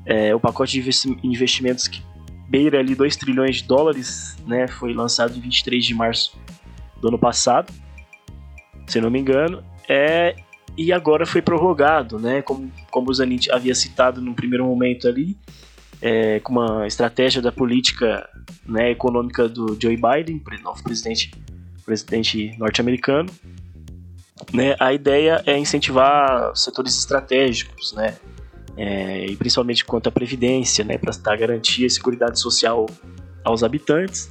é, 0.06 0.34
o 0.34 0.40
pacote 0.40 0.74
de 0.74 0.80
investi- 0.80 1.18
investimentos 1.24 1.88
que 1.88 2.02
beira 2.48 2.80
ali 2.80 2.96
2 2.96 3.16
trilhões 3.16 3.58
de 3.58 3.64
dólares, 3.66 4.38
né? 4.48 4.68
Foi 4.68 4.94
lançado 4.94 5.38
em 5.38 5.40
23 5.40 5.86
de 5.86 5.94
março 5.94 6.40
do 7.00 7.08
ano 7.08 7.20
passado, 7.20 7.72
se 8.88 9.00
não 9.00 9.10
me 9.10 9.20
engano, 9.20 9.64
é, 9.88 10.36
e 10.78 10.92
agora 10.92 11.26
foi 11.26 11.42
prorrogado, 11.42 12.18
né? 12.18 12.42
Como, 12.42 12.72
como 12.90 13.10
o 13.10 13.14
Zanin 13.14 13.40
havia 13.52 13.76
citado 13.76 14.22
no 14.22 14.34
primeiro 14.34 14.66
momento 14.66 15.08
ali, 15.08 15.38
é, 16.02 16.40
com 16.40 16.54
uma 16.54 16.88
estratégia 16.88 17.42
da 17.42 17.52
política 17.52 18.28
né, 18.66 18.92
econômica 18.92 19.48
do 19.50 19.78
Joe 19.82 19.98
Biden, 19.98 20.42
novo 20.64 20.82
presidente, 20.84 21.32
presidente 21.86 22.56
norte-americano. 22.58 23.30
Né, 24.54 24.76
a 24.80 24.94
ideia 24.94 25.44
é 25.46 25.58
incentivar 25.58 26.56
setores 26.56 26.98
estratégicos, 26.98 27.94
né, 27.94 28.18
é, 28.78 29.26
e 29.26 29.36
principalmente 29.36 29.84
quanto 29.84 30.08
à 30.08 30.12
previdência, 30.12 30.84
né, 30.86 30.98
para 30.98 31.12
dar 31.22 31.38
garantia 31.38 31.86
e 31.86 31.90
segurança 31.90 32.36
social 32.36 32.86
aos 33.44 33.64
habitantes 33.64 34.30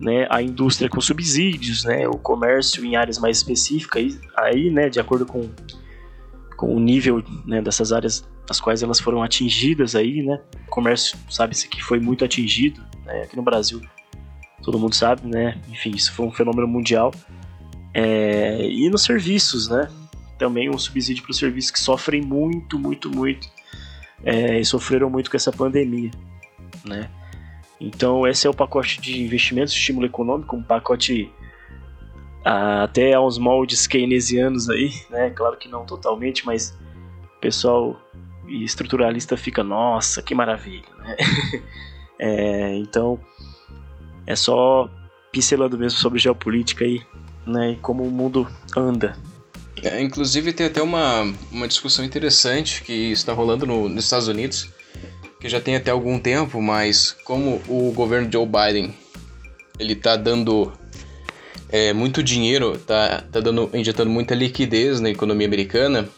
né, 0.00 0.26
a 0.28 0.42
indústria 0.42 0.88
com 0.88 1.00
subsídios, 1.00 1.84
né, 1.84 2.06
o 2.08 2.18
comércio 2.18 2.84
em 2.84 2.96
áreas 2.96 3.18
mais 3.18 3.38
específicas, 3.38 4.18
aí, 4.36 4.70
né, 4.70 4.88
de 4.88 5.00
acordo 5.00 5.24
com, 5.24 5.48
com 6.56 6.74
o 6.74 6.80
nível 6.80 7.22
né, 7.46 7.62
dessas 7.62 7.92
áreas 7.92 8.28
as 8.48 8.60
quais 8.60 8.82
elas 8.82 9.00
foram 9.00 9.22
atingidas 9.22 9.94
aí, 9.94 10.22
né, 10.22 10.40
o 10.66 10.70
comércio 10.70 11.16
sabe-se 11.30 11.68
que 11.68 11.82
foi 11.82 11.98
muito 11.98 12.24
atingido, 12.24 12.84
né, 13.04 13.22
aqui 13.22 13.36
no 13.36 13.42
Brasil 13.42 13.80
todo 14.62 14.78
mundo 14.78 14.94
sabe, 14.94 15.26
né, 15.26 15.60
enfim, 15.70 15.90
isso 15.90 16.12
foi 16.12 16.26
um 16.26 16.32
fenômeno 16.32 16.66
mundial, 16.66 17.12
é, 17.94 18.66
e 18.68 18.90
nos 18.90 19.04
serviços, 19.04 19.68
né, 19.68 19.88
também 20.38 20.68
um 20.68 20.76
subsídio 20.76 21.22
para 21.22 21.30
os 21.30 21.38
serviços 21.38 21.70
que 21.70 21.80
sofrem 21.80 22.20
muito, 22.20 22.78
muito, 22.78 23.08
muito, 23.08 23.48
é, 24.24 24.58
e 24.58 24.64
sofreram 24.64 25.08
muito 25.08 25.30
com 25.30 25.36
essa 25.36 25.52
pandemia, 25.52 26.10
né, 26.84 27.08
Então 27.80 28.26
esse 28.26 28.46
é 28.46 28.50
o 28.50 28.54
pacote 28.54 29.00
de 29.00 29.22
investimentos, 29.22 29.72
estímulo 29.72 30.06
econômico, 30.06 30.56
um 30.56 30.62
pacote 30.62 31.30
ah, 32.44 32.82
até 32.82 33.14
aos 33.14 33.38
moldes 33.38 33.86
keynesianos 33.86 34.68
aí, 34.68 34.92
né? 35.08 35.30
Claro 35.30 35.56
que 35.56 35.66
não 35.66 35.86
totalmente, 35.86 36.44
mas 36.44 36.78
o 37.36 37.40
pessoal 37.40 37.98
estruturalista 38.46 39.34
fica, 39.36 39.64
nossa, 39.64 40.20
que 40.20 40.34
maravilha, 40.34 40.84
né? 40.98 41.16
é, 42.20 42.76
então 42.76 43.18
é 44.26 44.36
só 44.36 44.90
pincelando 45.32 45.78
mesmo 45.78 45.98
sobre 45.98 46.18
geopolítica 46.18 46.84
aí, 46.84 47.02
né? 47.46 47.72
E 47.72 47.76
como 47.76 48.02
o 48.04 48.10
mundo 48.10 48.46
anda. 48.76 49.16
É, 49.82 50.00
inclusive 50.00 50.52
tem 50.52 50.66
até 50.66 50.82
uma, 50.82 51.32
uma 51.50 51.68
discussão 51.68 52.04
interessante 52.04 52.82
que 52.82 53.12
está 53.12 53.32
rolando 53.32 53.66
no, 53.66 53.88
nos 53.88 54.04
Estados 54.04 54.28
Unidos, 54.28 54.70
que 55.40 55.48
já 55.48 55.60
tem 55.60 55.76
até 55.76 55.90
algum 55.90 56.18
tempo, 56.18 56.62
mas 56.62 57.16
como 57.24 57.60
o 57.68 57.92
governo 57.92 58.30
Joe 58.30 58.46
Biden 58.46 58.94
ele 59.78 59.92
está 59.92 60.16
dando 60.16 60.72
é, 61.68 61.92
muito 61.92 62.22
dinheiro, 62.22 62.78
tá, 62.78 63.24
tá 63.30 63.40
dando, 63.40 63.68
injetando 63.74 64.10
muita 64.10 64.34
liquidez 64.34 65.00
na 65.00 65.10
economia 65.10 65.46
americana 65.46 66.08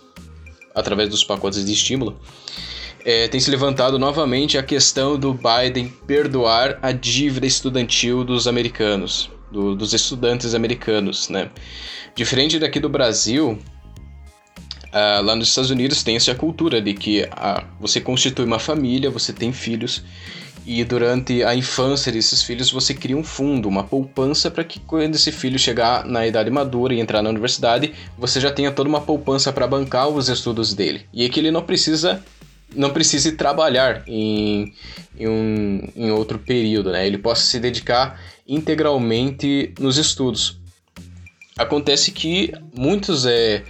através 0.75 1.09
dos 1.09 1.25
pacotes 1.25 1.65
de 1.65 1.73
estímulo, 1.73 2.21
é, 3.05 3.27
tem 3.29 3.41
se 3.41 3.51
levantado 3.51 3.99
novamente 3.99 4.59
a 4.59 4.63
questão 4.63 5.19
do 5.19 5.33
Biden 5.33 5.89
perdoar 6.07 6.79
a 6.83 6.93
dívida 6.93 7.47
estudantil 7.47 8.23
dos 8.23 8.47
americanos, 8.47 9.31
do, 9.51 9.75
dos 9.75 9.93
estudantes 9.93 10.55
americanos, 10.55 11.29
né? 11.29 11.51
Diferente 12.15 12.59
daqui 12.59 12.81
do 12.81 12.89
Brasil, 12.89 13.59
Uh, 14.87 15.21
lá 15.23 15.37
nos 15.37 15.49
Estados 15.49 15.69
Unidos 15.69 16.03
tem 16.03 16.17
essa 16.17 16.35
cultura 16.35 16.81
de 16.81 16.95
que 16.95 17.25
uh, 17.25 17.67
você 17.79 18.01
constitui 18.01 18.47
uma 18.47 18.59
família, 18.59 19.11
você 19.11 19.31
tem 19.31 19.53
filhos 19.53 20.03
e 20.67 20.83
durante 20.85 21.45
a 21.45 21.55
infância 21.55 22.11
desses 22.11 22.43
filhos 22.43 22.73
você 22.73 22.93
cria 22.93 23.17
um 23.17 23.23
fundo, 23.23 23.69
uma 23.69 23.85
poupança 23.85 24.51
para 24.51 24.65
que 24.65 24.81
quando 24.81 25.15
esse 25.15 25.31
filho 25.31 25.59
chegar 25.59 26.05
na 26.05 26.27
idade 26.27 26.51
madura 26.51 26.93
e 26.93 27.01
entrar 27.01 27.23
na 27.23 27.31
universidade, 27.31 27.95
você 28.19 28.41
já 28.41 28.51
tenha 28.51 28.73
toda 28.73 28.89
uma 28.89 29.01
poupança 29.01 29.53
para 29.53 29.67
bancar 29.67 30.09
os 30.09 30.29
estudos 30.29 30.75
dele. 30.75 31.07
E 31.13 31.25
é 31.25 31.29
que 31.29 31.39
ele 31.39 31.53
não 31.53 31.63
precisa 31.63 32.23
não 32.75 32.91
precise 32.91 33.33
trabalhar 33.33 34.03
em, 34.09 34.75
em, 35.17 35.29
um, 35.29 35.89
em 35.95 36.11
outro 36.11 36.37
período, 36.37 36.91
né? 36.91 37.07
Ele 37.07 37.17
possa 37.17 37.43
se 37.43 37.61
dedicar 37.61 38.21
integralmente 38.47 39.75
nos 39.79 39.97
estudos. 39.97 40.61
Acontece 41.57 42.11
que 42.11 42.53
muitos 42.77 43.25
é, 43.25 43.65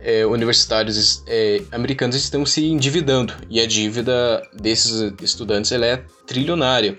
é, 0.00 0.26
universitários 0.26 1.22
é, 1.26 1.62
americanos 1.72 2.16
estão 2.16 2.44
se 2.44 2.64
endividando 2.66 3.32
e 3.48 3.60
a 3.60 3.66
dívida 3.66 4.42
desses 4.52 5.12
estudantes 5.22 5.70
ela 5.72 5.86
é 5.86 6.04
trilionária. 6.26 6.96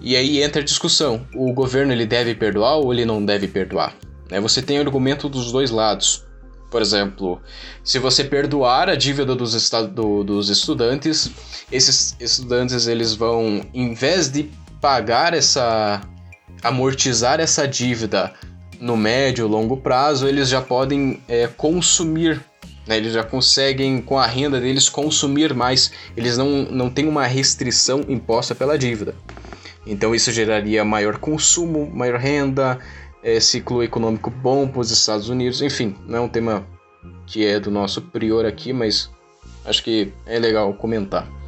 E 0.00 0.16
aí 0.16 0.42
entra 0.42 0.62
a 0.62 0.64
discussão: 0.64 1.26
o 1.34 1.52
governo 1.52 1.92
ele 1.92 2.06
deve 2.06 2.34
perdoar 2.34 2.76
ou 2.76 2.92
ele 2.92 3.04
não 3.04 3.24
deve 3.24 3.46
perdoar? 3.46 3.96
Né? 4.30 4.40
Você 4.40 4.60
tem 4.60 4.78
argumento 4.78 5.28
dos 5.28 5.52
dois 5.52 5.70
lados. 5.70 6.24
Por 6.70 6.80
exemplo, 6.80 7.40
se 7.84 7.98
você 7.98 8.24
perdoar 8.24 8.88
a 8.88 8.94
dívida 8.94 9.34
dos, 9.34 9.70
do, 9.94 10.24
dos 10.24 10.48
estudantes, 10.48 11.30
esses 11.70 12.16
estudantes 12.18 12.86
eles 12.86 13.14
vão, 13.14 13.60
em 13.74 13.92
vez 13.92 14.30
de 14.30 14.50
pagar 14.80 15.34
essa, 15.34 16.00
amortizar 16.62 17.40
essa 17.40 17.66
dívida 17.66 18.32
no 18.80 18.96
médio, 18.96 19.46
longo 19.46 19.76
prazo, 19.76 20.26
eles 20.26 20.48
já 20.48 20.60
podem 20.60 21.22
é, 21.28 21.46
consumir, 21.46 22.40
né? 22.86 22.96
eles 22.96 23.12
já 23.12 23.22
conseguem, 23.22 24.00
com 24.02 24.18
a 24.18 24.26
renda 24.26 24.60
deles, 24.60 24.88
consumir 24.88 25.54
mais. 25.54 25.92
Eles 26.16 26.36
não, 26.36 26.62
não 26.64 26.90
têm 26.90 27.06
uma 27.06 27.26
restrição 27.26 28.04
imposta 28.08 28.54
pela 28.54 28.76
dívida. 28.76 29.14
Então 29.86 30.14
isso 30.14 30.32
geraria 30.32 30.84
maior 30.84 31.18
consumo, 31.18 31.90
maior 31.92 32.18
renda, 32.18 32.78
é, 33.22 33.38
ciclo 33.40 33.82
econômico 33.82 34.30
bom 34.30 34.66
para 34.66 34.80
os 34.80 34.90
Estados 34.90 35.28
Unidos. 35.28 35.62
Enfim, 35.62 35.96
não 36.06 36.18
é 36.18 36.20
um 36.20 36.28
tema 36.28 36.66
que 37.26 37.46
é 37.46 37.58
do 37.58 37.70
nosso 37.70 38.02
prior 38.02 38.44
aqui, 38.44 38.72
mas 38.72 39.10
acho 39.64 39.82
que 39.82 40.12
é 40.26 40.38
legal 40.38 40.72
comentar. 40.74 41.41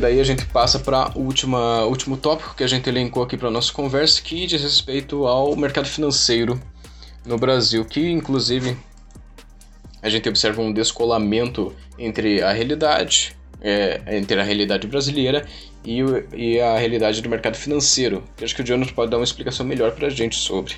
Daí 0.00 0.20
a 0.20 0.24
gente 0.24 0.44
passa 0.46 0.78
para 0.78 1.12
o 1.16 1.20
último 1.20 2.16
tópico 2.16 2.54
que 2.54 2.64
a 2.64 2.66
gente 2.66 2.88
elencou 2.88 3.22
aqui 3.22 3.36
para 3.36 3.50
nossa 3.50 3.72
conversa, 3.72 4.20
que 4.22 4.46
diz 4.46 4.62
respeito 4.62 5.26
ao 5.26 5.54
mercado 5.56 5.88
financeiro 5.88 6.60
no 7.24 7.36
Brasil, 7.36 7.84
que 7.84 8.10
inclusive 8.10 8.76
a 10.02 10.08
gente 10.08 10.28
observa 10.28 10.62
um 10.62 10.72
descolamento 10.72 11.74
entre 11.98 12.42
a 12.42 12.52
realidade, 12.52 13.36
é, 13.60 14.00
entre 14.16 14.40
a 14.40 14.42
realidade 14.42 14.86
brasileira 14.86 15.46
e, 15.84 16.00
e, 16.34 16.60
a 16.60 16.78
realidade 16.78 17.20
do 17.20 17.28
mercado 17.28 17.56
financeiro. 17.56 18.24
Eu 18.38 18.44
acho 18.44 18.54
que 18.54 18.62
o 18.62 18.66
Jonas 18.66 18.90
pode 18.90 19.10
dar 19.10 19.18
uma 19.18 19.24
explicação 19.24 19.66
melhor 19.66 19.92
para 19.92 20.06
a 20.06 20.10
gente 20.10 20.36
sobre. 20.36 20.74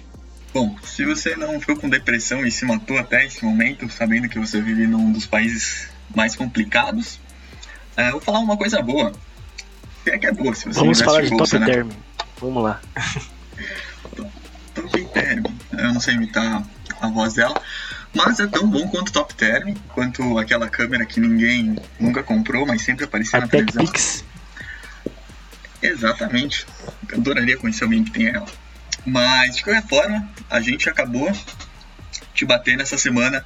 Bom, 0.52 0.76
se 0.82 1.04
você 1.04 1.34
não 1.34 1.58
ficou 1.58 1.76
com 1.76 1.88
depressão 1.88 2.44
e 2.44 2.50
se 2.50 2.64
matou 2.64 2.98
até 2.98 3.24
esse 3.24 3.44
momento, 3.44 3.88
sabendo 3.88 4.28
que 4.28 4.38
você 4.38 4.60
vive 4.60 4.86
num 4.86 5.10
dos 5.10 5.24
países 5.24 5.88
mais 6.14 6.36
complicados, 6.36 7.18
é, 7.96 8.10
vou 8.10 8.20
falar 8.20 8.40
uma 8.40 8.56
coisa 8.56 8.80
boa. 8.82 9.12
É 10.06 10.18
que 10.18 10.26
é 10.26 10.32
boa, 10.32 10.54
se 10.54 10.64
você 10.64 10.80
Vamos 10.80 11.00
falar 11.00 11.22
de 11.22 11.30
bolsa, 11.30 11.58
top 11.58 11.70
né? 11.70 11.74
term. 11.74 11.90
Vamos 12.40 12.62
lá. 12.62 12.80
top 14.74 15.04
term. 15.12 15.44
Eu 15.72 15.92
não 15.92 16.00
sei 16.00 16.14
imitar 16.14 16.64
a 17.00 17.08
voz 17.08 17.34
dela. 17.34 17.60
Mas 18.14 18.40
é 18.40 18.46
tão 18.46 18.68
bom 18.68 18.86
quanto 18.88 19.10
Top 19.10 19.34
Term, 19.34 19.74
quanto 19.88 20.38
aquela 20.38 20.68
câmera 20.68 21.06
que 21.06 21.18
ninguém 21.18 21.76
nunca 21.98 22.22
comprou, 22.22 22.66
mas 22.66 22.82
sempre 22.82 23.06
aparecia 23.06 23.38
a 23.38 23.42
na 23.42 23.48
televisão. 23.48 23.86
Pix. 23.86 24.22
Exatamente. 25.80 26.66
Eu 27.10 27.18
adoraria 27.18 27.56
conhecer 27.56 27.84
alguém 27.84 28.04
que 28.04 28.10
tem 28.10 28.28
ela. 28.28 28.46
Mas, 29.04 29.56
de 29.56 29.64
qualquer 29.64 29.86
forma, 29.88 30.28
a 30.50 30.60
gente 30.60 30.88
acabou 30.88 31.32
de 32.34 32.44
bater 32.44 32.76
nessa 32.76 32.98
semana 32.98 33.44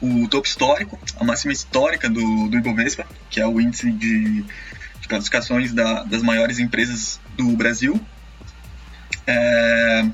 o 0.00 0.28
topo 0.28 0.46
histórico, 0.46 0.98
a 1.18 1.24
máxima 1.24 1.52
histórica 1.52 2.08
do, 2.08 2.48
do 2.48 2.56
Ibovespa, 2.56 3.06
que 3.30 3.40
é 3.40 3.46
o 3.46 3.60
índice 3.60 3.90
de, 3.90 4.42
de 4.42 5.08
classificações 5.08 5.72
da, 5.72 6.04
das 6.04 6.22
maiores 6.22 6.58
empresas 6.58 7.20
do 7.36 7.56
Brasil. 7.56 8.00
É... 9.26 10.06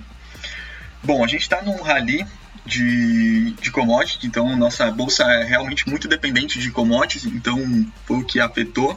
Bom, 1.03 1.25
a 1.25 1.27
gente 1.27 1.43
está 1.43 1.61
num 1.63 1.83
rally 1.83 2.25
de, 2.65 3.51
de 3.61 3.71
commodities, 3.71 4.25
então 4.25 4.57
nossa 4.57 4.91
bolsa 4.91 5.25
é 5.25 5.45
realmente 5.45 5.89
muito 5.89 6.07
dependente 6.07 6.61
de 6.61 6.71
commodities, 6.71 7.25
então 7.25 7.59
foi 8.07 8.19
o 8.19 8.25
que 8.25 8.39
afetou 8.39 8.93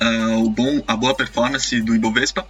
uh, 0.00 0.44
o 0.44 0.50
bom, 0.50 0.82
a 0.86 0.96
boa 0.96 1.14
performance 1.14 1.80
do 1.80 1.94
Ibovespa. 1.94 2.46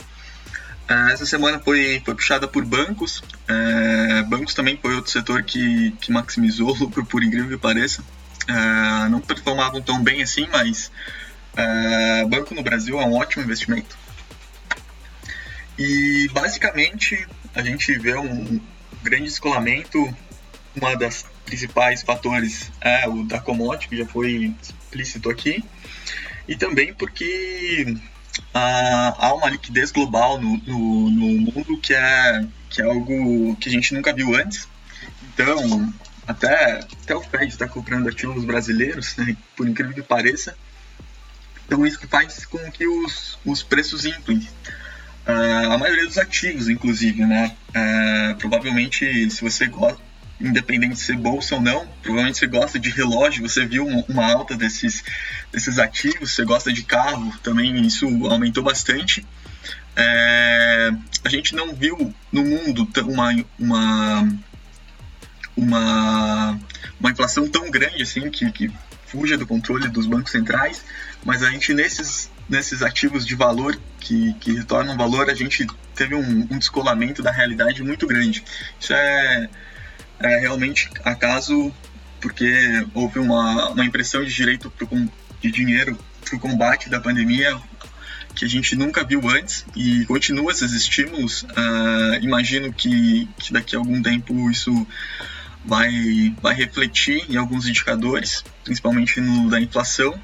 É, 0.88 1.12
essa 1.12 1.24
semana 1.24 1.58
foi, 1.58 2.02
foi 2.04 2.14
puxada 2.14 2.46
por 2.46 2.64
bancos. 2.64 3.22
É, 3.48 4.22
bancos 4.24 4.54
também 4.54 4.78
foi 4.80 4.94
outro 4.94 5.10
setor 5.10 5.42
que, 5.42 5.92
que 6.00 6.12
maximizou 6.12 6.68
o 6.74 6.74
lucro, 6.74 7.04
por 7.04 7.22
incrível 7.22 7.48
que 7.48 7.58
pareça. 7.58 8.02
É, 8.46 9.08
não 9.08 9.20
performavam 9.20 9.80
tão 9.80 10.02
bem 10.02 10.22
assim, 10.22 10.46
mas 10.52 10.90
é, 11.56 12.24
banco 12.26 12.54
no 12.54 12.62
Brasil 12.62 13.00
é 13.00 13.06
um 13.06 13.14
ótimo 13.14 13.42
investimento. 13.42 13.96
E 15.78 16.28
basicamente 16.32 17.26
a 17.54 17.62
gente 17.62 17.96
vê 17.98 18.16
um 18.16 18.60
grande 19.02 19.24
descolamento. 19.24 20.14
Uma 20.76 20.96
das 20.96 21.24
principais 21.46 22.02
fatores 22.02 22.70
é 22.80 23.08
o 23.08 23.22
da 23.22 23.40
commodity, 23.40 23.88
que 23.88 23.96
já 23.96 24.06
foi 24.06 24.52
explícito 24.60 25.30
aqui. 25.30 25.64
E 26.46 26.56
também 26.56 26.92
porque 26.92 27.96
ah, 28.52 29.14
há 29.18 29.34
uma 29.34 29.48
liquidez 29.48 29.90
global 29.90 30.40
no, 30.40 30.56
no, 30.58 31.10
no, 31.10 31.52
mundo 31.52 31.78
que 31.78 31.94
é, 31.94 32.46
que 32.70 32.80
é 32.80 32.84
algo 32.84 33.56
que 33.56 33.68
a 33.68 33.72
gente 33.72 33.94
nunca 33.94 34.12
viu 34.12 34.34
antes. 34.34 34.68
Então, 35.32 35.92
até, 36.26 36.80
até 37.02 37.14
o 37.14 37.20
Fed 37.20 37.46
está 37.46 37.68
comprando 37.68 38.08
ativos 38.08 38.44
brasileiros, 38.44 39.16
né, 39.16 39.36
por 39.56 39.68
incrível 39.68 39.94
que 39.94 40.02
pareça. 40.02 40.56
Então, 41.66 41.86
isso 41.86 41.98
faz 42.08 42.44
com 42.46 42.58
que 42.70 42.86
os, 42.86 43.38
os 43.44 43.62
preços 43.62 44.04
inflem. 44.04 44.48
Uh, 45.26 45.72
a 45.72 45.78
maioria 45.78 46.04
dos 46.04 46.18
ativos, 46.18 46.68
inclusive, 46.68 47.24
né? 47.24 47.56
Uh, 47.70 48.36
provavelmente, 48.36 49.30
se 49.30 49.40
você 49.42 49.66
gosta 49.66 49.98
independente 50.44 50.94
de 50.94 51.00
ser 51.00 51.16
bolsa 51.16 51.54
ou 51.54 51.60
não, 51.60 51.86
provavelmente 52.02 52.38
você 52.38 52.46
gosta 52.46 52.78
de 52.78 52.90
relógio, 52.90 53.48
você 53.48 53.64
viu 53.64 53.86
uma 54.08 54.30
alta 54.32 54.56
desses, 54.56 55.02
desses 55.50 55.78
ativos, 55.78 56.32
você 56.32 56.44
gosta 56.44 56.72
de 56.72 56.82
carro, 56.82 57.32
também 57.42 57.80
isso 57.86 58.06
aumentou 58.26 58.62
bastante. 58.62 59.24
É, 59.96 60.90
a 61.24 61.28
gente 61.28 61.54
não 61.54 61.74
viu 61.74 62.14
no 62.30 62.44
mundo 62.44 62.88
uma, 63.06 63.44
uma, 63.58 64.28
uma, 65.56 66.60
uma 67.00 67.10
inflação 67.10 67.48
tão 67.48 67.70
grande 67.70 68.02
assim 68.02 68.28
que, 68.30 68.50
que 68.52 68.72
fuja 69.06 69.38
do 69.38 69.46
controle 69.46 69.88
dos 69.88 70.06
bancos 70.06 70.32
centrais, 70.32 70.84
mas 71.24 71.42
a 71.42 71.50
gente 71.50 71.72
nesses, 71.72 72.30
nesses 72.48 72.82
ativos 72.82 73.24
de 73.24 73.34
valor 73.34 73.78
que, 74.00 74.34
que 74.34 74.52
retornam 74.52 74.96
valor, 74.96 75.30
a 75.30 75.34
gente 75.34 75.66
teve 75.94 76.14
um, 76.14 76.48
um 76.50 76.58
descolamento 76.58 77.22
da 77.22 77.30
realidade 77.30 77.82
muito 77.82 78.06
grande. 78.06 78.44
Isso 78.78 78.92
é, 78.92 79.48
é 80.20 80.38
realmente 80.40 80.90
acaso 81.04 81.72
porque 82.20 82.52
houve 82.94 83.18
uma, 83.18 83.70
uma 83.70 83.84
impressão 83.84 84.24
de 84.24 84.32
direito 84.32 84.70
pro, 84.70 84.88
de 85.40 85.50
dinheiro 85.50 85.98
para 86.24 86.36
o 86.36 86.40
combate 86.40 86.88
da 86.88 87.00
pandemia 87.00 87.60
que 88.34 88.44
a 88.44 88.48
gente 88.48 88.74
nunca 88.74 89.04
viu 89.04 89.28
antes 89.28 89.64
e 89.76 90.04
continua 90.06 90.50
esses 90.50 90.72
estímulos. 90.72 91.44
Uh, 91.44 92.22
imagino 92.22 92.72
que, 92.72 93.28
que 93.38 93.52
daqui 93.52 93.76
a 93.76 93.78
algum 93.78 94.02
tempo 94.02 94.50
isso 94.50 94.86
vai, 95.64 96.34
vai 96.42 96.54
refletir 96.54 97.24
em 97.30 97.36
alguns 97.36 97.66
indicadores, 97.68 98.44
principalmente 98.64 99.20
no 99.20 99.48
da 99.48 99.60
inflação. 99.60 100.18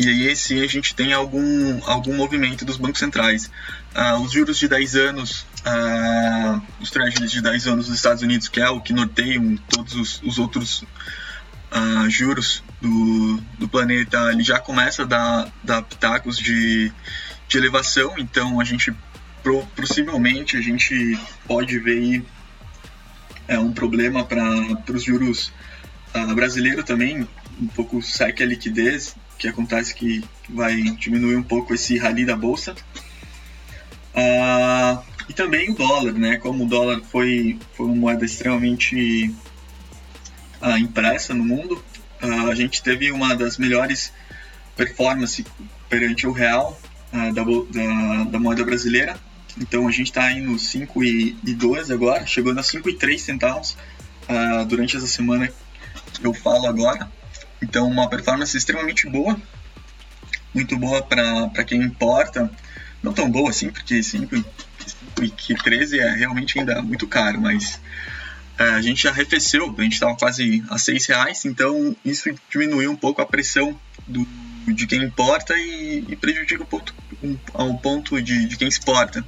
E 0.00 0.08
aí 0.08 0.36
sim 0.36 0.62
a 0.62 0.66
gente 0.68 0.94
tem 0.94 1.12
algum, 1.12 1.84
algum 1.84 2.14
movimento 2.14 2.64
dos 2.64 2.76
bancos 2.76 3.00
centrais. 3.00 3.50
Uh, 3.96 4.22
os 4.22 4.30
juros 4.30 4.56
de 4.56 4.68
10 4.68 4.94
anos, 4.94 5.44
uh, 5.66 6.62
os 6.80 6.88
treasuries 6.88 7.32
de 7.32 7.42
10 7.42 7.66
anos 7.66 7.86
dos 7.88 7.96
Estados 7.96 8.22
Unidos, 8.22 8.46
que 8.46 8.60
é 8.60 8.70
o 8.70 8.80
que 8.80 8.92
norteiam 8.92 9.56
todos 9.68 9.96
os, 9.96 10.22
os 10.22 10.38
outros 10.38 10.82
uh, 11.72 12.08
juros 12.08 12.62
do, 12.80 13.42
do 13.58 13.68
planeta, 13.68 14.30
ele 14.30 14.44
já 14.44 14.60
começa 14.60 15.02
a 15.02 15.04
dar, 15.04 15.52
dar 15.64 15.82
pitacos 15.82 16.38
de, 16.38 16.92
de 17.48 17.58
elevação, 17.58 18.14
então 18.18 18.60
a 18.60 18.64
gente 18.64 18.94
possivelmente 19.74 20.56
a 20.56 20.60
gente 20.60 21.18
pode 21.44 21.76
ver 21.80 21.98
aí, 21.98 22.24
é, 23.48 23.58
um 23.58 23.72
problema 23.72 24.24
para 24.24 24.92
os 24.92 25.02
juros 25.02 25.52
brasileiros 26.36 26.84
também, 26.84 27.26
um 27.60 27.66
pouco 27.66 28.00
seca 28.00 28.44
a 28.44 28.46
liquidez, 28.46 29.16
que 29.38 29.48
acontece 29.48 29.94
que 29.94 30.24
vai 30.48 30.82
diminuir 30.82 31.36
um 31.36 31.42
pouco 31.42 31.74
esse 31.74 31.96
rally 31.96 32.24
da 32.24 32.36
bolsa. 32.36 32.74
Uh, 34.14 35.02
e 35.28 35.32
também 35.32 35.70
o 35.70 35.74
dólar, 35.74 36.12
né? 36.12 36.36
Como 36.36 36.64
o 36.64 36.66
dólar 36.66 37.00
foi, 37.02 37.58
foi 37.74 37.86
uma 37.86 37.94
moeda 37.94 38.24
extremamente 38.24 39.32
uh, 40.60 40.76
impressa 40.78 41.34
no 41.34 41.44
mundo, 41.44 41.82
uh, 42.22 42.50
a 42.50 42.54
gente 42.54 42.82
teve 42.82 43.12
uma 43.12 43.36
das 43.36 43.58
melhores 43.58 44.12
performances 44.76 45.44
perante 45.88 46.26
o 46.26 46.32
real 46.32 46.80
uh, 47.12 47.32
da, 47.32 47.42
da, 47.44 48.24
da, 48.24 48.40
moeda 48.40 48.64
brasileira. 48.64 49.18
Então 49.60 49.86
a 49.86 49.90
gente 49.90 50.06
está 50.06 50.24
aí 50.24 50.40
nos 50.40 50.62
5,12 50.72 51.92
agora, 51.92 52.26
chegando 52.26 52.58
a 52.58 52.62
5,3 52.62 53.18
centavos 53.18 53.76
durante 54.68 54.94
essa 54.94 55.06
semana 55.06 55.50
eu 56.22 56.34
falo 56.34 56.66
agora. 56.66 57.10
Então 57.62 57.88
uma 57.88 58.08
performance 58.08 58.56
extremamente 58.56 59.08
boa, 59.08 59.40
muito 60.54 60.76
boa 60.76 61.02
para 61.02 61.64
quem 61.64 61.82
importa, 61.82 62.50
não 63.02 63.12
tão 63.12 63.30
boa 63.30 63.50
assim, 63.50 63.70
porque 63.70 64.00
5,13 64.00 65.98
é 65.98 66.14
realmente 66.14 66.58
ainda 66.58 66.80
muito 66.82 67.06
caro, 67.06 67.40
mas 67.40 67.80
é, 68.58 68.64
a 68.70 68.82
gente 68.82 69.06
arrefeceu, 69.06 69.72
a 69.76 69.82
gente 69.82 69.92
estava 69.94 70.16
quase 70.16 70.64
a 70.68 70.78
seis 70.78 71.06
reais, 71.06 71.44
então 71.44 71.94
isso 72.04 72.28
diminuiu 72.50 72.90
um 72.90 72.96
pouco 72.96 73.22
a 73.22 73.26
pressão 73.26 73.78
do, 74.06 74.26
de 74.66 74.86
quem 74.86 75.02
importa 75.04 75.54
e, 75.56 76.04
e 76.08 76.16
prejudica 76.16 76.62
o 76.62 76.66
ponto, 76.66 76.94
um, 77.22 77.36
ao 77.54 77.78
ponto 77.78 78.20
de, 78.20 78.46
de 78.46 78.56
quem 78.56 78.68
exporta. 78.68 79.24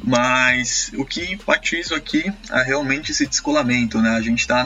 Mas 0.00 0.92
o 0.94 1.04
que 1.04 1.32
enfatizo 1.32 1.94
aqui 1.94 2.32
é 2.50 2.62
realmente 2.62 3.10
esse 3.10 3.26
descolamento, 3.26 4.00
né? 4.00 4.10
A 4.10 4.20
gente 4.20 4.38
está 4.38 4.64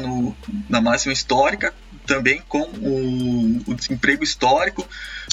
na 0.68 0.80
máxima 0.82 1.14
histórica, 1.14 1.72
também 2.06 2.42
com 2.48 2.62
o, 2.62 3.62
o, 3.66 3.74
desemprego 3.74 4.24
histórico, 4.24 4.86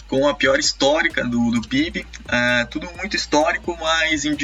com 0.08 0.28
a 0.28 0.34
pior 0.34 0.60
histórica 0.60 1.24
do, 1.24 1.52
do 1.52 1.62
PIB, 1.68 2.06
é, 2.28 2.66
tudo 2.66 2.90
muito 2.98 3.16
histórico, 3.16 3.78
mas 3.80 4.26
em, 4.26 4.36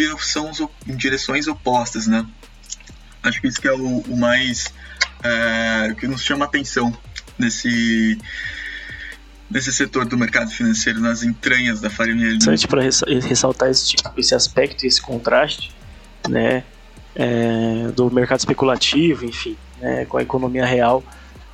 em 0.87 0.95
direções 0.95 1.47
opostas, 1.47 2.07
né? 2.07 2.25
Acho 3.23 3.41
que 3.41 3.47
isso 3.47 3.61
que 3.61 3.67
é 3.67 3.73
o, 3.73 3.99
o 3.99 4.17
mais 4.17 4.73
é, 5.23 5.95
que 5.99 6.07
nos 6.07 6.21
chama 6.21 6.45
atenção 6.45 6.95
nesse 7.37 8.17
nesse 9.49 9.71
setor 9.71 10.05
do 10.05 10.17
mercado 10.17 10.49
financeiro, 10.49 10.99
nas 10.99 11.23
entranhas 11.23 11.79
da 11.79 11.89
farinha. 11.89 12.33
Interessante 12.33 12.67
para 12.67 12.81
ressaltar 12.81 13.69
esse, 13.69 13.95
tipo, 13.95 14.11
esse 14.17 14.33
aspecto 14.33 14.85
esse 14.85 15.01
contraste, 15.01 15.71
né, 16.27 16.63
é, 17.15 17.89
do 17.95 18.09
mercado 18.11 18.39
especulativo, 18.39 19.25
enfim, 19.25 19.55
né, 19.79 20.05
com 20.05 20.17
a 20.17 20.21
economia 20.21 20.65
real. 20.65 21.03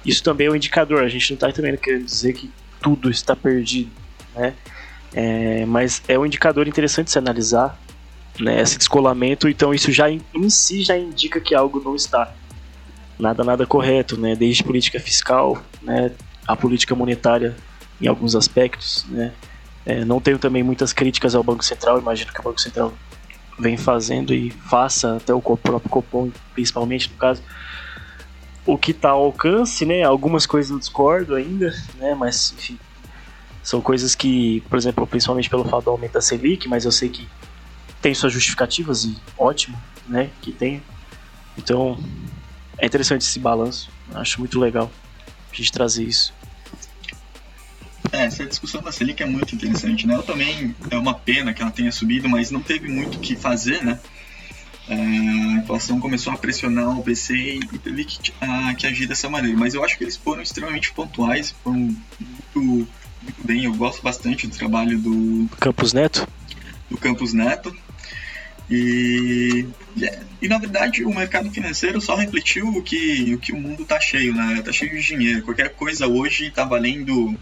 Isso 0.05 0.23
também 0.23 0.47
é 0.47 0.51
um 0.51 0.55
indicador. 0.55 1.03
A 1.03 1.09
gente 1.09 1.31
não 1.31 1.35
está 1.35 1.51
também 1.51 1.75
querendo 1.77 2.05
dizer 2.05 2.33
que 2.33 2.49
tudo 2.81 3.09
está 3.09 3.35
perdido, 3.35 3.91
né, 4.35 4.53
é, 5.13 5.65
mas 5.65 6.01
é 6.07 6.17
um 6.17 6.25
indicador 6.25 6.67
interessante 6.67 7.11
se 7.11 7.17
analisar 7.17 7.79
né, 8.39 8.59
esse 8.61 8.77
descolamento, 8.77 9.47
então 9.47 9.73
isso 9.73 9.91
já 9.91 10.09
em, 10.09 10.21
em 10.33 10.49
si 10.49 10.81
já 10.81 10.97
indica 10.97 11.39
que 11.39 11.53
algo 11.53 11.81
não 11.83 11.95
está 11.95 12.33
nada 13.19 13.43
nada 13.43 13.67
correto, 13.67 14.19
né, 14.19 14.35
desde 14.35 14.63
política 14.63 14.99
fiscal, 14.99 15.61
né, 15.81 16.11
a 16.47 16.55
política 16.55 16.95
monetária 16.95 17.55
em 18.01 18.07
alguns 18.07 18.35
aspectos, 18.35 19.05
né, 19.09 19.31
é, 19.85 20.03
não 20.03 20.19
tenho 20.19 20.39
também 20.39 20.63
muitas 20.63 20.91
críticas 20.91 21.35
ao 21.35 21.43
Banco 21.43 21.63
Central, 21.63 21.99
imagino 21.99 22.33
que 22.33 22.39
o 22.39 22.43
Banco 22.43 22.59
Central 22.59 22.93
vem 23.59 23.77
fazendo 23.77 24.33
e 24.33 24.49
faça 24.49 25.17
até 25.17 25.33
o 25.33 25.41
próprio 25.41 25.89
Copom, 25.89 26.31
principalmente 26.53 27.09
no 27.11 27.17
caso, 27.17 27.43
o 28.65 28.77
que 28.77 28.91
está 28.91 29.09
ao 29.09 29.25
alcance, 29.25 29.85
né, 29.85 30.03
algumas 30.03 30.45
coisas 30.45 30.71
eu 30.71 30.79
discordo 30.79 31.35
ainda, 31.35 31.73
né, 31.95 32.13
mas 32.13 32.53
enfim, 32.57 32.77
são 33.63 33.81
coisas 33.81 34.15
que, 34.15 34.61
por 34.69 34.77
exemplo, 34.77 35.05
principalmente 35.05 35.49
pelo 35.49 35.63
fato 35.63 35.85
do 35.85 35.91
aumento 35.91 36.13
da 36.13 36.21
Selic, 36.21 36.67
mas 36.67 36.85
eu 36.85 36.91
sei 36.91 37.09
que 37.09 37.27
tem 38.01 38.13
suas 38.13 38.33
justificativas 38.33 39.05
e 39.05 39.15
ótimo, 39.37 39.79
né, 40.07 40.29
que 40.41 40.51
tem. 40.51 40.81
Então, 41.57 41.97
é 42.77 42.85
interessante 42.85 43.21
esse 43.21 43.39
balanço. 43.39 43.89
Acho 44.13 44.39
muito 44.39 44.59
legal 44.59 44.91
a 45.51 45.55
gente 45.55 45.71
trazer 45.71 46.03
isso. 46.03 46.33
É, 48.11 48.25
essa 48.25 48.45
discussão 48.45 48.81
da 48.81 48.91
Selic 48.91 49.21
é 49.21 49.25
muito 49.25 49.55
interessante, 49.55 50.05
né? 50.05 50.15
Eu 50.15 50.23
também 50.23 50.75
é 50.89 50.97
uma 50.97 51.13
pena 51.13 51.53
que 51.53 51.61
ela 51.61 51.71
tenha 51.71 51.91
subido, 51.91 52.27
mas 52.27 52.51
não 52.51 52.59
teve 52.59 52.89
muito 52.89 53.15
o 53.15 53.19
que 53.19 53.35
fazer, 53.35 53.83
né? 53.83 53.99
A 54.89 54.93
inflação 54.93 55.99
começou 55.99 56.33
a 56.33 56.37
pressionar 56.37 56.97
o 56.99 57.03
BC 57.03 57.59
e 57.71 57.79
teve 57.79 58.03
que, 58.05 58.33
a, 58.41 58.73
que 58.73 58.87
agir 58.87 59.07
dessa 59.07 59.29
maneira. 59.29 59.57
Mas 59.57 59.73
eu 59.73 59.83
acho 59.83 59.97
que 59.97 60.03
eles 60.03 60.17
foram 60.17 60.41
extremamente 60.41 60.91
pontuais, 60.91 61.55
foram 61.63 61.77
muito, 61.79 62.89
muito 63.21 63.45
bem. 63.45 63.65
Eu 63.65 63.75
gosto 63.75 64.01
bastante 64.01 64.47
do 64.47 64.55
trabalho 64.55 64.97
do 64.97 65.49
Campos 65.59 65.93
Neto. 65.93 66.27
Do 66.89 66.97
Campos 66.97 67.33
Neto. 67.33 67.75
E, 68.69 69.67
e 70.41 70.47
na 70.47 70.57
verdade 70.57 71.03
o 71.03 71.13
mercado 71.13 71.51
financeiro 71.51 71.99
só 71.99 72.15
refletiu 72.15 72.69
o 72.69 72.81
que 72.81 73.33
o, 73.33 73.37
que 73.37 73.51
o 73.51 73.57
mundo 73.59 73.83
está 73.83 73.99
cheio, 73.99 74.33
né? 74.33 74.59
Está 74.59 74.71
cheio 74.71 74.91
de 74.91 75.01
dinheiro. 75.01 75.43
Qualquer 75.43 75.69
coisa 75.75 76.07
hoje 76.07 76.47
está 76.47 76.63
valendo 76.63 77.37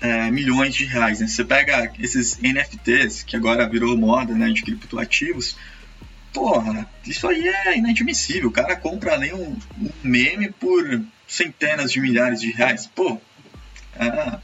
é, 0.00 0.30
milhões 0.30 0.74
de 0.74 0.84
reais. 0.84 1.20
Né? 1.20 1.26
Você 1.26 1.44
pega 1.44 1.92
esses 1.98 2.38
NFTs, 2.40 3.22
que 3.22 3.36
agora 3.36 3.68
virou 3.68 3.96
moda 3.96 4.34
né, 4.34 4.50
de 4.50 4.62
criptoativos, 4.62 5.56
porra, 6.32 6.88
isso 7.06 7.26
aí 7.28 7.46
é 7.48 7.78
inadmissível. 7.78 8.48
O 8.48 8.52
cara 8.52 8.76
compra 8.76 9.18
nem 9.18 9.34
um, 9.34 9.56
um 9.80 9.90
meme 10.02 10.50
por 10.50 11.02
centenas 11.26 11.92
de 11.92 12.00
milhares 12.00 12.40
de 12.40 12.50
reais. 12.50 12.86
Pô, 12.86 13.20
é, 13.96 14.38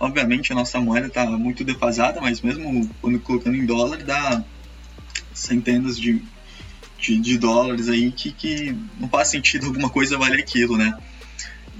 obviamente 0.00 0.52
a 0.52 0.56
nossa 0.56 0.80
moeda 0.80 1.06
está 1.06 1.26
muito 1.26 1.64
defasada, 1.64 2.20
mas 2.20 2.40
mesmo 2.40 2.88
quando 3.00 3.18
colocando 3.20 3.56
em 3.56 3.66
dólar 3.66 4.02
dá 4.02 4.42
centenas 5.34 5.98
de, 5.98 6.22
de, 6.98 7.18
de 7.18 7.38
dólares 7.38 7.88
aí 7.88 8.10
que, 8.10 8.32
que 8.32 8.76
não 8.98 9.08
faz 9.08 9.28
sentido 9.28 9.66
alguma 9.66 9.90
coisa 9.90 10.18
valer 10.18 10.40
aquilo, 10.40 10.76
né? 10.76 10.96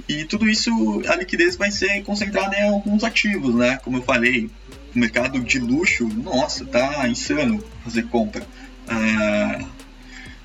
E 0.09 0.25
tudo 0.25 0.49
isso, 0.49 0.71
a 1.09 1.17
liquidez 1.17 1.57
vai 1.57 1.71
ser 1.71 2.03
concentrada 2.03 2.55
em 2.55 2.69
alguns 2.69 3.03
ativos, 3.03 3.55
né? 3.55 3.79
Como 3.83 3.97
eu 3.97 4.03
falei, 4.03 4.51
o 4.95 4.99
mercado 4.99 5.41
de 5.41 5.59
luxo, 5.59 6.07
nossa, 6.07 6.65
tá 6.67 7.09
insano 7.09 7.65
fazer 7.83 8.07
compra. 8.09 8.47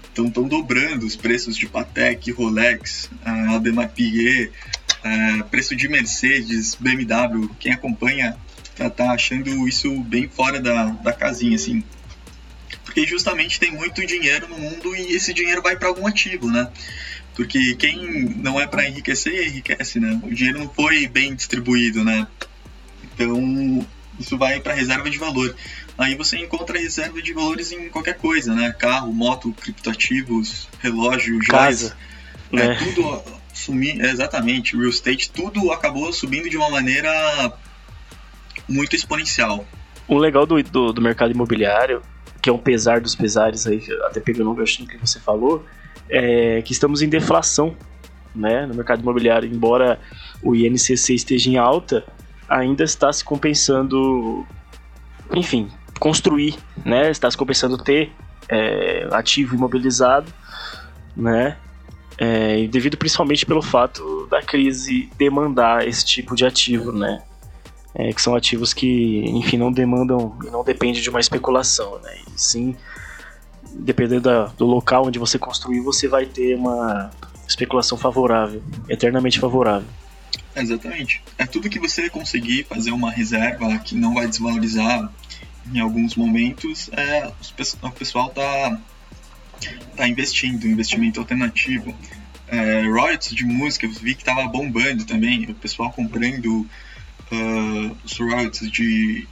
Estão 0.04 0.30
tão 0.30 0.48
dobrando 0.48 1.06
os 1.06 1.16
preços 1.16 1.56
de 1.56 1.68
Patek, 1.68 2.32
Rolex, 2.32 3.10
ah, 3.24 3.52
Audemars 3.52 3.92
Piguet, 3.94 4.52
ah, 5.04 5.44
preço 5.50 5.76
de 5.76 5.88
Mercedes, 5.88 6.76
BMW. 6.76 7.50
Quem 7.60 7.72
acompanha 7.72 8.36
tá, 8.76 8.90
tá 8.90 9.12
achando 9.12 9.68
isso 9.68 10.02
bem 10.02 10.28
fora 10.28 10.60
da, 10.60 10.86
da 10.86 11.14
casinha, 11.14 11.56
assim 11.56 11.84
porque 12.92 13.08
justamente 13.08 13.58
tem 13.58 13.72
muito 13.72 14.06
dinheiro 14.06 14.50
no 14.50 14.60
mundo 14.60 14.94
e 14.96 15.16
esse 15.16 15.34
dinheiro 15.34 15.62
vai 15.62 15.78
para 15.78 15.88
algum 15.88 16.06
ativo, 16.06 16.52
né? 16.52 16.68
Porque 17.34 17.76
quem 17.76 18.26
não 18.36 18.60
é 18.60 18.68
para 18.68 18.88
enriquecer, 18.88 19.48
enriquece, 19.48 19.98
né? 19.98 20.20
O 20.24 20.34
dinheiro 20.34 20.60
não 20.60 20.70
foi 20.70 21.08
bem 21.08 21.34
distribuído, 21.34 22.04
né? 22.04 22.28
Então, 23.04 23.88
isso 24.20 24.38
vai 24.38 24.60
para 24.60 24.74
reserva 24.74 25.10
de 25.10 25.18
valor. 25.18 25.56
Aí 25.98 26.16
você 26.16 26.38
encontra 26.38 26.80
reserva 26.80 27.22
de 27.22 27.34
valores 27.34 27.72
em 27.72 27.90
qualquer 27.90 28.18
coisa, 28.18 28.54
né? 28.56 28.74
Carro, 28.78 29.14
moto, 29.14 29.54
criptoativos, 29.54 30.68
relógio, 30.80 31.42
joias. 31.42 31.48
Casa. 31.48 31.98
É, 32.52 32.56
né? 32.56 32.76
tudo 32.76 33.24
sumir, 33.54 34.04
exatamente, 34.04 34.76
real 34.76 34.90
estate, 34.90 35.30
tudo 35.30 35.72
acabou 35.72 36.12
subindo 36.12 36.50
de 36.50 36.58
uma 36.58 36.70
maneira 36.70 37.54
muito 38.68 38.96
exponencial. 38.96 39.66
O 40.08 40.18
legal 40.18 40.46
do, 40.46 40.62
do, 40.64 40.94
do 40.94 41.02
mercado 41.02 41.32
imobiliário, 41.32 42.02
que 42.42 42.50
é 42.50 42.54
um 42.54 42.58
pesar 42.58 43.00
dos 43.00 43.16
pesares 43.16 43.68
aí, 43.68 43.82
até 44.06 44.20
pegando 44.20 44.50
o 44.52 44.56
gancho 44.56 44.86
que 44.86 44.98
você 44.98 45.20
falou, 45.20 45.66
é 46.10 46.62
que 46.64 46.74
estamos 46.74 47.02
em 47.02 47.10
deflação, 47.10 47.76
né? 48.36 48.66
No 48.66 48.74
mercado 48.74 49.02
imobiliário, 49.02 49.50
embora 49.50 50.00
o 50.42 50.56
INCC 50.56 51.14
esteja 51.14 51.50
em 51.50 51.58
alta, 51.58 52.04
ainda 52.50 52.84
está 52.84 53.12
se 53.14 53.24
compensando, 53.24 54.46
enfim, 55.34 55.70
construir, 56.02 56.58
né? 56.84 57.12
Está 57.12 57.30
se 57.30 57.38
compensando 57.38 57.78
ter 57.78 58.12
é, 58.50 59.08
ativo 59.12 59.56
imobilizado, 59.56 60.34
né? 61.16 61.56
É, 62.18 62.66
devido 62.68 62.98
principalmente 62.98 63.46
pelo 63.46 63.62
fato 63.62 64.28
da 64.30 64.42
crise 64.42 65.10
demandar 65.16 65.88
esse 65.88 66.04
tipo 66.04 66.36
de 66.36 66.44
ativo, 66.44 66.92
né? 66.92 67.22
É, 67.94 68.12
que 68.12 68.22
são 68.22 68.36
ativos 68.36 68.74
que, 68.74 69.24
enfim, 69.28 69.58
não 69.58 69.72
demandam 69.72 70.36
e 70.44 70.50
não 70.50 70.64
dependem 70.64 71.00
de 71.00 71.10
uma 71.10 71.20
especulação, 71.20 72.00
né? 72.00 72.18
E 72.34 72.42
sim, 72.42 72.76
dependendo 73.72 74.22
da, 74.22 74.46
do 74.46 74.66
local 74.66 75.06
onde 75.06 75.20
você 75.20 75.38
construir, 75.38 75.82
você 75.82 76.08
vai 76.08 76.26
ter 76.26 76.56
uma 76.56 77.12
especulação 77.48 77.96
favorável, 77.96 78.64
eternamente 78.90 79.40
favorável. 79.40 79.88
Exatamente. 80.56 81.22
É 81.38 81.46
tudo 81.46 81.70
que 81.70 81.80
você 81.80 82.10
conseguir 82.10 82.64
fazer 82.64 82.92
uma 82.92 83.12
reserva 83.12 83.78
que 83.80 83.94
não 83.94 84.16
vai 84.16 84.28
desvalorizar 84.28 85.12
em 85.74 85.80
alguns 85.80 86.16
momentos, 86.16 86.90
é, 86.94 87.32
o 87.82 87.92
pessoal 87.92 88.30
tá, 88.30 88.80
tá 89.96 90.08
investindo, 90.08 90.68
investimento 90.68 91.20
alternativo. 91.20 91.96
É, 92.48 92.82
royalties 92.84 93.34
de 93.34 93.46
música, 93.46 93.86
eu 93.86 93.92
vi 93.92 94.16
que 94.16 94.24
tava 94.24 94.48
bombando 94.48 95.06
também, 95.06 95.46
o 95.46 95.56
pessoal 95.56 95.92
comprando 95.92 96.68
uh, 97.32 97.98
os 98.04 98.18
royalties 98.18 98.70
de 98.70 99.28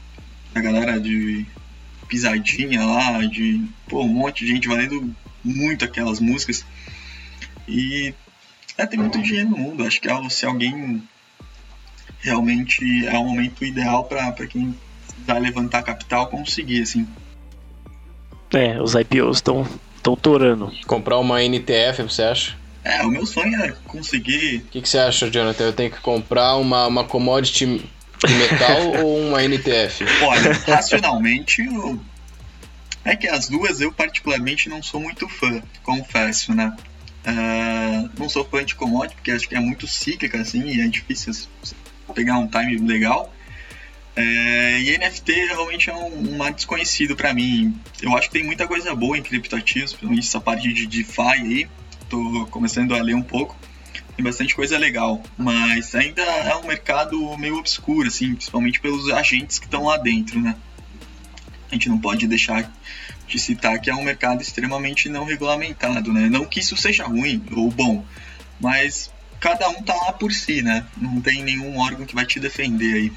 da 0.54 0.62
galera 0.62 1.00
de 1.00 1.46
pisadinha 2.08 2.84
lá, 2.84 3.26
de 3.26 3.64
pô, 3.88 4.04
um 4.04 4.08
monte 4.08 4.46
de 4.46 4.52
gente 4.52 4.68
valendo 4.68 5.16
muito 5.44 5.86
aquelas 5.86 6.20
músicas. 6.20 6.66
E 7.68 8.14
é, 8.78 8.86
tem 8.86 9.00
muito 9.00 9.22
dinheiro 9.22 9.50
no 9.50 9.58
mundo. 9.58 9.86
Acho 9.86 10.02
que 10.02 10.10
é, 10.10 10.30
se 10.30 10.46
alguém 10.46 11.04
realmente 12.20 13.06
é 13.06 13.18
o 13.18 13.26
momento 13.26 13.64
ideal 13.64 14.06
para 14.06 14.48
quem 14.48 14.76
vai 15.26 15.40
levantar 15.40 15.84
capital 15.84 16.28
conseguir, 16.28 16.82
assim. 16.82 17.08
É, 18.54 18.82
os 18.82 18.96
IPOs 18.96 19.38
estão 19.38 19.68
estão 20.00 20.16
torando. 20.16 20.72
Comprar 20.88 21.20
uma 21.20 21.44
NTF, 21.44 22.04
você 22.04 22.24
acha? 22.24 22.58
É, 22.84 23.04
o 23.04 23.10
meu 23.10 23.26
sonho 23.26 23.62
é 23.62 23.74
conseguir. 23.86 24.58
O 24.58 24.72
que, 24.72 24.82
que 24.82 24.90
você 24.90 24.98
acha, 24.98 25.30
Jonathan? 25.30 25.66
Eu 25.66 25.74
tenho 25.74 25.92
que 25.92 26.00
comprar 26.00 26.56
uma, 26.56 26.88
uma 26.88 27.04
commodity 27.04 27.66
de 27.66 28.34
metal 28.34 29.04
ou 29.04 29.20
uma 29.28 29.44
NTF? 29.44 30.06
Olha, 30.24 30.54
racionalmente, 30.66 31.62
eu... 31.62 32.00
é 33.04 33.16
que 33.16 33.28
as 33.28 33.50
duas 33.50 33.82
eu 33.82 33.92
particularmente 33.92 34.70
não 34.70 34.82
sou 34.82 35.00
muito 35.00 35.28
fã, 35.28 35.62
confesso, 35.84 36.54
né? 36.54 36.76
Uh, 37.28 38.10
não 38.18 38.30
sou 38.30 38.46
fã 38.46 38.64
de 38.64 38.76
commodity 38.76 39.16
porque 39.16 39.32
acho 39.32 39.48
que 39.48 39.56
é 39.56 39.60
muito 39.60 39.86
cíclica 39.86 40.40
assim 40.40 40.64
e 40.64 40.80
é 40.80 40.88
difícil 40.88 41.34
pegar 42.16 42.38
um 42.38 42.48
time 42.48 42.78
legal. 42.78 43.32
É, 44.16 44.82
e 44.82 44.98
NFT 44.98 45.32
realmente 45.32 45.90
é 45.90 45.96
um, 45.96 46.34
um 46.34 46.38
mar 46.38 46.52
desconhecido 46.52 47.16
para 47.16 47.34
mim. 47.34 47.80
Eu 48.02 48.16
acho 48.18 48.28
que 48.28 48.34
tem 48.34 48.44
muita 48.44 48.68
coisa 48.68 48.94
boa 48.96 49.18
em 49.18 49.22
criptoativos, 49.22 49.94
principalmente 49.94 50.28
essa 50.28 50.42
parte 50.42 50.74
de 50.74 50.86
DeFi 50.86 51.22
aí. 51.22 51.70
Tô 52.10 52.48
começando 52.48 52.96
a 52.96 53.02
ler 53.02 53.16
um 53.16 53.22
pouco. 53.22 53.56
Tem 54.16 54.24
bastante 54.24 54.54
coisa 54.54 54.78
legal, 54.78 55.24
mas 55.38 55.96
ainda 55.96 56.22
é 56.22 56.54
um 56.56 56.68
mercado 56.68 57.38
meio 57.38 57.58
obscuro, 57.58 58.08
assim, 58.08 58.34
principalmente 58.34 58.82
pelos 58.82 59.10
agentes 59.10 59.60
que 59.60 59.66
estão 59.66 59.86
lá 59.86 59.96
dentro, 59.96 60.42
né? 60.42 60.58
A 61.72 61.76
gente 61.76 61.88
não 61.88 61.98
pode 61.98 62.28
deixar 62.28 62.70
de 63.26 63.40
citar 63.40 63.80
que 63.80 63.90
é 63.90 63.96
um 63.96 64.04
mercado 64.04 64.42
extremamente 64.42 65.08
não 65.08 65.24
regulamentado, 65.24 66.12
né? 66.12 66.28
Não 66.28 66.44
que 66.44 66.60
isso 66.60 66.76
seja 66.76 67.06
ruim 67.06 67.42
ou 67.56 67.70
bom, 67.70 68.04
mas 68.60 69.10
cada 69.40 69.70
um 69.70 69.82
tá 69.82 69.94
lá 69.94 70.12
por 70.12 70.34
si, 70.34 70.62
né? 70.62 70.86
Não 70.98 71.22
tem 71.22 71.44
nenhum 71.44 71.78
órgão 71.78 72.06
que 72.06 72.16
vai 72.16 72.26
te 72.26 72.40
defender 72.40 72.94
aí. 72.96 73.14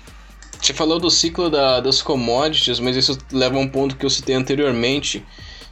Você 0.63 0.73
falou 0.73 1.01
do 1.01 1.11
ciclo 1.11 1.51
da, 1.51 1.81
das 1.81 2.01
commodities, 2.01 2.79
mas 2.79 2.95
isso 2.95 3.19
leva 3.33 3.57
a 3.57 3.61
um 3.61 3.67
ponto 3.67 3.97
que 3.97 4.07
eu 4.07 4.11
citei 4.11 4.37
anteriormente, 4.37 5.27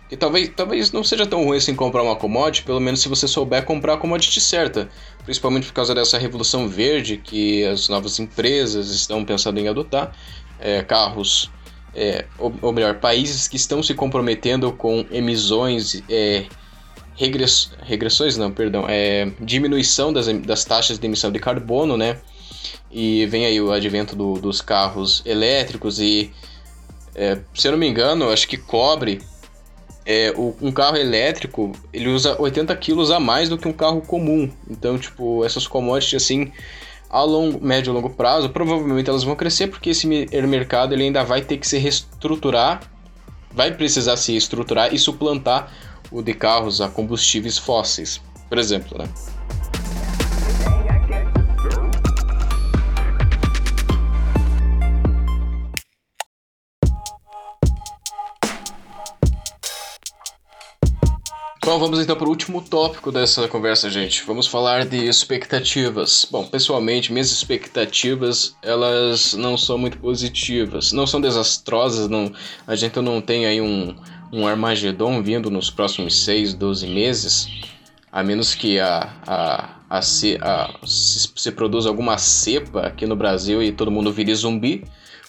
que 0.09 0.17
talvez, 0.17 0.51
talvez 0.57 0.91
não 0.91 1.05
seja 1.05 1.25
tão 1.25 1.45
ruim 1.45 1.59
assim 1.59 1.77
comprar 1.77 2.03
uma 2.03 2.17
commodity, 2.17 2.65
pelo 2.65 2.81
menos 2.81 3.01
se 3.01 3.09
você 3.09 3.29
souber 3.29 3.65
comprar 3.65 3.95
a 3.95 3.97
commodity 3.97 4.41
certa, 4.41 4.89
principalmente 5.25 5.69
por 5.69 5.75
causa 5.75 5.95
dessa 5.95 6.19
revolução 6.19 6.69
verde 6.69 7.19
que 7.19 7.65
as 7.67 7.89
novas 7.89 8.19
empresas 8.19 8.91
estão 8.91 9.25
pensando 9.25 9.61
em 9.61 9.69
adotar, 9.69 10.13
é, 10.59 10.83
carros, 10.83 11.49
é, 11.95 12.25
ou, 12.37 12.53
ou, 12.61 12.73
melhor, 12.73 12.97
países 12.97 13.47
que 13.47 13.57
estão 13.57 13.85
se 13.85 13.95
comprometendo 13.95 14.73
com 14.73 15.07
emissões, 15.13 16.03
é, 16.09 16.47
regress, 17.15 17.71
regressões 17.81 18.37
não, 18.37 18.51
perdão, 18.51 18.87
é, 18.89 19.31
diminuição 19.39 20.13
das, 20.13 20.27
das 20.27 20.65
taxas 20.65 20.99
de 20.99 21.07
emissão 21.07 21.31
de 21.31 21.39
carbono, 21.39 21.97
né? 21.97 22.19
E 22.91 23.27
vem 23.27 23.47
aí 23.47 23.61
o 23.61 23.73
advento 23.73 24.17
do, 24.17 24.35
dos 24.35 24.61
carros 24.61 25.23
elétricos 25.25 26.01
e, 26.01 26.33
é, 27.15 27.39
se 27.55 27.69
eu 27.69 27.73
não 27.73 27.79
me 27.79 27.89
engano, 27.89 28.31
acho 28.31 28.49
que 28.49 28.57
cobre 28.57 29.21
é, 30.05 30.33
o, 30.37 30.57
um 30.61 30.73
carro 30.73 30.97
elétrico 30.97 31.73
ele 31.93 32.09
usa 32.09 32.41
80 32.41 32.75
quilos 32.77 33.11
a 33.11 33.21
mais 33.21 33.49
do 33.49 33.59
que 33.59 33.69
um 33.69 33.73
carro 33.73 34.01
comum. 34.01 34.51
Então, 34.69 34.99
tipo, 34.99 35.45
essas 35.45 35.67
commodities 35.67 36.23
assim, 36.23 36.53
a 37.09 37.23
longo, 37.23 37.65
médio 37.65 37.91
e 37.91 37.95
longo 37.95 38.11
prazo, 38.11 38.51
provavelmente 38.51 39.09
elas 39.09 39.25
vão 39.25 39.37
crescer 39.37 39.69
porque 39.69 39.91
esse 39.91 40.07
mercado 40.07 40.95
ele 40.95 41.05
ainda 41.05 41.25
vai 41.25 41.43
ter 41.43 41.59
que 41.59 41.67
se 41.67 41.79
reestruturar, 41.79 42.81
vai 43.53 43.73
precisar 43.73 44.17
se 44.17 44.37
estruturar 44.37 44.95
e 44.95 44.99
suplantar 44.99 45.73
o 46.11 46.23
de 46.23 46.35
carros 46.35 46.81
a 46.81 46.89
combustíveis 46.89 47.59
fósseis, 47.59 48.21
por 48.49 48.59
exemplo, 48.59 48.99
né? 48.99 49.09
Bom, 61.71 61.79
vamos 61.79 62.01
então 62.01 62.17
para 62.17 62.27
o 62.27 62.31
último 62.31 62.61
tópico 62.61 63.13
dessa 63.13 63.47
conversa, 63.47 63.89
gente. 63.89 64.25
Vamos 64.27 64.49
falar 64.49 64.85
de 64.85 65.07
expectativas. 65.07 66.27
Bom, 66.29 66.45
pessoalmente, 66.45 67.13
minhas 67.13 67.31
expectativas, 67.31 68.57
elas 68.61 69.35
não 69.35 69.57
são 69.57 69.79
muito 69.79 69.97
positivas. 69.99 70.91
Não 70.91 71.07
são 71.07 71.21
desastrosas, 71.21 72.09
não. 72.09 72.33
A 72.67 72.75
gente 72.75 72.99
não 73.01 73.21
tem 73.21 73.47
aí 73.47 73.61
um, 73.61 73.95
um 74.33 74.49
Armagedon 74.49 75.23
vindo 75.23 75.49
nos 75.49 75.71
próximos 75.71 76.25
6, 76.25 76.55
12 76.55 76.89
meses. 76.89 77.47
A 78.11 78.25
menos 78.25 78.53
que 78.53 78.81
a, 78.81 79.09
a, 79.25 79.77
a, 79.89 79.99
a, 79.99 80.03
se, 80.03 80.41
se 81.37 81.53
produza 81.53 81.89
alguma 81.89 82.19
cepa 82.19 82.81
aqui 82.81 83.07
no 83.07 83.15
Brasil 83.15 83.63
e 83.63 83.71
todo 83.71 83.93
mundo 83.93 84.13
vire 84.13 84.35
zumbi. 84.35 84.83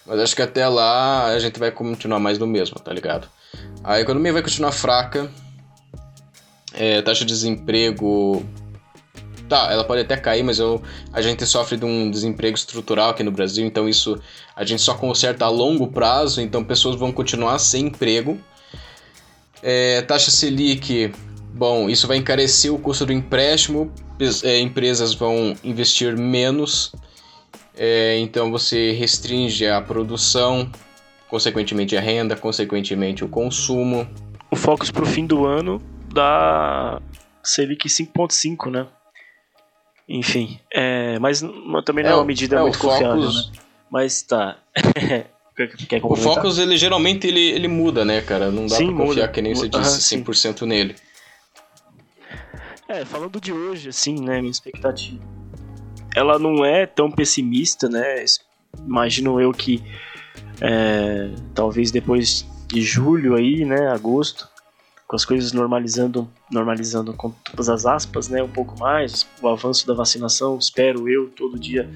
Mas 0.08 0.20
acho 0.20 0.36
que 0.36 0.42
até 0.42 0.68
lá 0.68 1.26
a 1.26 1.38
gente 1.38 1.60
vai 1.60 1.70
continuar 1.70 2.20
mais 2.20 2.40
do 2.40 2.48
mesmo, 2.48 2.80
tá 2.80 2.92
ligado? 2.92 3.30
A 3.84 4.02
economia 4.02 4.34
vai 4.34 4.42
continuar 4.42 4.72
fraca, 4.72 5.30
é, 6.74 7.02
taxa 7.02 7.26
de 7.26 7.34
desemprego. 7.34 8.46
Tá, 9.48 9.70
ela 9.70 9.84
pode 9.84 10.02
até 10.02 10.16
cair, 10.16 10.44
mas 10.44 10.60
eu, 10.60 10.82
a 11.12 11.22
gente 11.22 11.46
sofre 11.46 11.76
de 11.76 11.84
um 11.84 12.10
desemprego 12.10 12.56
estrutural 12.56 13.10
aqui 13.10 13.22
no 13.22 13.32
Brasil, 13.32 13.66
então 13.66 13.90
isso 13.90 14.18
a 14.56 14.64
gente 14.64 14.82
só 14.82 14.94
conserta 14.94 15.44
a 15.44 15.50
longo 15.50 15.88
prazo, 15.88 16.40
então 16.40 16.64
pessoas 16.64 16.96
vão 16.96 17.12
continuar 17.12 17.60
sem 17.60 17.88
emprego. 17.88 18.40
É, 19.62 20.02
taxa 20.04 20.32
Selic, 20.32 21.12
bom, 21.54 21.90
isso 21.90 22.08
vai 22.08 22.16
encarecer 22.16 22.74
o 22.74 22.80
custo 22.80 23.06
do 23.06 23.12
empréstimo, 23.12 23.92
é, 24.44 24.62
empresas 24.62 25.14
vão 25.14 25.54
investir 25.66 26.18
menos, 26.18 26.94
é, 27.76 28.20
então 28.20 28.50
você 28.52 28.94
restringe 28.94 29.68
a 29.68 29.82
produção, 29.82 30.72
consequentemente 31.28 31.98
a 31.98 32.00
renda, 32.00 32.38
consequentemente 32.38 33.22
o 33.26 33.28
consumo. 33.28 34.08
O 34.50 34.56
foco 34.56 34.90
para 34.94 35.04
o 35.04 35.06
fim 35.06 35.26
do 35.26 35.46
ano 35.46 35.91
da 36.14 37.02
Selic 37.44 37.88
5.5, 37.88 38.72
né? 38.72 38.88
Enfim, 40.08 40.60
é, 40.74 41.18
mas 41.20 41.42
também 41.86 42.04
não 42.04 42.12
é, 42.12 42.14
é 42.14 42.16
uma 42.18 42.26
medida 42.26 42.58
é, 42.58 42.62
muito 42.62 42.78
confiável, 42.80 43.22
Focus... 43.22 43.52
né? 43.52 43.60
Mas 43.90 44.22
tá. 44.22 44.58
O 46.02 46.16
Focus, 46.16 46.58
ele 46.58 46.76
geralmente 46.76 47.28
ele, 47.28 47.40
ele 47.40 47.68
muda, 47.68 48.04
né, 48.04 48.22
cara? 48.22 48.50
Não 48.50 48.66
dá 48.66 48.78
Sim, 48.78 48.88
pra 48.88 49.06
confiar 49.06 49.24
muda. 49.24 49.34
que 49.34 49.42
nem 49.42 49.54
você 49.54 49.68
disse 49.68 50.16
ah, 50.16 50.18
100% 50.18 50.60
sim. 50.60 50.66
nele. 50.66 50.96
É, 52.88 53.06
falando 53.06 53.40
de 53.40 53.54
hoje, 53.54 53.90
assim, 53.90 54.20
né, 54.20 54.40
minha 54.40 54.50
expectativa. 54.50 55.22
Ela 56.16 56.40
não 56.40 56.66
é 56.66 56.86
tão 56.88 57.12
pessimista, 57.12 57.88
né? 57.88 58.26
Imagino 58.80 59.40
eu 59.40 59.52
que 59.52 59.84
é, 60.62 61.30
talvez 61.54 61.92
depois 61.92 62.46
de 62.68 62.82
julho 62.82 63.36
aí, 63.36 63.64
né, 63.66 63.88
agosto, 63.90 64.48
com 65.12 65.18
as 65.18 65.26
coisas 65.26 65.52
normalizando, 65.52 66.26
normalizando 66.50 67.14
com 67.14 67.32
todas 67.32 67.68
as 67.68 67.86
aspas, 67.86 68.30
né, 68.30 68.42
um 68.42 68.48
pouco 68.48 68.80
mais, 68.80 69.28
o 69.42 69.50
avanço 69.50 69.86
da 69.86 69.94
vacinação, 69.94 70.58
espero 70.58 71.10
eu 71.10 71.30
todo 71.32 71.60
dia 71.60 71.90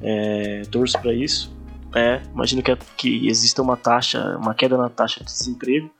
é, 0.00 0.62
torço 0.70 0.96
para 1.00 1.12
isso. 1.12 1.52
É, 1.96 2.22
imagino 2.32 2.62
que, 2.62 2.76
que 2.96 3.26
exista 3.26 3.60
uma 3.60 3.76
taxa, 3.76 4.36
uma 4.36 4.54
queda 4.54 4.78
na 4.78 4.88
taxa 4.88 5.18
de 5.18 5.26
desemprego, 5.26 5.90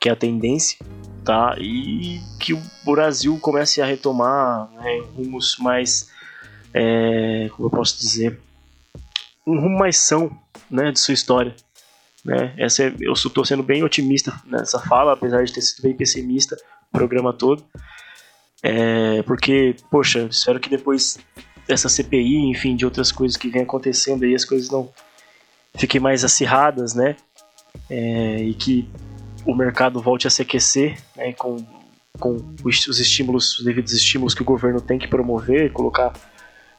que 0.00 0.08
é 0.08 0.12
a 0.12 0.16
tendência, 0.16 0.78
tá? 1.24 1.56
E 1.58 2.20
que 2.38 2.52
o 2.52 2.62
Brasil 2.84 3.36
comece 3.40 3.82
a 3.82 3.84
retomar 3.84 4.70
né, 4.74 5.02
rumos 5.16 5.56
mais, 5.58 6.08
é, 6.72 7.50
como 7.56 7.66
eu 7.66 7.70
posso 7.72 7.98
dizer, 7.98 8.40
um 9.44 9.58
rumo 9.58 9.76
mais 9.76 9.98
são, 9.98 10.30
né, 10.70 10.92
de 10.92 11.00
sua 11.00 11.14
história. 11.14 11.56
Né? 12.24 12.54
Essa 12.56 12.84
é, 12.84 12.94
eu 13.00 13.12
estou 13.12 13.44
sendo 13.44 13.62
bem 13.62 13.82
otimista 13.82 14.34
nessa 14.44 14.78
fala, 14.78 15.12
apesar 15.12 15.44
de 15.44 15.52
ter 15.52 15.62
sido 15.62 15.82
bem 15.82 15.96
pessimista 15.96 16.56
o 16.88 16.92
programa 16.92 17.32
todo. 17.32 17.64
É, 18.62 19.22
porque, 19.22 19.76
poxa, 19.90 20.28
espero 20.30 20.58
que 20.58 20.68
depois 20.68 21.18
dessa 21.66 21.88
CPI, 21.88 22.50
enfim, 22.50 22.74
de 22.74 22.84
outras 22.84 23.12
coisas 23.12 23.36
que 23.36 23.48
vem 23.48 23.62
acontecendo 23.62 24.24
aí, 24.24 24.34
as 24.34 24.44
coisas 24.44 24.70
não 24.70 24.90
fiquem 25.76 26.00
mais 26.00 26.24
acirradas, 26.24 26.94
né? 26.94 27.16
É, 27.88 28.42
e 28.42 28.54
que 28.54 28.88
o 29.44 29.54
mercado 29.54 30.00
volte 30.00 30.26
a 30.26 30.30
se 30.30 30.42
aquecer, 30.42 30.98
né? 31.14 31.32
Com, 31.34 31.64
com 32.18 32.36
os 32.64 32.98
estímulos, 32.98 33.58
os 33.58 33.64
devidos 33.64 33.92
estímulos 33.92 34.34
que 34.34 34.42
o 34.42 34.46
governo 34.46 34.80
tem 34.80 34.98
que 34.98 35.06
promover, 35.06 35.72
colocar 35.72 36.12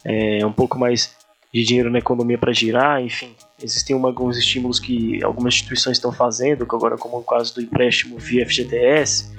é, 0.04 0.44
um 0.44 0.52
pouco 0.52 0.78
mais 0.78 1.16
de 1.52 1.64
dinheiro 1.64 1.90
na 1.90 1.98
economia 1.98 2.36
para 2.36 2.52
girar, 2.52 3.00
enfim, 3.00 3.34
existem 3.62 3.94
uma, 3.94 4.08
alguns 4.08 4.36
estímulos 4.36 4.78
que 4.78 5.22
algumas 5.22 5.54
instituições 5.54 5.96
estão 5.96 6.12
fazendo, 6.12 6.66
que 6.66 6.74
agora 6.74 6.96
como 6.96 7.18
o 7.18 7.22
caso 7.22 7.54
do 7.54 7.60
empréstimo 7.60 8.18
via 8.18 8.46
FGTS, 8.46 9.30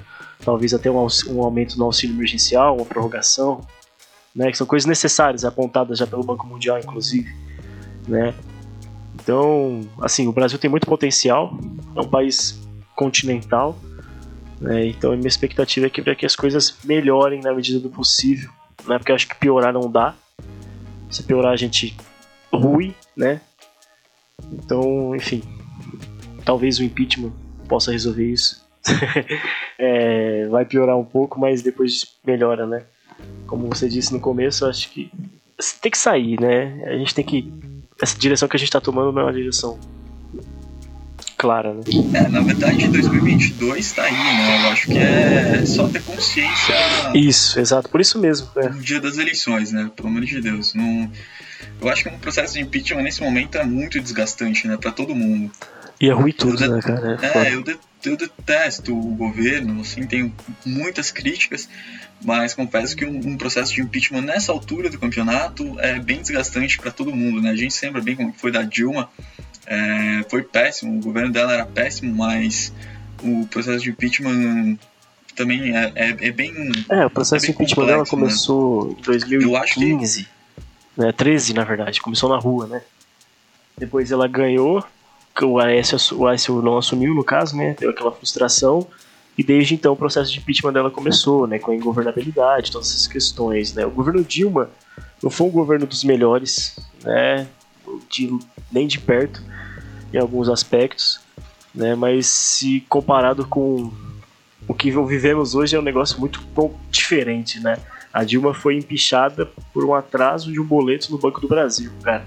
talvez 0.44 0.74
até 0.74 0.90
um, 0.90 1.06
um 1.28 1.42
aumento 1.42 1.78
no 1.78 1.84
auxílio 1.84 2.14
emergencial, 2.14 2.76
uma 2.76 2.84
prorrogação, 2.84 3.60
né, 4.34 4.50
que 4.50 4.56
são 4.56 4.66
coisas 4.66 4.86
necessárias, 4.86 5.44
apontadas 5.44 5.98
já 5.98 6.06
pelo 6.06 6.22
Banco 6.22 6.46
Mundial, 6.46 6.78
inclusive, 6.78 7.34
né. 8.06 8.34
Então, 9.14 9.80
assim, 10.00 10.26
o 10.26 10.32
Brasil 10.32 10.58
tem 10.58 10.70
muito 10.70 10.86
potencial, 10.86 11.56
é 11.94 12.00
um 12.00 12.08
país 12.08 12.58
continental, 12.96 13.78
né, 14.60 14.86
então 14.86 15.12
a 15.12 15.16
minha 15.16 15.28
expectativa 15.28 15.86
é 15.86 15.90
que, 15.90 16.02
que 16.14 16.26
as 16.26 16.36
coisas 16.36 16.78
melhorem 16.84 17.40
na 17.40 17.52
medida 17.52 17.78
do 17.78 17.90
possível, 17.90 18.50
né, 18.86 18.98
porque 18.98 19.12
eu 19.12 19.16
acho 19.16 19.28
que 19.28 19.36
piorar 19.36 19.72
não 19.72 19.90
dá, 19.90 20.14
se 21.10 21.22
piorar 21.22 21.52
a 21.52 21.56
gente 21.56 21.96
rui, 22.52 22.94
né, 23.16 23.40
então, 24.50 25.14
enfim, 25.14 25.42
talvez 26.44 26.78
o 26.78 26.84
impeachment 26.84 27.32
possa 27.68 27.92
resolver 27.92 28.26
isso. 28.26 28.62
é, 29.78 30.46
vai 30.48 30.64
piorar 30.64 30.98
um 30.98 31.04
pouco, 31.04 31.38
mas 31.38 31.62
depois 31.62 32.16
melhora, 32.24 32.66
né? 32.66 32.82
como 33.46 33.68
você 33.68 33.88
disse 33.88 34.12
no 34.12 34.20
começo, 34.20 34.64
acho 34.64 34.88
que 34.90 35.10
tem 35.80 35.90
que 35.90 35.98
sair, 35.98 36.40
né? 36.40 36.82
A 36.86 36.96
gente 36.96 37.14
tem 37.14 37.24
que. 37.24 37.52
Essa 38.00 38.18
direção 38.18 38.48
que 38.48 38.56
a 38.56 38.58
gente 38.58 38.68
está 38.68 38.80
tomando 38.80 39.12
não 39.12 39.20
é 39.20 39.24
uma 39.26 39.32
direção 39.32 39.78
clara, 41.36 41.74
né? 41.74 41.82
É, 42.14 42.28
na 42.28 42.40
verdade, 42.40 42.88
2022 42.88 43.78
está 43.78 44.04
aí, 44.04 44.12
né? 44.12 44.64
Eu 44.64 44.70
acho 44.70 44.86
que 44.86 44.98
é 44.98 45.66
só 45.66 45.86
ter 45.86 46.02
consciência. 46.02 46.74
Isso, 47.14 47.60
exato, 47.60 47.88
por 47.88 48.00
isso 48.00 48.18
mesmo. 48.18 48.48
É. 48.56 48.70
No 48.70 48.80
dia 48.80 49.00
das 49.00 49.18
eleições, 49.18 49.70
né? 49.70 49.90
Pelo 49.94 50.08
amor 50.08 50.24
de 50.24 50.40
Deus. 50.40 50.72
Não... 50.74 51.10
Eu 51.80 51.88
acho 51.88 52.02
que 52.04 52.08
um 52.08 52.18
processo 52.18 52.54
de 52.54 52.60
impeachment 52.60 53.02
nesse 53.02 53.20
momento 53.22 53.58
é 53.58 53.64
muito 53.64 54.00
desgastante, 54.00 54.66
né? 54.66 54.76
Para 54.76 54.90
todo 54.90 55.14
mundo. 55.14 55.50
E 56.00 56.08
é 56.08 56.12
ruim 56.12 56.32
tudo, 56.32 56.68
né, 56.68 56.80
cara? 56.80 57.18
É, 57.22 57.48
é 57.48 57.54
eu, 57.54 57.62
de... 57.62 57.78
eu 58.04 58.16
detesto 58.16 58.92
o 58.92 59.14
governo, 59.14 59.80
assim, 59.80 60.04
tenho 60.04 60.34
muitas 60.66 61.12
críticas, 61.12 61.68
mas 62.24 62.54
confesso 62.54 62.96
que 62.96 63.04
um, 63.04 63.16
um, 63.16 63.36
processo 63.36 63.72
de 63.72 63.80
impeachment 63.80 64.22
nessa 64.22 64.50
altura 64.50 64.90
do 64.90 64.98
campeonato 64.98 65.78
é 65.78 66.00
bem 66.00 66.20
desgastante 66.20 66.78
para 66.78 66.90
todo 66.90 67.14
mundo, 67.14 67.40
né? 67.40 67.50
A 67.50 67.56
gente 67.56 67.74
lembra 67.84 68.00
bem 68.00 68.16
como 68.16 68.32
foi 68.32 68.50
da 68.50 68.62
Dilma, 68.62 69.08
é, 69.66 70.24
foi 70.28 70.42
péssimo, 70.42 70.98
o 70.98 71.00
governo 71.00 71.32
dela 71.32 71.52
era 71.52 71.66
péssimo, 71.66 72.14
mas 72.14 72.72
o 73.22 73.46
processo 73.46 73.84
de 73.84 73.90
impeachment 73.90 74.78
também 75.36 75.76
é, 75.76 75.92
é, 75.94 76.16
é 76.28 76.32
bem. 76.32 76.52
É, 76.90 77.06
o 77.06 77.10
processo 77.10 77.44
é 77.44 77.48
de 77.48 77.52
impeachment 77.52 77.76
complexo, 77.76 77.86
dela 77.86 78.02
né? 78.02 78.10
começou 78.10 78.88
né? 78.88 78.96
em 78.98 79.02
2015, 79.02 80.22
que... 80.24 80.28
né, 80.96 81.12
13 81.12 81.54
na 81.54 81.64
verdade, 81.64 82.00
começou 82.00 82.28
na 82.28 82.38
rua, 82.38 82.66
né? 82.66 82.82
Depois 83.76 84.10
ela 84.12 84.28
ganhou, 84.28 84.84
o 85.42 85.58
Aécio, 85.58 85.98
o 86.18 86.26
Aécio 86.26 86.60
não 86.60 86.78
assumiu 86.78 87.14
no 87.14 87.24
caso, 87.24 87.56
né? 87.56 87.74
Deu 87.78 87.90
aquela 87.90 88.12
frustração 88.12 88.86
e 89.36 89.42
desde 89.42 89.74
então 89.74 89.94
o 89.94 89.96
processo 89.96 90.30
de 90.30 90.38
impeachment 90.38 90.72
dela 90.72 90.90
começou, 90.90 91.46
né, 91.46 91.58
com 91.58 91.70
a 91.70 91.74
ingovernabilidade, 91.74 92.70
todas 92.70 92.88
essas 92.88 93.06
questões, 93.06 93.72
né. 93.72 93.86
O 93.86 93.90
governo 93.90 94.22
Dilma 94.22 94.70
não 95.22 95.30
foi 95.30 95.46
um 95.46 95.50
governo 95.50 95.86
dos 95.86 96.04
melhores, 96.04 96.78
né, 97.02 97.46
de, 98.10 98.38
nem 98.70 98.86
de 98.86 98.98
perto, 98.98 99.42
em 100.12 100.18
alguns 100.18 100.48
aspectos, 100.48 101.20
né, 101.74 101.94
mas 101.94 102.26
se 102.26 102.80
comparado 102.88 103.46
com 103.46 103.90
o 104.68 104.74
que 104.74 104.90
vivemos 104.90 105.54
hoje 105.54 105.74
é 105.74 105.78
um 105.78 105.82
negócio 105.82 106.20
muito 106.20 106.42
diferente, 106.90 107.58
né. 107.60 107.78
A 108.12 108.24
Dilma 108.24 108.52
foi 108.52 108.76
empichada 108.76 109.46
por 109.72 109.84
um 109.84 109.94
atraso 109.94 110.52
de 110.52 110.60
um 110.60 110.64
boleto 110.64 111.10
no 111.10 111.18
Banco 111.18 111.40
do 111.40 111.48
Brasil, 111.48 111.90
cara. 112.02 112.24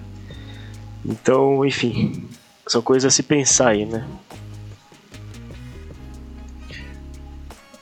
Então, 1.05 1.63
enfim, 1.65 2.27
são 2.65 2.81
coisas 2.81 3.13
a 3.13 3.15
se 3.15 3.21
pensar 3.21 3.69
aí, 3.69 3.85
né. 3.85 4.07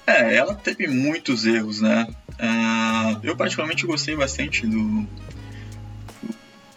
É, 0.05 0.35
ela 0.35 0.53
teve 0.53 0.87
muitos 0.87 1.45
erros, 1.45 1.79
né? 1.79 2.07
Uh, 2.33 3.19
eu 3.23 3.37
particularmente 3.37 3.85
gostei 3.85 4.15
bastante 4.15 4.67
do, 4.67 5.07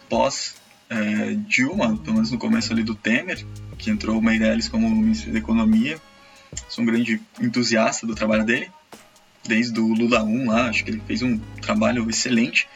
pós 0.09 0.55
é, 0.89 1.33
Dilma, 1.47 1.97
pelo 1.97 2.15
menos 2.15 2.31
no 2.31 2.37
começo 2.37 2.71
ali 2.71 2.83
do 2.83 2.95
Temer, 2.95 3.45
que 3.77 3.89
entrou 3.89 4.17
o 4.17 4.21
Meirelles 4.21 4.69
como 4.69 4.89
ministro 4.89 5.31
da 5.31 5.39
Economia. 5.39 5.99
Sou 6.69 6.83
um 6.83 6.87
grande 6.87 7.21
entusiasta 7.41 8.07
do 8.07 8.15
trabalho 8.15 8.45
dele, 8.45 8.71
desde 9.47 9.79
o 9.79 9.87
Lula 9.87 10.23
1 10.23 10.47
lá, 10.47 10.69
acho 10.69 10.83
que 10.83 10.91
ele 10.91 11.01
fez 11.05 11.21
um 11.21 11.37
trabalho 11.61 12.09
excelente. 12.09 12.67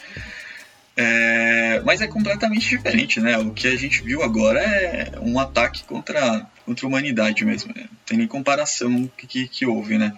É, 0.96 1.82
mas 1.86 2.02
é 2.02 2.08
completamente 2.08 2.68
diferente, 2.68 3.20
né? 3.20 3.38
O 3.38 3.52
que 3.52 3.68
a 3.68 3.76
gente 3.76 4.02
viu 4.02 4.22
agora 4.24 4.60
é 4.60 5.20
um 5.22 5.40
ataque 5.40 5.84
contra, 5.84 6.46
contra 6.66 6.86
a 6.86 6.90
humanidade 6.90 7.46
mesmo. 7.46 7.74
Né? 7.76 7.84
Não 7.84 7.98
tem 8.06 8.18
nem 8.18 8.28
comparação 8.28 9.10
que, 9.18 9.26
que, 9.26 9.48
que 9.48 9.66
houve, 9.66 9.98
né? 9.98 10.14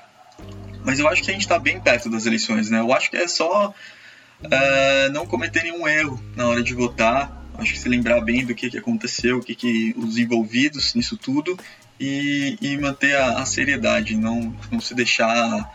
Mas 0.83 0.99
eu 0.99 1.07
acho 1.07 1.23
que 1.23 1.29
a 1.29 1.33
gente 1.33 1.43
está 1.43 1.59
bem 1.59 1.79
perto 1.79 2.09
das 2.09 2.25
eleições, 2.25 2.69
né? 2.69 2.79
Eu 2.79 2.91
acho 2.91 3.09
que 3.09 3.17
é 3.17 3.27
só 3.27 3.69
uh, 3.69 5.13
não 5.13 5.25
cometer 5.25 5.63
nenhum 5.63 5.87
erro 5.87 6.21
na 6.35 6.47
hora 6.47 6.61
de 6.61 6.73
votar. 6.73 7.41
Acho 7.57 7.73
que 7.73 7.79
se 7.79 7.87
lembrar 7.87 8.19
bem 8.21 8.45
do 8.45 8.55
que, 8.55 8.69
que 8.69 8.77
aconteceu, 8.77 9.37
o 9.37 9.43
que, 9.43 9.55
que 9.55 9.93
os 9.95 10.17
envolvidos 10.17 10.95
nisso 10.95 11.15
tudo 11.15 11.57
e, 11.99 12.57
e 12.59 12.77
manter 12.77 13.15
a, 13.15 13.39
a, 13.39 13.45
seriedade, 13.45 14.15
não, 14.15 14.55
não 14.71 14.79
se 14.79 14.93
deixar 14.93 15.71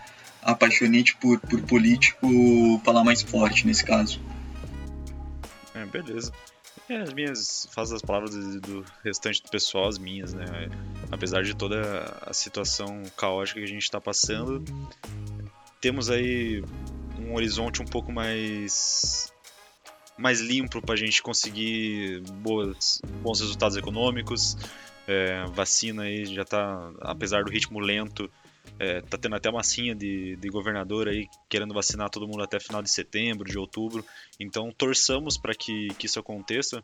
apaixonite 0.48 1.14
por, 1.16 1.38
por 1.38 1.60
político 1.62 2.26
falar 2.84 3.04
mais 3.04 3.22
forte 3.22 3.66
nesse 3.66 3.84
caso. 3.84 4.20
É, 5.74 5.84
beleza. 5.84 6.32
É, 6.88 6.96
as 6.96 7.12
minhas. 7.12 7.68
Faço 7.70 7.94
as 7.94 8.02
palavras 8.02 8.34
do 8.60 8.84
restante 9.04 9.42
do 9.42 9.50
pessoal, 9.50 9.88
as 9.88 9.98
minhas, 9.98 10.32
né? 10.32 10.46
Apesar 11.10 11.42
de 11.42 11.54
toda 11.54 12.18
a 12.26 12.32
situação 12.32 13.02
caótica 13.16 13.60
que 13.60 13.64
a 13.64 13.68
gente 13.68 13.82
está 13.82 14.00
passando, 14.00 14.64
temos 15.80 16.08
aí 16.08 16.64
um 17.18 17.34
horizonte 17.34 17.82
um 17.82 17.86
pouco 17.86 18.10
mais 18.10 19.30
mais 20.16 20.40
limpo 20.40 20.80
para 20.82 20.94
a 20.94 20.98
gente 20.98 21.22
conseguir 21.22 22.22
boas, 22.42 23.00
bons 23.22 23.40
resultados 23.40 23.76
econômicos. 23.76 24.56
É, 25.06 25.44
vacina 25.52 26.02
aí 26.02 26.24
já 26.26 26.42
está, 26.42 26.90
apesar 27.00 27.44
do 27.44 27.50
ritmo 27.50 27.78
lento, 27.78 28.30
é, 28.78 29.00
tá 29.00 29.18
tendo 29.18 29.34
até 29.34 29.50
massinha 29.50 29.94
de, 29.94 30.36
de 30.36 30.48
governador 30.48 31.08
aí 31.08 31.28
querendo 31.48 31.74
vacinar 31.74 32.10
todo 32.10 32.28
mundo 32.28 32.42
até 32.42 32.60
final 32.60 32.82
de 32.82 32.90
setembro, 32.90 33.48
de 33.48 33.58
outubro. 33.58 34.04
Então 34.38 34.70
torçamos 34.70 35.36
para 35.36 35.54
que, 35.54 35.88
que 35.98 36.06
isso 36.06 36.20
aconteça, 36.20 36.82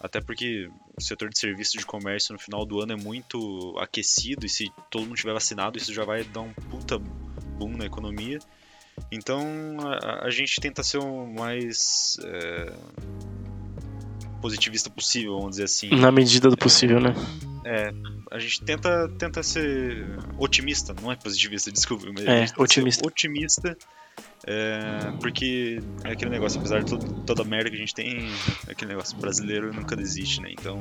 até 0.00 0.20
porque 0.20 0.68
o 0.96 1.00
setor 1.00 1.28
de 1.28 1.38
serviço 1.38 1.78
de 1.78 1.86
comércio 1.86 2.32
no 2.32 2.38
final 2.38 2.64
do 2.66 2.80
ano 2.80 2.92
é 2.92 2.96
muito 2.96 3.76
aquecido 3.78 4.44
e 4.44 4.48
se 4.48 4.70
todo 4.90 5.06
mundo 5.06 5.16
tiver 5.16 5.32
vacinado 5.32 5.78
isso 5.78 5.92
já 5.92 6.04
vai 6.04 6.24
dar 6.24 6.40
um 6.40 6.52
puta 6.52 6.98
boom 6.98 7.76
na 7.76 7.86
economia. 7.86 8.38
Então 9.12 9.40
a, 9.80 10.26
a 10.26 10.30
gente 10.30 10.60
tenta 10.60 10.82
ser 10.82 10.98
o 10.98 11.26
mais 11.26 12.16
é, 12.24 12.72
positivista 14.46 14.88
possível, 14.88 15.34
vamos 15.34 15.50
dizer 15.50 15.64
assim. 15.64 15.90
Na 15.90 16.12
medida 16.12 16.48
do 16.48 16.56
possível, 16.56 17.00
né? 17.00 17.12
É, 17.64 17.92
a 18.30 18.38
gente 18.38 18.62
tenta, 18.62 19.08
tenta 19.18 19.42
ser 19.42 20.06
otimista, 20.38 20.94
não 21.02 21.10
é 21.10 21.16
positivista, 21.16 21.72
desculpa, 21.72 22.06
mas 22.14 22.24
é, 22.24 22.46
otimista. 22.56 23.04
otimista 23.04 23.76
É, 24.46 25.12
porque 25.20 25.82
é 26.04 26.12
aquele 26.12 26.30
negócio, 26.30 26.60
apesar 26.60 26.84
de 26.84 26.90
todo, 26.90 27.22
toda 27.22 27.42
a 27.42 27.44
merda 27.44 27.70
que 27.70 27.74
a 27.74 27.78
gente 27.78 27.92
tem, 27.92 28.30
é 28.68 28.70
aquele 28.70 28.92
negócio 28.92 29.18
brasileiro 29.18 29.74
nunca 29.74 29.96
desiste, 29.96 30.40
né? 30.40 30.50
Então, 30.52 30.78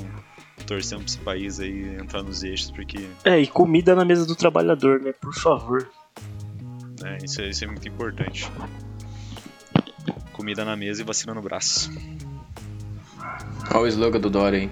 torcemos 0.68 1.06
pra 1.06 1.06
esse 1.06 1.18
país 1.18 1.60
aí 1.60 1.96
entrar 1.96 2.22
nos 2.22 2.44
eixos, 2.44 2.70
porque. 2.70 3.10
É, 3.24 3.40
e 3.40 3.48
comida 3.48 3.96
na 3.96 4.06
mesa 4.06 4.28
do 4.28 4.36
trabalhador, 4.36 5.02
né? 5.02 5.12
Por 5.12 5.34
favor. 5.34 5.90
É, 7.04 7.18
isso, 7.26 7.42
é, 7.42 7.50
isso 7.50 7.64
é 7.64 7.68
muito 7.68 7.88
importante. 7.88 8.48
Comida 10.32 10.64
na 10.64 10.76
mesa 10.76 11.02
e 11.02 11.04
vacina 11.04 11.34
no 11.34 11.42
braço. 11.42 11.90
Olha 13.72 13.84
o 13.84 13.88
slogan 13.88 14.20
do 14.20 14.30
Dória 14.30 14.60
aí. 14.60 14.70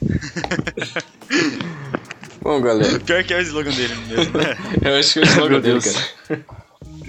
Bom, 2.40 2.60
galera. 2.60 2.98
Pior 3.00 3.22
que 3.22 3.34
é 3.34 3.38
o 3.38 3.42
slogan 3.42 3.70
dele 3.70 3.94
mesmo, 4.08 4.38
né? 4.38 4.56
Eu 4.82 4.96
acho 4.96 5.12
que 5.12 5.18
é 5.18 5.22
o 5.22 5.26
slogan 5.26 5.60
dele, 5.60 5.80
cara. 5.80 6.44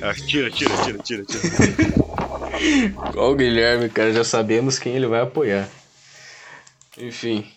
Ah, 0.01 0.13
tira, 0.13 0.51
tira, 0.51 0.75
tira, 0.83 0.97
tira, 0.97 1.23
tira. 1.23 1.41
Igual 3.09 3.31
o 3.31 3.35
Guilherme, 3.35 3.89
cara, 3.89 4.11
já 4.11 4.23
sabemos 4.23 4.77
quem 4.77 4.95
ele 4.95 5.07
vai 5.07 5.21
apoiar. 5.21 5.67
Enfim, 6.97 7.47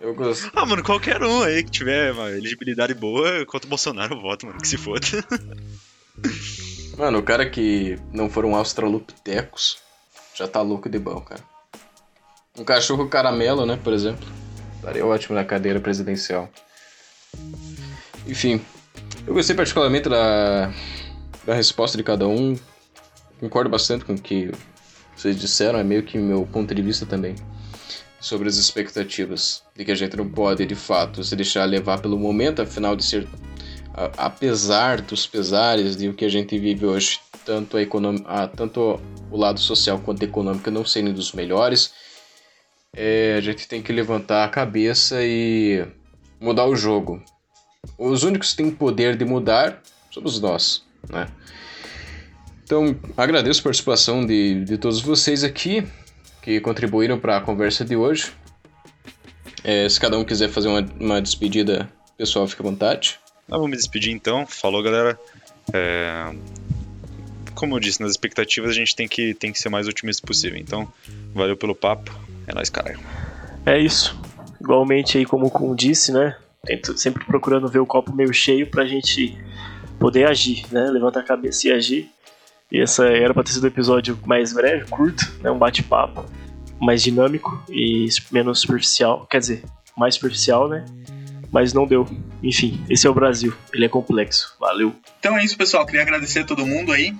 eu 0.00 0.14
gosto. 0.14 0.50
Ah, 0.54 0.66
mano, 0.66 0.82
qualquer 0.82 1.22
um 1.22 1.42
aí 1.42 1.62
que 1.62 1.70
tiver 1.70 2.12
uma 2.12 2.30
elegibilidade 2.30 2.94
boa 2.94 3.46
contra 3.46 3.66
o 3.66 3.70
Bolsonaro, 3.70 4.14
eu 4.14 4.20
voto, 4.20 4.46
mano, 4.46 4.60
que 4.60 4.68
se 4.68 4.76
foda. 4.76 5.06
Mano, 6.98 7.18
o 7.18 7.22
cara 7.22 7.48
que 7.48 7.98
não 8.12 8.28
foram 8.28 8.54
australopitecos 8.54 9.78
já 10.34 10.46
tá 10.48 10.60
louco 10.62 10.88
de 10.88 10.98
bom, 10.98 11.20
cara. 11.20 11.40
Um 12.58 12.64
cachorro 12.64 13.08
caramelo, 13.08 13.64
né, 13.64 13.78
por 13.82 13.92
exemplo. 13.92 14.26
Estaria 14.76 15.04
ótimo 15.06 15.34
na 15.34 15.44
cadeira 15.44 15.80
presidencial. 15.80 16.48
Enfim, 18.26 18.60
eu 19.26 19.34
gostei 19.34 19.54
particularmente 19.56 20.08
da, 20.08 20.72
da 21.44 21.54
resposta 21.54 21.96
de 21.96 22.04
cada 22.04 22.26
um. 22.26 22.56
Concordo 23.40 23.70
bastante 23.70 24.04
com 24.04 24.14
o 24.14 24.18
que 24.20 24.50
vocês 25.16 25.38
disseram, 25.38 25.78
é 25.78 25.84
meio 25.84 26.02
que 26.02 26.18
meu 26.18 26.46
ponto 26.46 26.74
de 26.74 26.82
vista 26.82 27.04
também. 27.06 27.34
Sobre 28.20 28.48
as 28.48 28.56
expectativas. 28.56 29.62
De 29.76 29.84
que 29.84 29.90
a 29.90 29.96
gente 29.96 30.16
não 30.16 30.28
pode, 30.28 30.64
de 30.64 30.74
fato, 30.76 31.24
se 31.24 31.34
deixar 31.34 31.64
levar 31.64 32.00
pelo 32.00 32.18
momento, 32.18 32.62
afinal 32.62 32.94
de 32.94 33.04
ser. 33.04 33.26
a- 33.94 34.26
apesar 34.26 35.00
dos 35.00 35.26
pesares 35.26 35.96
de 35.96 36.08
o 36.08 36.14
que 36.14 36.24
a 36.24 36.28
gente 36.28 36.58
vive 36.58 36.86
hoje, 36.86 37.20
tanto, 37.44 37.76
a 37.76 37.82
econom, 37.82 38.16
a, 38.24 38.46
tanto 38.46 39.00
o 39.30 39.36
lado 39.36 39.60
social 39.60 39.98
quanto 39.98 40.22
econômico 40.22 40.70
não 40.70 40.84
serem 40.84 41.12
dos 41.12 41.32
melhores, 41.32 41.92
é, 42.94 43.34
a 43.36 43.40
gente 43.40 43.66
tem 43.66 43.82
que 43.82 43.92
levantar 43.92 44.44
a 44.44 44.48
cabeça 44.48 45.16
e 45.22 45.86
mudar 46.40 46.66
o 46.66 46.76
jogo. 46.76 47.22
Os 47.98 48.22
únicos 48.22 48.50
que 48.50 48.56
têm 48.58 48.70
poder 48.70 49.16
de 49.16 49.24
mudar 49.24 49.82
somos 50.10 50.40
nós, 50.40 50.84
né? 51.08 51.26
Então, 52.64 52.96
agradeço 53.16 53.60
a 53.60 53.64
participação 53.64 54.24
de, 54.24 54.64
de 54.64 54.78
todos 54.78 55.00
vocês 55.00 55.44
aqui 55.44 55.86
que 56.40 56.60
contribuíram 56.60 57.18
para 57.18 57.36
a 57.36 57.40
conversa 57.40 57.84
de 57.84 57.96
hoje. 57.96 58.32
É, 59.64 59.88
se 59.88 60.00
cada 60.00 60.18
um 60.18 60.24
quiser 60.24 60.48
fazer 60.48 60.68
uma, 60.68 60.80
uma 60.98 61.22
despedida, 61.22 61.88
pessoal, 62.16 62.46
fique 62.48 62.62
à 62.62 62.64
vontade. 62.64 63.18
Ah, 63.50 63.58
vou 63.58 63.68
me 63.68 63.76
despedir 63.76 64.12
então. 64.12 64.46
Falou, 64.46 64.82
galera. 64.82 65.18
É, 65.72 66.34
Como 67.62 67.76
eu 67.76 67.78
disse, 67.78 68.00
nas 68.00 68.10
expectativas 68.10 68.72
a 68.72 68.74
gente 68.74 68.96
tem 68.96 69.06
que, 69.06 69.34
tem 69.34 69.52
que 69.52 69.58
ser 69.60 69.68
mais 69.68 69.86
otimista 69.86 70.26
possível. 70.26 70.58
Então, 70.58 70.92
valeu 71.32 71.56
pelo 71.56 71.76
papo. 71.76 72.12
É 72.44 72.52
nóis, 72.52 72.68
caralho. 72.68 72.98
É 73.64 73.78
isso. 73.78 74.20
Igualmente 74.60 75.16
aí, 75.16 75.24
como 75.24 75.46
o 75.46 75.50
Kun 75.50 75.72
disse, 75.72 76.10
né? 76.10 76.36
Tento 76.66 76.98
sempre 76.98 77.24
procurando 77.24 77.68
ver 77.68 77.78
o 77.78 77.86
copo 77.86 78.12
meio 78.12 78.34
cheio 78.34 78.66
pra 78.66 78.84
gente 78.84 79.38
poder 79.96 80.28
agir, 80.28 80.64
né? 80.72 80.90
Levantar 80.90 81.20
a 81.20 81.22
cabeça 81.22 81.68
e 81.68 81.72
agir. 81.72 82.10
E 82.68 82.80
essa 82.80 83.06
era 83.06 83.32
pra 83.32 83.44
ter 83.44 83.52
sido 83.52 83.62
um 83.62 83.68
episódio 83.68 84.18
mais 84.26 84.52
breve, 84.52 84.90
curto, 84.90 85.24
né? 85.40 85.48
Um 85.48 85.58
bate-papo 85.58 86.26
mais 86.80 87.00
dinâmico 87.00 87.62
e 87.70 88.08
menos 88.32 88.58
superficial. 88.58 89.24
Quer 89.30 89.38
dizer, 89.38 89.64
mais 89.96 90.16
superficial, 90.16 90.68
né? 90.68 90.84
Mas 91.52 91.72
não 91.72 91.86
deu. 91.86 92.08
Enfim, 92.42 92.84
esse 92.90 93.06
é 93.06 93.10
o 93.10 93.14
Brasil. 93.14 93.54
Ele 93.72 93.84
é 93.84 93.88
complexo. 93.88 94.56
Valeu. 94.58 94.92
Então 95.20 95.38
é 95.38 95.44
isso, 95.44 95.56
pessoal. 95.56 95.86
Queria 95.86 96.02
agradecer 96.02 96.40
a 96.40 96.44
todo 96.44 96.66
mundo 96.66 96.90
aí. 96.90 97.14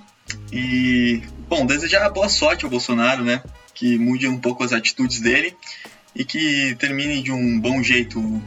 E, 0.51 1.21
bom, 1.49 1.65
desejar 1.65 2.09
boa 2.09 2.29
sorte 2.29 2.65
ao 2.65 2.71
Bolsonaro, 2.71 3.23
né? 3.23 3.43
Que 3.73 3.97
mude 3.97 4.27
um 4.27 4.39
pouco 4.39 4.63
as 4.63 4.73
atitudes 4.73 5.19
dele 5.19 5.55
e 6.15 6.23
que 6.23 6.75
termine 6.75 7.21
de 7.21 7.31
um 7.31 7.59
bom 7.59 7.81
jeito 7.81 8.41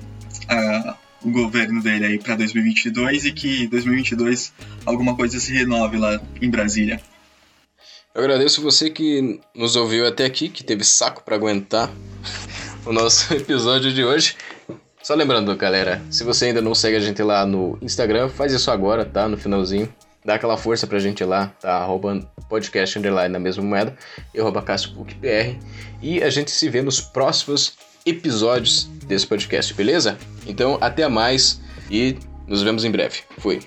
ah, 0.48 0.96
o 1.22 1.30
governo 1.30 1.82
dele 1.82 2.06
aí 2.06 2.18
para 2.18 2.36
2022 2.36 3.24
e 3.24 3.32
que 3.32 3.66
2022 3.66 4.52
alguma 4.84 5.16
coisa 5.16 5.40
se 5.40 5.52
renove 5.52 5.98
lá 5.98 6.20
em 6.40 6.48
Brasília. 6.48 7.00
Eu 8.14 8.22
agradeço 8.22 8.62
você 8.62 8.88
que 8.88 9.40
nos 9.54 9.76
ouviu 9.76 10.06
até 10.06 10.24
aqui, 10.24 10.48
que 10.48 10.64
teve 10.64 10.84
saco 10.84 11.22
para 11.22 11.36
aguentar 11.36 11.90
o 12.86 12.92
nosso 12.92 13.32
episódio 13.34 13.92
de 13.92 14.04
hoje. 14.04 14.36
Só 15.02 15.14
lembrando, 15.14 15.54
galera, 15.54 16.02
se 16.10 16.24
você 16.24 16.46
ainda 16.46 16.62
não 16.62 16.74
segue 16.74 16.96
a 16.96 17.00
gente 17.00 17.22
lá 17.22 17.44
no 17.44 17.78
Instagram, 17.82 18.28
faz 18.28 18.52
isso 18.52 18.70
agora, 18.70 19.04
tá? 19.04 19.28
No 19.28 19.36
finalzinho. 19.36 19.92
Dá 20.26 20.34
aquela 20.34 20.56
força 20.56 20.88
pra 20.88 20.98
gente 20.98 21.22
lá, 21.22 21.52
tá? 21.60 21.74
Arroba 21.74 22.20
podcast 22.48 22.98
underline 22.98 23.32
na 23.32 23.38
mesma 23.38 23.62
moeda 23.62 23.96
e 24.34 24.40
arroba 24.40 24.60
CassioPucPR. 24.60 25.56
E 26.02 26.20
a 26.20 26.28
gente 26.30 26.50
se 26.50 26.68
vê 26.68 26.82
nos 26.82 27.00
próximos 27.00 27.74
episódios 28.04 28.86
desse 29.06 29.24
podcast, 29.24 29.72
beleza? 29.72 30.18
Então, 30.44 30.78
até 30.80 31.06
mais 31.08 31.60
e 31.88 32.18
nos 32.48 32.60
vemos 32.60 32.84
em 32.84 32.90
breve. 32.90 33.20
Fui. 33.38 33.60